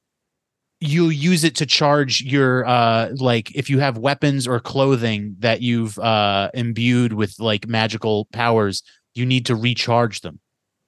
You 0.79 1.09
use 1.09 1.43
it 1.43 1.55
to 1.55 1.65
charge 1.65 2.21
your 2.21 2.65
uh 2.67 3.09
like 3.17 3.53
if 3.55 3.69
you 3.69 3.79
have 3.79 3.97
weapons 3.97 4.47
or 4.47 4.59
clothing 4.59 5.35
that 5.39 5.61
you've 5.61 5.97
uh 5.99 6.49
imbued 6.53 7.13
with 7.13 7.35
like 7.39 7.67
magical 7.67 8.27
powers 8.31 8.83
you 9.15 9.25
need 9.25 9.45
to 9.47 9.55
recharge 9.55 10.21
them. 10.21 10.39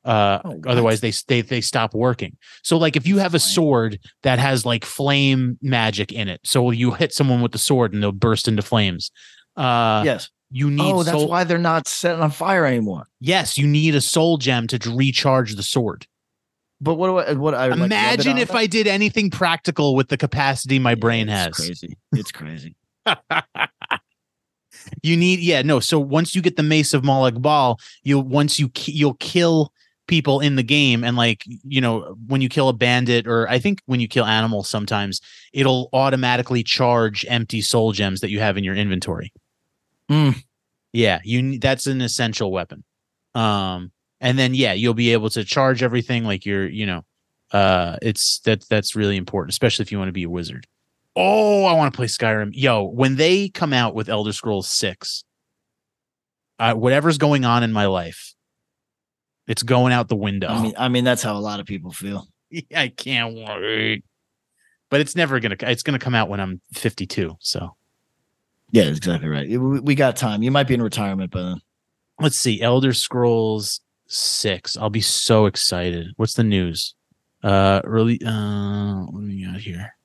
Uh 0.06 0.40
Oh, 0.46 0.62
otherwise 0.68 1.02
they 1.02 1.12
they 1.28 1.42
they 1.42 1.62
stop 1.62 1.94
working. 1.96 2.38
So 2.64 2.78
like 2.78 2.96
if 2.96 3.08
you 3.08 3.18
have 3.18 3.34
a 3.34 3.40
sword 3.40 4.00
that 4.24 4.38
has 4.40 4.66
like 4.66 4.86
flame 4.86 5.58
magic 5.62 6.12
in 6.12 6.28
it 6.28 6.40
so 6.46 6.70
you 6.72 6.92
hit 6.92 7.12
someone 7.14 7.42
with 7.42 7.52
the 7.52 7.58
sword 7.58 7.94
and 7.94 8.02
they'll 8.04 8.12
burst 8.12 8.48
into 8.48 8.62
flames. 8.62 9.12
Uh 9.58 10.04
yes. 10.06 10.30
you 10.52 10.70
need 10.70 10.94
Oh, 10.94 11.04
that's 11.04 11.18
soul- 11.18 11.28
why 11.28 11.44
they're 11.44 11.58
not 11.58 11.88
set 11.88 12.20
on 12.20 12.30
fire 12.32 12.66
anymore. 12.66 13.08
yes 13.20 13.58
you 13.58 13.66
need 13.68 13.96
a 13.96 14.02
soul 14.02 14.38
gem 14.38 14.68
to 14.68 14.78
recharge 14.92 15.56
the 15.56 15.64
sword 15.64 16.06
But 16.82 16.96
what 16.96 17.08
do 17.08 17.18
I? 17.18 17.34
What 17.34 17.54
I 17.54 17.70
would 17.70 17.78
like, 17.80 17.86
imagine 17.88 18.38
if 18.38 18.52
i 18.52 18.66
did 18.66 18.88
anything 18.88 19.30
practical 19.30 19.96
with 19.96 20.08
the 20.08 20.18
capacity 20.18 20.80
my 20.80 20.92
Yeah, 20.92 20.96
brain 20.96 21.30
it's 21.30 21.38
has 21.38 21.56
Crazy. 21.56 21.98
It's 22.14 22.32
crazy. 22.32 22.76
you 25.04 25.18
need 25.18 25.40
yeah 25.40 25.62
no 25.62 25.80
so 25.80 26.00
once 26.00 26.36
you 26.36 26.42
get 26.42 26.56
the 26.56 26.64
mace 26.64 26.94
of 26.94 27.02
Molag 27.04 27.42
Bal, 27.42 27.80
you'll 28.04 28.24
once 28.24 28.60
you 28.60 28.70
you'll 28.86 29.16
kill 29.16 29.74
people 30.08 30.40
in 30.40 30.56
the 30.56 30.64
game 30.64 31.04
and 31.04 31.16
like 31.18 31.44
you 31.46 31.82
know 31.82 32.16
when 32.28 32.42
you 32.42 32.50
kill 32.50 32.70
a 32.70 32.74
bandit 32.74 33.28
or 33.28 33.48
I 33.50 33.60
think 33.60 33.82
when 33.86 34.00
you 34.00 34.08
kill 34.08 34.26
animals 34.26 34.70
sometimes 34.70 35.22
it'll 35.54 35.90
automatically 35.94 36.64
charge 36.64 37.26
empty 37.30 37.62
soul 37.62 37.92
gems 37.92 38.22
that 38.22 38.30
you 38.32 38.40
have 38.40 38.58
in 38.58 38.64
your 38.64 38.76
inventory. 38.76 39.32
Mm. 40.10 40.36
Yeah, 40.94 41.20
you 41.24 41.42
need- 41.44 41.62
that's 41.62 41.86
an 41.88 42.02
essential 42.02 42.52
weapon. 42.52 42.84
Um 43.36 43.92
and 44.22 44.38
then 44.38 44.54
yeah, 44.54 44.74
you'll 44.74 44.94
be 44.94 45.14
able 45.14 45.30
to 45.32 45.44
charge 45.44 45.84
everything 45.84 46.24
like 46.24 46.46
you're, 46.46 46.68
you 46.68 46.86
know, 46.86 47.06
uh 47.52 47.98
it's 48.02 48.40
that 48.42 48.64
that's 48.70 48.96
really 48.96 49.18
important 49.18 49.52
especially 49.52 49.82
if 49.82 49.92
you 49.92 49.98
want 49.98 50.08
to 50.08 50.14
be 50.14 50.24
a 50.24 50.30
wizard. 50.30 50.68
Oh, 51.16 51.66
I 51.66 51.74
want 51.74 51.92
to 51.94 51.98
play 51.98 52.06
Skyrim. 52.06 52.52
Yo, 52.54 52.84
when 52.84 53.16
they 53.16 53.50
come 53.50 53.74
out 53.74 53.96
with 53.96 54.08
Elder 54.08 54.32
Scrolls 54.32 54.70
6, 54.70 55.24
uh, 56.60 56.74
whatever's 56.76 57.18
going 57.18 57.46
on 57.46 57.64
in 57.64 57.74
my 57.74 57.88
life, 57.88 58.36
it's 59.48 59.64
going 59.64 59.92
out 59.92 60.08
the 60.08 60.16
window. 60.16 60.48
I 60.48 60.62
mean, 60.62 60.74
I 60.78 60.88
mean, 60.90 61.04
that's 61.04 61.24
how 61.24 61.36
a 61.36 61.40
lot 61.40 61.60
of 61.60 61.66
people 61.66 61.92
feel. 61.92 62.28
I 62.76 62.90
can't 62.90 63.34
wait. 63.36 64.04
But 64.90 65.02
it's 65.02 65.16
never 65.16 65.40
gonna. 65.40 65.56
It's 65.62 65.84
gonna 65.84 66.00
come 66.00 66.16
out 66.16 66.30
when 66.30 66.40
I'm 66.40 66.62
52. 66.74 67.36
So 67.42 67.76
Yeah, 68.72 68.84
exactly 68.84 69.30
right. 69.30 69.48
We, 69.48 69.80
we 69.80 69.96
got 69.96 70.16
time. 70.16 70.42
You 70.42 70.52
might 70.52 70.68
be 70.68 70.74
in 70.74 70.82
retirement 70.82 71.32
but 71.32 71.58
let's 72.20 72.38
see. 72.38 72.62
Elder 72.62 72.94
Scrolls 72.94 73.82
Six. 74.10 74.76
I'll 74.76 74.90
be 74.90 75.02
so 75.02 75.46
excited. 75.46 76.08
What's 76.18 76.34
the 76.34 76.44
news? 76.44 76.96
Uh, 77.44 77.82
really? 77.84 78.20
Uh, 78.26 79.04
what 79.06 79.22
do 79.22 79.28
we 79.28 79.46
got 79.46 79.62
here? 79.62 79.96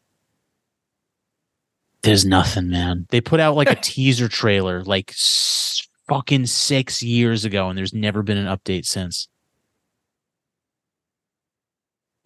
There's 2.03 2.27
nothing, 2.27 2.69
man. 2.69 3.07
They 3.09 3.23
put 3.23 3.41
out 3.41 3.57
like 3.57 3.71
a 3.71 3.75
teaser 3.83 4.29
trailer 4.29 4.85
like 4.85 5.11
s- 5.11 5.89
fucking 6.07 6.47
six 6.47 7.03
years 7.03 7.47
ago, 7.47 7.71
and 7.71 7.79
there's 7.79 7.95
never 7.95 8.23
been 8.23 8.37
an 8.37 8.47
update 8.47 8.85
since. 8.85 9.27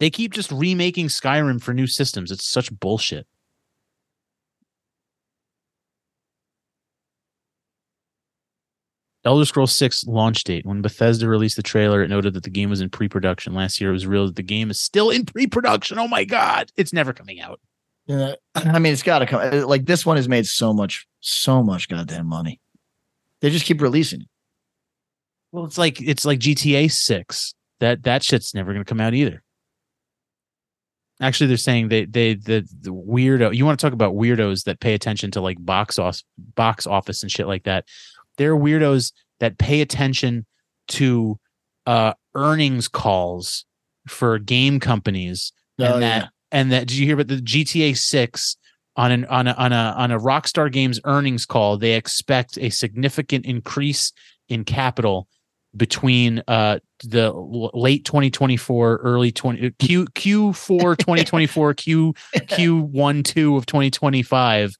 They 0.01 0.09
keep 0.09 0.33
just 0.33 0.51
remaking 0.51 1.07
Skyrim 1.07 1.61
for 1.61 1.73
new 1.73 1.87
systems. 1.87 2.29
It's 2.29 2.47
such 2.47 2.77
bullshit. 2.77 3.25
Elder 9.25 9.45
Scrolls 9.45 9.73
6 9.75 10.05
launch 10.05 10.43
date. 10.45 10.65
When 10.65 10.81
Bethesda 10.81 11.27
released 11.27 11.57
the 11.57 11.63
trailer, 11.63 12.01
it 12.01 12.07
noted 12.09 12.33
that 12.35 12.43
the 12.43 12.49
game 12.49 12.69
was 12.69 12.79
in 12.81 12.89
pre-production. 12.89 13.53
Last 13.53 13.81
year 13.81 13.89
it 13.89 13.93
was 13.93 14.07
revealed 14.07 14.29
that 14.29 14.35
the 14.37 14.43
game 14.43 14.71
is 14.71 14.79
still 14.79 15.09
in 15.09 15.25
pre-production. 15.25 15.99
Oh 15.99 16.07
my 16.07 16.23
god. 16.23 16.71
It's 16.77 16.93
never 16.93 17.11
coming 17.13 17.41
out. 17.41 17.59
Yeah, 18.07 18.35
I 18.55 18.79
mean, 18.79 18.93
it's 18.93 19.03
got 19.03 19.19
to 19.19 19.25
come. 19.27 19.41
uh, 19.41 19.67
Like 19.67 19.85
this 19.85 20.05
one 20.05 20.15
has 20.17 20.27
made 20.29 20.47
so 20.47 20.73
much, 20.73 21.05
so 21.19 21.61
much 21.61 21.87
goddamn 21.89 22.25
money. 22.27 22.59
They 23.41 23.49
just 23.51 23.65
keep 23.65 23.81
releasing. 23.81 24.21
it. 24.21 24.27
Well, 25.51 25.65
it's 25.65 25.77
like 25.77 26.01
it's 26.01 26.25
like 26.25 26.39
GTA 26.39 26.91
6. 26.91 27.53
That 27.81 28.03
that 28.03 28.23
shit's 28.23 28.53
never 28.55 28.73
going 28.73 28.83
to 28.83 28.89
come 28.89 28.99
out 28.99 29.13
either. 29.13 29.43
Actually, 31.21 31.47
they're 31.47 31.57
saying 31.57 31.89
they 31.89 32.05
they 32.05 32.33
the, 32.33 32.67
the 32.81 32.91
weirdo. 32.93 33.53
You 33.53 33.65
want 33.65 33.79
to 33.79 33.85
talk 33.85 33.93
about 33.93 34.13
weirdos 34.15 34.63
that 34.63 34.79
pay 34.79 34.93
attention 34.93 35.31
to 35.31 35.41
like 35.41 35.57
box 35.63 35.99
office 35.99 36.23
box 36.55 36.87
office 36.87 37.21
and 37.23 37.31
shit 37.31 37.45
like 37.47 37.63
that. 37.65 37.85
They're 38.39 38.55
weirdos 38.55 39.11
that 39.39 39.59
pay 39.59 39.81
attention 39.81 40.47
to 40.89 41.37
uh 41.85 42.13
earnings 42.35 42.87
calls 42.87 43.65
for 44.07 44.39
game 44.39 44.79
companies 44.79 45.51
and 45.77 45.87
Oh, 45.93 45.99
that 45.99 46.23
yeah. 46.23 46.27
and 46.51 46.71
that 46.71 46.87
did 46.87 46.97
you 46.97 47.05
hear 47.05 47.13
about 47.15 47.27
the 47.27 47.35
GTA 47.37 47.95
6 47.95 48.57
on 48.95 49.11
an 49.11 49.25
on 49.25 49.47
a 49.47 49.51
on 49.51 49.71
a 49.71 49.93
on 49.97 50.11
a 50.11 50.19
Rockstar 50.19 50.71
Games 50.71 50.99
earnings 51.05 51.45
call? 51.45 51.77
They 51.77 51.93
expect 51.93 52.57
a 52.57 52.69
significant 52.69 53.45
increase 53.45 54.11
in 54.49 54.63
capital 54.65 55.27
between 55.77 56.41
uh 56.47 56.79
the 57.03 57.31
late 57.31 58.03
2024 58.03 58.97
early 58.97 59.31
20 59.31 59.67
uh, 59.67 59.69
Q 59.79 60.05
Q4 60.05 60.97
2024 60.97 61.73
Q 61.75 62.13
Q1 62.35 63.23
2 63.23 63.55
of 63.55 63.65
2025 63.67 64.75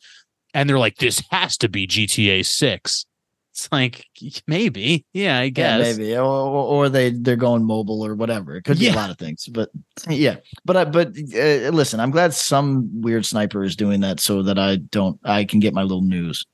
and 0.56 0.68
they're 0.70 0.80
like 0.80 0.98
this 0.98 1.22
has 1.30 1.58
to 1.58 1.70
be 1.70 1.86
GTA 1.88 2.46
6 2.46 3.06
it's 3.52 3.68
like 3.72 4.06
maybe 4.48 5.06
yeah 5.14 5.40
I 5.40 5.46
Yeah, 5.46 5.78
guess 5.78 5.98
maybe, 5.98 6.16
or, 6.16 6.24
or 6.24 6.66
or 6.86 6.90
they 6.90 7.12
they're 7.12 7.36
going 7.36 7.66
mobile 7.66 8.06
or 8.06 8.16
whatever. 8.16 8.56
It 8.56 8.64
could 8.64 8.78
be 8.80 8.86
Yeah. 8.86 8.94
a 8.94 8.96
lot 8.96 9.10
of 9.10 9.18
things, 9.18 9.48
but 9.48 9.70
yeah. 10.08 10.38
But 10.66 10.78
I 10.78 10.86
but 10.86 11.08
uh, 11.10 11.70
listen, 11.70 12.00
I'm 12.00 12.12
glad 12.12 12.34
some 12.34 13.02
weird 13.02 13.26
sniper 13.26 13.64
is 13.64 13.76
doing 13.76 14.02
that 14.02 14.20
so 14.20 14.44
that 14.44 14.58
I 14.60 14.78
don't 14.78 15.20
I 15.24 15.44
can 15.46 15.60
get 15.60 15.74
my 15.74 15.84
little 15.84 16.04
news. 16.04 16.46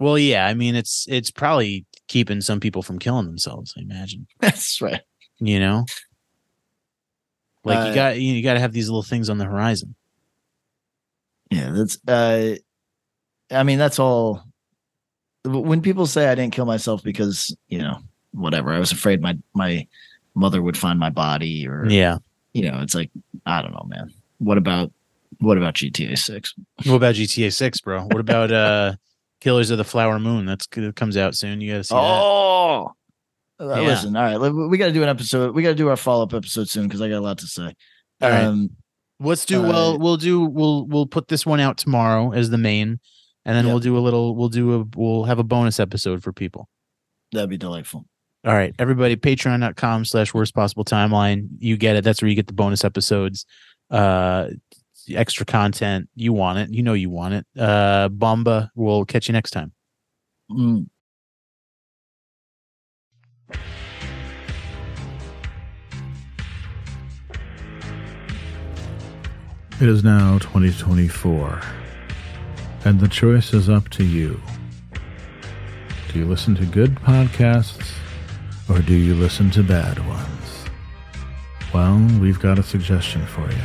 well 0.00 0.18
yeah 0.18 0.46
I 0.46 0.54
mean 0.54 0.74
it's 0.74 1.06
it's 1.08 1.30
probably 1.30 1.86
keeping 2.08 2.40
some 2.40 2.60
people 2.60 2.82
from 2.82 2.98
killing 2.98 3.26
themselves 3.26 3.72
I 3.78 3.80
imagine 3.82 4.26
That's 4.40 4.80
right. 4.82 5.00
you 5.40 5.58
know 5.60 5.86
like 7.64 7.78
Uh, 7.78 7.88
you 7.88 7.94
got 7.94 8.20
you 8.20 8.42
got 8.42 8.54
to 8.54 8.60
have 8.60 8.72
these 8.72 8.88
little 8.88 9.02
things 9.02 9.30
on 9.30 9.38
the 9.38 9.46
horizon 9.46 9.94
Yeah, 11.50 11.70
that's 11.72 11.98
uh 12.06 12.56
I 13.50 13.62
mean 13.62 13.78
that's 13.78 13.98
all 13.98 14.42
when 15.44 15.82
people 15.82 16.06
say 16.06 16.28
I 16.28 16.34
didn't 16.34 16.52
kill 16.54 16.66
myself 16.66 17.02
because, 17.02 17.54
you 17.68 17.78
know, 17.78 17.98
whatever, 18.32 18.72
I 18.72 18.78
was 18.78 18.92
afraid 18.92 19.20
my 19.20 19.36
my 19.54 19.86
mother 20.34 20.60
would 20.62 20.76
find 20.76 20.98
my 20.98 21.10
body 21.10 21.66
or 21.68 21.86
yeah 21.88 22.18
you 22.52 22.70
know, 22.70 22.80
it's 22.80 22.94
like 22.94 23.10
I 23.46 23.62
don't 23.62 23.72
know, 23.72 23.84
man. 23.86 24.12
What 24.38 24.58
about 24.58 24.90
what 25.38 25.56
about 25.58 25.74
GTA 25.74 26.16
6? 26.18 26.54
what 26.86 26.94
about 26.96 27.14
gta 27.16 27.52
6 27.52 27.80
bro 27.80 28.02
what 28.04 28.20
about 28.20 28.50
uh 28.52 28.94
killers 29.40 29.70
of 29.70 29.78
the 29.78 29.84
flower 29.84 30.18
moon 30.18 30.46
that's 30.46 30.66
that 30.68 30.96
comes 30.96 31.16
out 31.16 31.34
soon 31.34 31.60
you 31.60 31.72
gotta 31.72 31.84
see 31.84 31.94
Oh. 31.96 32.92
Uh, 33.60 33.66
Yeah. 33.66 33.80
Listen, 33.88 34.16
all 34.16 34.22
right, 34.22 34.38
we- 34.52 34.68
we 34.68 34.78
got 34.78 34.86
to 34.86 34.92
do 34.92 35.02
an 35.04 35.08
episode. 35.08 35.54
We 35.54 35.62
got 35.62 35.68
to 35.70 35.74
do 35.76 35.88
our 35.88 35.96
follow 35.96 36.24
up 36.24 36.34
episode 36.34 36.68
soon 36.68 36.88
because 36.88 37.00
I 37.00 37.08
got 37.08 37.18
a 37.18 37.20
lot 37.20 37.38
to 37.38 37.46
say. 37.46 37.74
All 38.20 38.30
right. 38.30 38.44
um, 38.44 38.70
let's 39.20 39.44
do 39.44 39.64
uh, 39.64 39.68
well 39.68 39.98
we'll 39.98 40.16
do 40.16 40.40
we'll 40.44 40.86
we'll 40.86 41.06
put 41.06 41.28
this 41.28 41.46
one 41.46 41.60
out 41.60 41.78
tomorrow 41.78 42.32
as 42.32 42.50
the 42.50 42.58
main 42.58 42.98
and 43.44 43.56
then 43.56 43.64
Yep. 43.66 43.72
we'll 43.72 43.80
do 43.80 43.96
a 43.98 44.00
little 44.00 44.34
we'll 44.34 44.48
do 44.48 44.80
a 44.80 44.86
we'll 44.96 45.24
have 45.24 45.38
a 45.38 45.44
bonus 45.44 45.78
episode 45.80 46.22
for 46.22 46.32
people. 46.32 46.68
That'd 47.32 47.50
be 47.50 47.56
delightful. 47.58 48.04
all 48.46 48.54
right 48.54 48.74
everybody 48.78 49.16
patreon.com 49.16 50.04
slash 50.04 50.32
worst 50.34 50.54
possible 50.54 50.84
timeline. 50.84 51.48
You 51.58 51.76
get 51.76 51.96
it. 51.96 52.04
That's 52.04 52.20
where 52.22 52.28
you 52.28 52.34
get 52.36 52.46
the 52.46 52.52
bonus 52.52 52.84
episodes. 52.84 53.46
Uh 53.90 54.50
extra 55.10 55.44
content. 55.44 56.08
You 56.14 56.32
want 56.32 56.58
it. 56.58 56.70
You 56.72 56.82
know 56.82 56.94
you 56.94 57.10
want 57.10 57.34
it. 57.34 57.46
Uh 57.58 58.08
bomba 58.08 58.70
we'll 58.74 59.04
catch 59.04 59.28
you 59.28 59.32
next 59.32 59.50
time. 59.50 59.72
Mm. 60.50 60.86
It 69.80 69.88
is 69.88 70.04
now 70.04 70.38
2024, 70.38 71.60
and 72.84 73.00
the 73.00 73.08
choice 73.08 73.54
is 73.54 73.68
up 73.68 73.88
to 73.90 74.04
you. 74.04 74.40
Do 76.12 76.18
you 76.18 76.26
listen 76.26 76.54
to 76.56 76.66
good 76.66 76.94
podcasts, 76.96 77.92
or 78.68 78.80
do 78.80 78.94
you 78.94 79.14
listen 79.14 79.50
to 79.52 79.62
bad 79.62 80.06
ones? 80.06 80.64
Well, 81.72 81.98
we've 82.20 82.38
got 82.38 82.58
a 82.58 82.62
suggestion 82.62 83.26
for 83.26 83.50
you. 83.50 83.64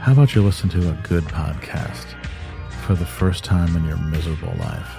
How 0.00 0.12
about 0.12 0.34
you 0.34 0.42
listen 0.42 0.68
to 0.70 0.90
a 0.90 1.02
good 1.08 1.24
podcast 1.24 2.06
for 2.84 2.94
the 2.94 3.06
first 3.06 3.44
time 3.44 3.76
in 3.76 3.84
your 3.84 3.98
miserable 3.98 4.54
life? 4.58 4.90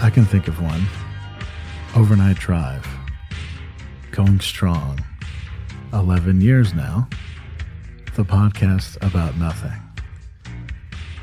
I 0.00 0.10
can 0.10 0.24
think 0.24 0.48
of 0.48 0.60
one 0.60 0.82
Overnight 1.94 2.36
Drive. 2.36 2.86
Going 4.10 4.40
strong. 4.40 4.98
11 5.92 6.40
years 6.40 6.72
now 6.72 7.08
the 8.14 8.24
podcast 8.24 8.98
about 9.02 9.38
nothing. 9.38 9.91